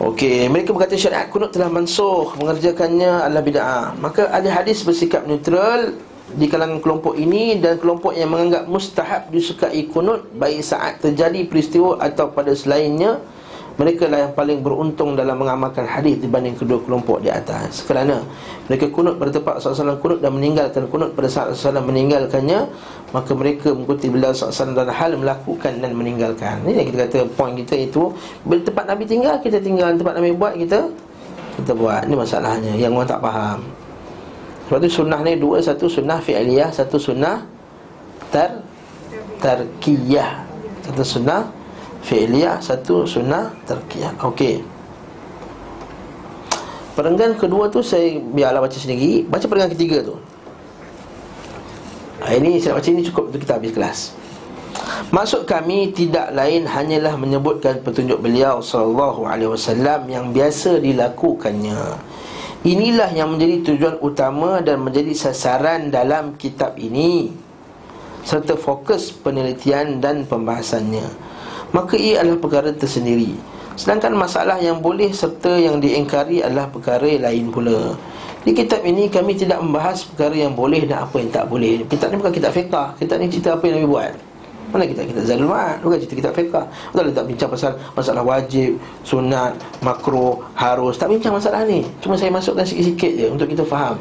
Okey, 0.00 0.48
mereka 0.48 0.72
berkata 0.72 0.96
syariat 0.96 1.28
kunut 1.28 1.52
telah 1.52 1.68
mansuh, 1.68 2.32
mengerjakannya 2.40 3.20
adalah 3.20 3.44
bid'ah. 3.44 3.86
Maka 4.00 4.32
ada 4.32 4.48
hadis 4.48 4.80
bersikap 4.80 5.28
neutral 5.28 5.92
di 6.32 6.48
kalangan 6.48 6.80
kelompok 6.80 7.20
ini 7.20 7.60
dan 7.60 7.76
kelompok 7.76 8.16
yang 8.16 8.32
menganggap 8.32 8.64
mustahab 8.64 9.28
disukai 9.28 9.84
kunut 9.92 10.24
baik 10.32 10.64
saat 10.64 11.04
terjadi 11.04 11.44
peristiwa 11.44 12.00
atau 12.00 12.32
pada 12.32 12.56
selainnya 12.56 13.20
mereka 13.80 14.04
lah 14.12 14.28
yang 14.28 14.36
paling 14.36 14.60
beruntung 14.60 15.16
dalam 15.16 15.40
mengamalkan 15.40 15.88
hadis 15.88 16.20
dibanding 16.20 16.52
kedua 16.52 16.84
kelompok 16.84 17.24
di 17.24 17.32
atas. 17.32 17.80
Kerana 17.88 18.20
mereka 18.68 18.92
kunut 18.92 19.16
pada 19.16 19.32
tempat 19.32 19.56
SAW 19.56 19.96
kunut 19.96 20.20
dan 20.20 20.36
meninggalkan 20.36 20.84
kunut 20.92 21.16
pada 21.16 21.32
saat 21.32 21.56
SAW 21.56 21.88
meninggalkannya 21.88 22.68
Maka 23.16 23.32
mereka 23.32 23.72
mengikuti 23.72 24.12
beliau 24.12 24.36
SAW 24.36 24.76
dalam 24.76 24.92
hal 24.92 25.16
melakukan 25.16 25.80
dan 25.80 25.96
meninggalkan. 25.96 26.60
Ini 26.68 26.84
yang 26.84 26.88
kita 26.92 26.98
kata 27.08 27.18
poin 27.32 27.56
kita 27.56 27.74
itu 27.80 28.12
Bila 28.44 28.60
tempat 28.60 28.84
Nabi 28.84 29.08
tinggal, 29.08 29.40
kita 29.40 29.56
tinggal 29.64 29.96
Tempat 29.96 30.14
Nabi 30.20 30.36
buat, 30.36 30.54
kita 30.60 30.78
kita 31.64 31.72
buat. 31.72 32.04
Ini 32.04 32.14
masalahnya, 32.20 32.72
yang 32.76 32.92
orang 32.92 33.08
tak 33.08 33.24
faham. 33.24 33.64
Sebab 34.68 34.78
tu 34.84 34.88
sunnah 34.92 35.20
ni 35.24 35.40
dua 35.40 35.64
Satu 35.64 35.88
sunnah 35.88 36.20
fi'liyah, 36.20 36.68
satu 36.68 37.00
sunnah 37.00 37.48
tar 38.28 38.60
tarkiyah. 39.40 40.44
Satu 40.84 41.02
sunnah 41.02 41.59
fi'liyah 42.06 42.60
Satu 42.62 43.04
sunnah 43.04 43.52
tarkiyah 43.64 44.14
Okey. 44.24 44.60
Perenggan 47.00 47.32
kedua 47.38 47.70
tu 47.72 47.80
saya 47.80 48.20
biarlah 48.20 48.60
baca 48.60 48.76
sendiri. 48.76 49.24
Baca 49.24 49.46
perenggan 49.48 49.72
ketiga 49.72 50.04
tu. 50.04 50.20
Ha, 52.20 52.36
Ini 52.36 52.60
saya 52.60 52.76
baca 52.76 52.88
ini 52.92 53.00
cukup 53.08 53.32
untuk 53.32 53.40
kita 53.40 53.56
habis 53.56 53.72
kelas. 53.72 53.98
Maksud 55.08 55.48
kami 55.48 55.90
tidak 55.96 56.30
lain 56.36 56.68
hanyalah 56.68 57.16
menyebutkan 57.16 57.80
petunjuk 57.80 58.20
beliau 58.20 58.60
sallallahu 58.60 59.26
alaihi 59.26 59.50
wasallam 59.50 60.06
yang 60.06 60.30
biasa 60.30 60.78
dilakukannya. 60.78 61.98
Inilah 62.68 63.08
yang 63.16 63.32
menjadi 63.32 63.72
tujuan 63.72 63.96
utama 64.04 64.60
dan 64.60 64.84
menjadi 64.84 65.16
sasaran 65.16 65.88
dalam 65.88 66.36
kitab 66.36 66.76
ini. 66.76 67.32
Serta 68.20 68.60
fokus 68.60 69.08
penelitian 69.08 70.04
dan 70.04 70.28
pembahasannya. 70.28 71.29
Maka 71.70 71.94
ia 71.94 72.22
adalah 72.22 72.38
perkara 72.42 72.70
tersendiri. 72.74 73.38
Sedangkan 73.78 74.12
masalah 74.12 74.58
yang 74.58 74.82
boleh 74.82 75.14
serta 75.14 75.54
yang 75.56 75.78
diingkari 75.78 76.42
adalah 76.42 76.66
perkara 76.68 77.06
lain 77.06 77.48
pula. 77.48 77.94
Di 78.42 78.50
kitab 78.56 78.82
ini 78.82 79.06
kami 79.06 79.36
tidak 79.36 79.60
membahas 79.62 80.02
perkara 80.04 80.34
yang 80.34 80.56
boleh 80.56 80.84
dan 80.88 81.06
apa 81.06 81.16
yang 81.20 81.30
tak 81.30 81.46
boleh. 81.46 81.86
Kitab 81.86 82.10
ni 82.10 82.16
bukan 82.18 82.34
kitab 82.34 82.52
fiqah. 82.52 82.96
Kitab 82.98 83.16
ni 83.22 83.30
cerita 83.30 83.54
apa 83.54 83.64
yang 83.68 83.80
Nabi 83.80 83.88
buat. 83.88 84.12
Mana 84.70 84.86
kita 84.86 85.02
kita 85.02 85.26
Zadul 85.26 85.50
Ma'ad 85.50 85.82
Bukan 85.82 85.98
cerita 85.98 86.14
kitab 86.14 86.30
fiqah 86.30 86.62
Betul 86.94 87.10
tak 87.10 87.26
bincang 87.26 87.50
pasal 87.50 87.74
Masalah 87.98 88.22
wajib 88.22 88.78
Sunat 89.02 89.58
Makro 89.82 90.46
Harus 90.54 90.94
Tak 90.94 91.10
bincang 91.10 91.34
masalah 91.34 91.66
ni 91.66 91.82
Cuma 91.98 92.14
saya 92.14 92.30
masukkan 92.30 92.62
sikit-sikit 92.62 93.18
je 93.18 93.26
Untuk 93.34 93.50
kita 93.50 93.66
faham 93.66 93.98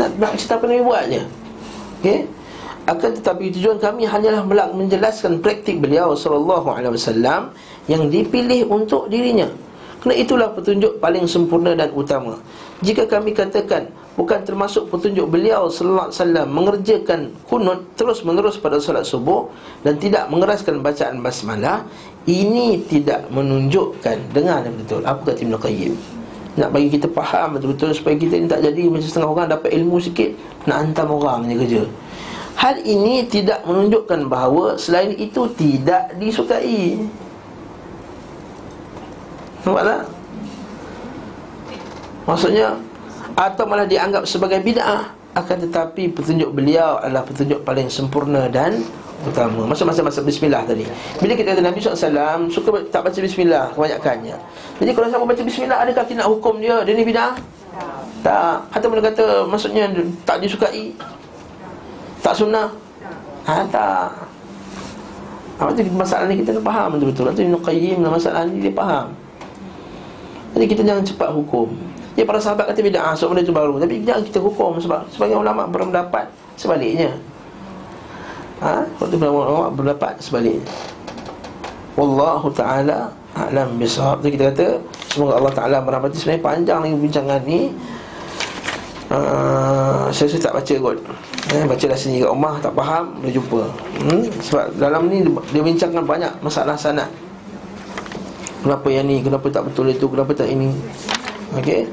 Nak, 0.00 0.16
nak 0.16 0.32
cerita 0.40 0.56
apa 0.56 0.64
Nabi 0.64 0.80
buat 0.80 1.04
je 1.12 1.22
Okay 2.00 2.24
akan 2.88 3.10
tetapi 3.20 3.52
tujuan 3.52 3.76
kami 3.76 4.08
hanyalah 4.08 4.46
menjelaskan 4.72 5.44
praktik 5.44 5.80
beliau 5.84 6.16
sallallahu 6.16 6.72
alaihi 6.72 6.96
wasallam 6.96 7.52
yang 7.90 8.08
dipilih 8.08 8.68
untuk 8.70 9.10
dirinya. 9.12 9.48
Kerana 10.00 10.16
itulah 10.16 10.48
petunjuk 10.56 10.96
paling 10.96 11.28
sempurna 11.28 11.76
dan 11.76 11.92
utama. 11.92 12.40
Jika 12.80 13.04
kami 13.04 13.36
katakan 13.36 13.92
bukan 14.16 14.40
termasuk 14.48 14.88
petunjuk 14.88 15.28
beliau 15.28 15.68
sallallahu 15.68 16.08
alaihi 16.08 16.20
wasallam 16.20 16.48
mengerjakan 16.48 17.20
kunut 17.44 17.84
terus 18.00 18.24
menerus 18.24 18.56
pada 18.56 18.80
solat 18.80 19.04
subuh 19.04 19.52
dan 19.84 20.00
tidak 20.00 20.32
mengeraskan 20.32 20.80
bacaan 20.80 21.20
basmalah 21.20 21.84
ini 22.24 22.80
tidak 22.88 23.28
menunjukkan 23.28 24.16
dengar 24.32 24.64
betul 24.72 25.04
apa 25.04 25.20
kata 25.24 25.40
Ibn 25.44 25.56
Qayyim 25.56 25.94
nak 26.58 26.68
bagi 26.74 26.88
kita 26.92 27.06
faham 27.14 27.56
betul-betul 27.56 27.94
supaya 27.94 28.16
kita 28.18 28.34
ni 28.36 28.46
tak 28.50 28.60
jadi 28.60 28.82
macam 28.90 29.06
setengah 29.06 29.30
orang 29.30 29.48
dapat 29.48 29.70
ilmu 29.70 29.96
sikit 30.02 30.30
nak 30.66 30.76
hantam 30.82 31.08
orang 31.14 31.46
je 31.46 31.54
kerja 31.56 31.82
hal 32.60 32.76
ini 32.84 33.24
tidak 33.24 33.64
menunjukkan 33.64 34.28
bahawa 34.28 34.76
selain 34.76 35.16
itu 35.16 35.48
tidak 35.56 36.12
disukai. 36.20 37.00
Nampak 39.64 39.84
tak? 39.88 40.00
Maksudnya 42.28 42.76
atau 43.32 43.64
malah 43.64 43.88
dianggap 43.88 44.28
sebagai 44.28 44.60
bid'ah 44.60 45.08
akan 45.32 45.56
tetapi 45.64 46.12
petunjuk 46.12 46.52
beliau 46.52 47.00
adalah 47.00 47.24
petunjuk 47.24 47.64
paling 47.64 47.88
sempurna 47.88 48.44
dan 48.52 48.84
utama. 49.24 49.64
Masa-masa 49.64 50.04
masa 50.04 50.20
bismillah 50.20 50.60
tadi. 50.68 50.84
Bila 51.16 51.32
kita 51.32 51.56
kata 51.56 51.64
Nabi 51.64 51.80
SAW 51.80 52.52
suka 52.52 52.76
tak 52.92 53.08
baca 53.08 53.18
bismillah 53.24 53.72
kebanyakannya. 53.72 54.36
Jadi 54.84 54.90
kalau 54.92 55.06
siapa 55.08 55.24
baca 55.24 55.42
bismillah 55.44 55.78
adakah 55.80 56.04
kita 56.04 56.20
nak 56.20 56.28
hukum 56.28 56.60
dia? 56.60 56.84
Dia 56.84 56.92
ni 56.92 57.04
bid'ah? 57.08 57.32
Tak. 58.20 58.68
Atau 58.76 58.92
boleh 58.92 59.04
kata 59.08 59.48
maksudnya 59.48 59.88
tak 60.28 60.44
disukai 60.44 60.92
tak 62.20 62.34
sunnah? 62.36 62.68
Ha, 63.48 63.64
tak. 63.68 64.08
Apa 65.60 65.76
tu 65.76 65.84
masalah 65.92 66.24
ni 66.24 66.40
kita 66.40 66.56
kena 66.56 66.64
faham 66.64 66.88
betul-betul. 66.96 67.24
Itu 67.36 67.40
Ibn 67.44 67.56
Qayyim 67.60 68.00
masalah 68.00 68.48
ni 68.48 68.64
dia 68.64 68.72
faham. 68.72 69.12
Jadi 70.56 70.64
kita 70.66 70.82
jangan 70.82 71.04
cepat 71.04 71.30
hukum. 71.36 71.68
Ya 72.18 72.26
para 72.26 72.42
sahabat 72.42 72.66
kata 72.74 72.82
bid'ah 72.82 73.14
So 73.14 73.30
benda 73.30 73.44
itu 73.44 73.54
baru. 73.54 73.78
Tapi 73.78 74.02
jangan 74.02 74.26
kita 74.26 74.42
hukum 74.42 74.82
Sebab 74.82 75.06
sebagai 75.14 75.38
ulama 75.38 75.62
berpendapat 75.70 76.26
Sebaliknya. 76.58 77.14
Ha? 78.60 78.82
Waktu 78.98 79.16
ulama 79.20 79.70
berpendapat 79.70 80.18
sebaliknya. 80.18 80.66
Wallahu 81.94 82.50
ta'ala 82.50 83.14
A'lam 83.38 83.78
bisawab 83.78 84.26
Jadi 84.26 84.32
kita 84.36 84.44
kata 84.50 84.66
Semoga 85.12 85.38
Allah 85.38 85.54
ta'ala 85.54 85.76
merahmati. 85.86 86.18
Sebenarnya 86.18 86.42
panjang 86.42 86.78
lagi 86.82 86.96
bincangan 86.98 87.40
ni. 87.46 87.60
Uh, 89.10 90.06
Saya 90.10 90.26
rasa 90.30 90.38
tak 90.38 90.54
baca 90.56 90.74
kot 90.82 90.98
eh, 91.48 91.64
Baca 91.64 91.84
dah 91.84 91.98
sendiri 91.98 92.26
kat 92.26 92.30
rumah 92.32 92.54
Tak 92.60 92.72
faham 92.76 93.04
Boleh 93.20 93.32
jumpa. 93.32 93.62
Hmm? 94.04 94.22
Sebab 94.44 94.64
dalam 94.76 95.02
ni 95.08 95.24
Dia 95.50 95.62
bincangkan 95.64 96.04
banyak 96.04 96.32
masalah 96.44 96.76
sanat 96.76 97.08
Kenapa 98.60 98.86
yang 98.92 99.08
ni 99.08 99.24
Kenapa 99.24 99.48
tak 99.48 99.64
betul 99.72 99.88
itu 99.88 100.04
Kenapa 100.04 100.36
tak 100.36 100.48
ini. 100.52 100.68
Okey? 101.56 101.88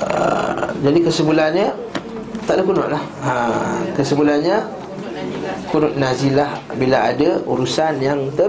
Uh, 0.00 0.72
Jadi 0.80 0.98
kesimpulannya 1.04 1.68
Tak 2.48 2.54
ada 2.58 2.62
kunut 2.64 2.88
lah. 2.88 3.02
Ha, 3.22 3.34
Kesimpulannya 3.92 4.56
Kunut 5.68 5.94
nazilah 6.00 6.56
Bila 6.76 7.12
ada 7.12 7.40
urusan 7.44 8.00
yang 8.00 8.32
ter 8.32 8.48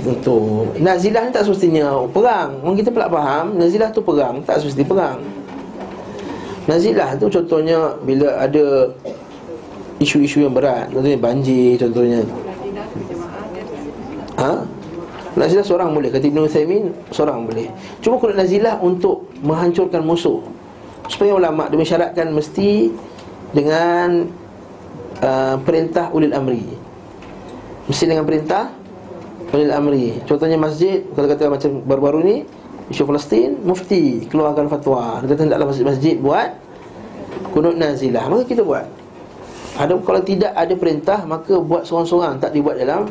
Tentu 0.00 0.64
Nazilah 0.80 1.28
ni 1.28 1.30
tak 1.34 1.44
semestinya 1.44 1.92
perang. 2.08 2.56
Orang 2.64 2.76
kita 2.80 2.88
pula 2.88 3.04
faham 3.12 3.52
Nazilah 3.60 3.92
tu 3.92 4.00
perang 4.00 4.40
Tak 4.48 4.64
semesti 4.64 4.80
perang 4.80 5.20
Nazilah 6.68 7.16
tu 7.16 7.26
contohnya 7.30 7.96
Bila 8.04 8.36
ada 8.40 8.90
Isu-isu 10.00 10.40
yang 10.40 10.56
berat. 10.56 10.88
Contohnya 10.88 11.20
banjir 11.20 11.76
contohnya. 11.76 12.24
Ha? 14.40 14.52
Nazilah 15.36 15.64
seorang 15.64 15.92
boleh. 15.92 16.08
Kata 16.08 16.24
Ibn 16.24 16.40
Uthaymin 16.48 16.84
Seorang 17.12 17.44
boleh. 17.44 17.68
Cuma 18.00 18.16
kunut 18.16 18.36
nazilah 18.40 18.80
untuk 18.80 19.28
Menghancurkan 19.44 20.00
musuh. 20.00 20.40
Supaya 21.04 21.36
ulama' 21.36 21.68
Dia 21.68 21.76
mensyaratkan 21.76 22.32
mesti 22.32 22.88
Dengan 23.52 24.24
uh, 25.20 25.56
Perintah 25.60 26.08
ulil 26.16 26.32
amri. 26.32 26.64
Mesti 27.90 28.04
dengan 28.06 28.22
perintah 28.22 28.70
Ulil 29.50 29.74
amri. 29.74 30.22
Contohnya 30.30 30.54
masjid 30.54 31.02
Kalau 31.10 31.26
kata 31.26 31.50
macam 31.50 31.70
baru-baru 31.82 32.18
ni 32.22 32.36
Isu 32.90 33.06
Palestin 33.06 33.54
Mufti 33.62 34.26
keluarkan 34.26 34.66
fatwa. 34.66 35.22
Dia 35.22 35.32
kata 35.32 35.42
hendaklah 35.46 35.68
masjid-masjid 35.70 36.18
buat 36.18 36.50
Kunut 37.54 37.78
nazilah. 37.78 38.26
Maka 38.26 38.42
kita 38.46 38.66
buat. 38.66 38.84
Ada, 39.78 39.94
Kalau 40.02 40.20
tidak 40.26 40.52
ada 40.52 40.74
perintah 40.74 41.18
Maka 41.22 41.54
buat 41.62 41.86
seorang-seorang. 41.86 42.42
Tak 42.42 42.50
dibuat 42.50 42.76
dalam 42.76 43.06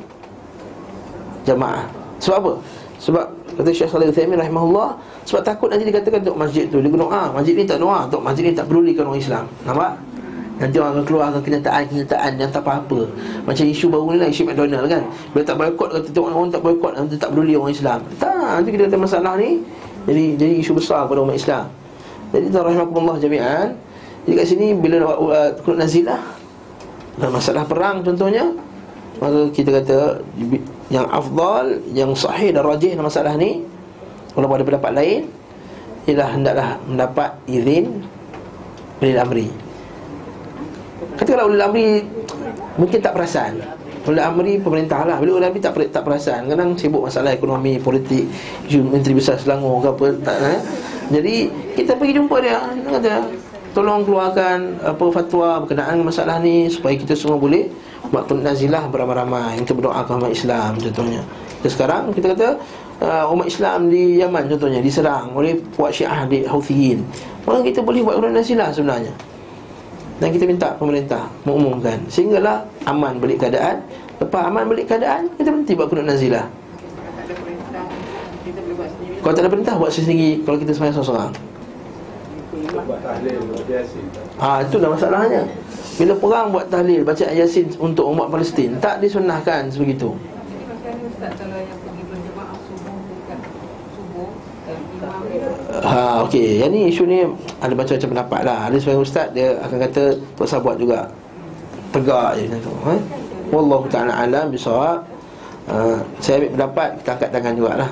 Jamaah. 1.47 1.87
Sebab 2.19 2.35
apa? 2.43 2.53
Sebab 2.99 3.25
kata 3.55 3.69
Syekh 3.71 3.87
Salih 3.87 4.11
Uthaymin 4.11 4.35
rahimahullah 4.35 4.99
Sebab 5.23 5.41
takut 5.47 5.71
nanti 5.71 5.87
dikatakan 5.87 6.19
Untuk 6.19 6.35
masjid 6.35 6.67
tu 6.67 6.83
Dia 6.83 6.91
kena 6.91 7.07
ah, 7.07 7.31
masjid 7.31 7.55
ni 7.55 7.63
tak 7.63 7.79
doa 7.79 8.11
Untuk 8.11 8.19
masjid 8.19 8.51
ni 8.51 8.51
tak 8.51 8.67
pedulikan 8.67 9.07
orang 9.07 9.23
Islam. 9.23 9.47
Nampak? 9.63 10.08
Nanti 10.59 10.75
orang 10.75 10.91
akan 10.99 11.05
keluarkan 11.07 11.39
kenyataan-kenyataan 11.39 12.31
yang 12.35 12.51
tak 12.51 12.67
apa-apa 12.67 13.07
Macam 13.47 13.63
isu 13.63 13.87
baru 13.87 14.11
ni 14.11 14.17
lah, 14.19 14.27
isu 14.27 14.43
McDonald 14.43 14.91
kan. 14.91 15.03
Bila 15.31 15.43
tak 15.47 15.55
boykot, 15.55 15.89
kata 15.95 16.07
tengok 16.11 16.29
orang 16.35 16.51
tak 16.51 16.61
boykot 16.67 16.91
Nanti 16.99 17.15
tak 17.15 17.29
peduli 17.31 17.55
orang 17.55 17.71
Islam. 17.71 17.99
Tak, 18.19 18.59
nanti 18.59 18.69
kita 18.75 18.91
kata 18.91 18.97
masalah 18.99 19.33
ni 19.39 19.63
Jadi 20.03 20.23
jadi 20.35 20.53
isu 20.59 20.75
besar 20.75 21.07
kepada 21.07 21.23
umat 21.23 21.39
Islam. 21.39 21.65
Jadi 22.35 22.45
tuan 22.51 22.63
rahimahkumullah 22.67 23.17
jami'an 23.23 23.67
Jadi 24.27 24.33
kat 24.35 24.45
sini 24.51 24.67
bila 24.75 24.95
uh, 25.07 25.49
kunut 25.63 25.79
nazilah 25.79 26.21
masalah 27.19 27.63
perang 27.63 28.03
contohnya 28.03 28.51
Maka 29.23 29.47
kita 29.55 29.79
kata 29.79 30.19
Yang 30.91 31.07
afdal, 31.07 31.65
yang 31.95 32.11
sahih 32.15 32.51
dan 32.51 32.67
rajih 32.67 32.99
dalam 32.99 33.07
masalah 33.07 33.33
ni 33.39 33.63
Walaupun 34.35 34.59
ada 34.59 34.65
pendapat 34.67 34.91
lain 34.91 35.21
Ialah 36.03 36.29
hendaklah 36.35 36.69
mendapat 36.83 37.29
izin 37.47 38.03
Bila 38.99 39.23
amri 39.23 39.68
Kata 41.19 41.35
kalau 41.35 41.51
ulil 41.51 41.59
amri 41.59 41.99
Mungkin 42.79 42.99
tak 43.03 43.11
perasan. 43.11 43.59
Ulil 44.07 44.23
amri 44.23 44.55
pemerintah 44.55 45.03
lah. 45.03 45.19
Bila 45.19 45.35
ulil 45.35 45.51
amri 45.51 45.59
tak, 45.59 45.75
tak 45.91 46.07
perasan 46.07 46.47
Kadang 46.47 46.79
sibuk 46.79 47.03
masalah 47.03 47.35
ekonomi, 47.35 47.75
politik 47.75 48.23
Menteri 48.71 49.19
Besar 49.19 49.35
Selangor 49.35 49.83
ke 49.83 49.87
apa 49.91 50.05
tak, 50.23 50.37
eh? 50.47 50.59
Jadi 51.11 51.35
kita 51.75 51.99
pergi 51.99 52.13
jumpa 52.15 52.35
dia. 52.39 52.63
Dia 52.71 52.89
kata 52.95 53.13
Tolong 53.69 54.01
keluarkan 54.01 54.81
apa 54.81 55.05
fatwa 55.13 55.61
berkenaan 55.61 56.01
masalah 56.01 56.41
ni 56.41 56.71
Supaya 56.71 56.97
kita 56.97 57.13
semua 57.13 57.37
boleh 57.37 57.69
Buat 58.09 58.31
nazilah 58.31 58.89
beramai-ramai 58.89 59.61
Kita 59.61 59.77
berdoa 59.77 60.01
ke 60.07 60.11
umat 60.15 60.31
Islam 60.33 60.71
contohnya. 60.81 61.21
Kita 61.59 61.67
sekarang 61.69 62.09
kita 62.15 62.33
kata 62.33 62.47
uh, 63.03 63.29
Umat 63.29 63.45
Islam 63.45 63.93
di 63.93 64.17
Yaman 64.17 64.49
contohnya 64.49 64.81
Diserang 64.81 65.37
oleh 65.37 65.59
puak 65.77 65.93
syiah 65.93 66.25
di 66.25 66.49
Houthiyin 66.49 67.05
Maka 67.45 67.61
kita 67.61 67.85
boleh 67.85 68.01
buat 68.01 68.17
nazilah 68.25 68.73
sebenarnya 68.73 69.13
dan 70.19 70.35
kita 70.35 70.43
minta 70.43 70.75
pemerintah 70.75 71.31
mengumumkan. 71.47 71.95
Sehinggalah 72.11 72.67
aman 72.83 73.17
balik 73.23 73.39
keadaan. 73.39 73.79
Lepas 74.19 74.51
aman 74.51 74.67
balik 74.67 74.91
keadaan 74.91 75.31
Kita 75.39 75.47
berhenti 75.47 75.73
buat 75.79 75.87
kunut 75.87 76.03
nazilah. 76.03 76.43
Kalau 79.19 79.33
tak 79.35 79.43
ada 79.47 79.51
perintah 79.51 79.75
buat 79.79 79.91
sendiri 79.91 80.43
Kalau 80.43 80.59
kita 80.59 80.71
semayang 80.75 80.95
seorang-seorang. 80.99 81.31
Ha, 84.39 84.63
dah 84.67 84.91
masalahnya. 84.91 85.41
Bila 85.95 86.13
perang 86.19 86.51
buat 86.51 86.67
tahlil 86.67 87.07
Baca 87.07 87.23
ayat 87.23 87.47
yasin 87.47 87.71
untuk 87.79 88.11
umat 88.11 88.27
Palestin 88.27 88.75
Tak 88.79 88.99
disunahkan 88.99 89.71
sebegitu. 89.71 90.15
Ustaz 91.07 91.31
Kalau 91.39 91.59
yang 91.59 91.79
pergi 91.79 92.03
berjemaah 92.07 92.55
subuh 92.67 92.95
Dekat 93.07 93.39
subuh 93.95 94.29
Dan 94.67 94.77
imam 94.99 95.19
dia 95.31 95.47
Ha 95.79 96.23
okey, 96.27 96.59
yang 96.59 96.71
ni 96.75 96.91
isu 96.91 97.07
ni 97.07 97.23
ada 97.63 97.73
macam-macam 97.73 98.09
pendapat 98.11 98.41
lah. 98.43 98.57
Ada 98.67 98.75
sebagian 98.79 99.03
ustaz 99.03 99.27
dia 99.31 99.55
akan 99.63 99.77
kata 99.87 100.03
tak 100.35 100.45
usah 100.45 100.59
buat 100.59 100.75
juga. 100.75 101.07
Tegak 101.89 102.37
je 102.37 102.41
macam 102.45 102.61
tu, 102.61 102.71
ha? 102.85 102.95
Wallahu 103.49 103.85
taala 103.89 104.13
alam 104.13 104.53
bisawab. 104.53 105.01
Uh, 105.69 106.01
saya 106.17 106.41
ambil 106.41 106.51
pendapat 106.57 106.89
kita 107.01 107.09
angkat 107.13 107.29
tangan 107.29 107.53
jugalah. 107.53 107.91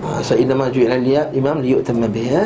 Ha, 0.00 0.24
so 0.24 0.32
inna 0.32 0.56
ma 0.56 0.72
ju'ila 0.72 0.96
liyat 0.96 1.32
imam 1.36 1.60
liyut 1.60 1.84
tamabih 1.84 2.28
ya. 2.28 2.44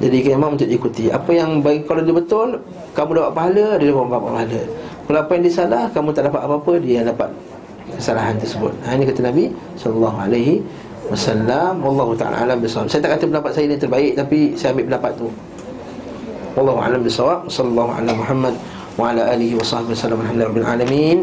Jadi 0.00 0.16
ke 0.20 0.28
imam 0.36 0.56
untuk 0.56 0.68
diikuti. 0.68 1.08
Apa 1.08 1.32
yang 1.32 1.64
bagi 1.64 1.80
kalau 1.88 2.04
dia 2.04 2.12
betul, 2.12 2.60
kamu 2.92 3.10
dapat 3.16 3.32
pahala, 3.32 3.66
dia 3.80 3.88
dapat 3.92 4.20
pahala. 4.20 4.62
Kalau 5.08 5.18
apa 5.24 5.30
yang 5.32 5.42
dia 5.48 5.54
salah, 5.56 5.84
kamu 5.92 6.08
tak 6.12 6.28
dapat 6.28 6.40
apa-apa, 6.44 6.72
dia 6.80 7.00
dapat 7.00 7.28
kesalahan 7.96 8.36
tersebut. 8.36 8.72
Ha, 8.84 8.92
ini 8.92 9.08
kata 9.08 9.20
Nabi 9.24 9.44
sallallahu 9.80 10.16
alaihi 10.20 10.60
wasallam 11.12 11.74
wallahu 11.80 12.12
taala 12.18 12.36
alam 12.42 12.58
bisawab. 12.58 12.90
Saya 12.90 13.00
tak 13.06 13.18
kata 13.18 13.24
pendapat 13.30 13.50
saya 13.54 13.64
ini 13.70 13.76
terbaik 13.78 14.12
tapi 14.18 14.38
saya 14.58 14.74
ambil 14.74 14.84
pendapat 14.90 15.12
tu. 15.14 15.28
Wallahu 16.58 16.78
alam 16.82 17.00
bisawab. 17.06 17.38
Sallallahu 17.46 17.90
ala 17.94 18.10
Muhammad 18.16 18.54
wa 18.96 19.12
ala 19.12 19.22
alihi 19.30 19.54
wa 19.54 19.64
sahbihi 19.64 19.94
wasallam 19.94 20.20
alhamdulillahi 20.24 20.74
alamin. 20.82 21.14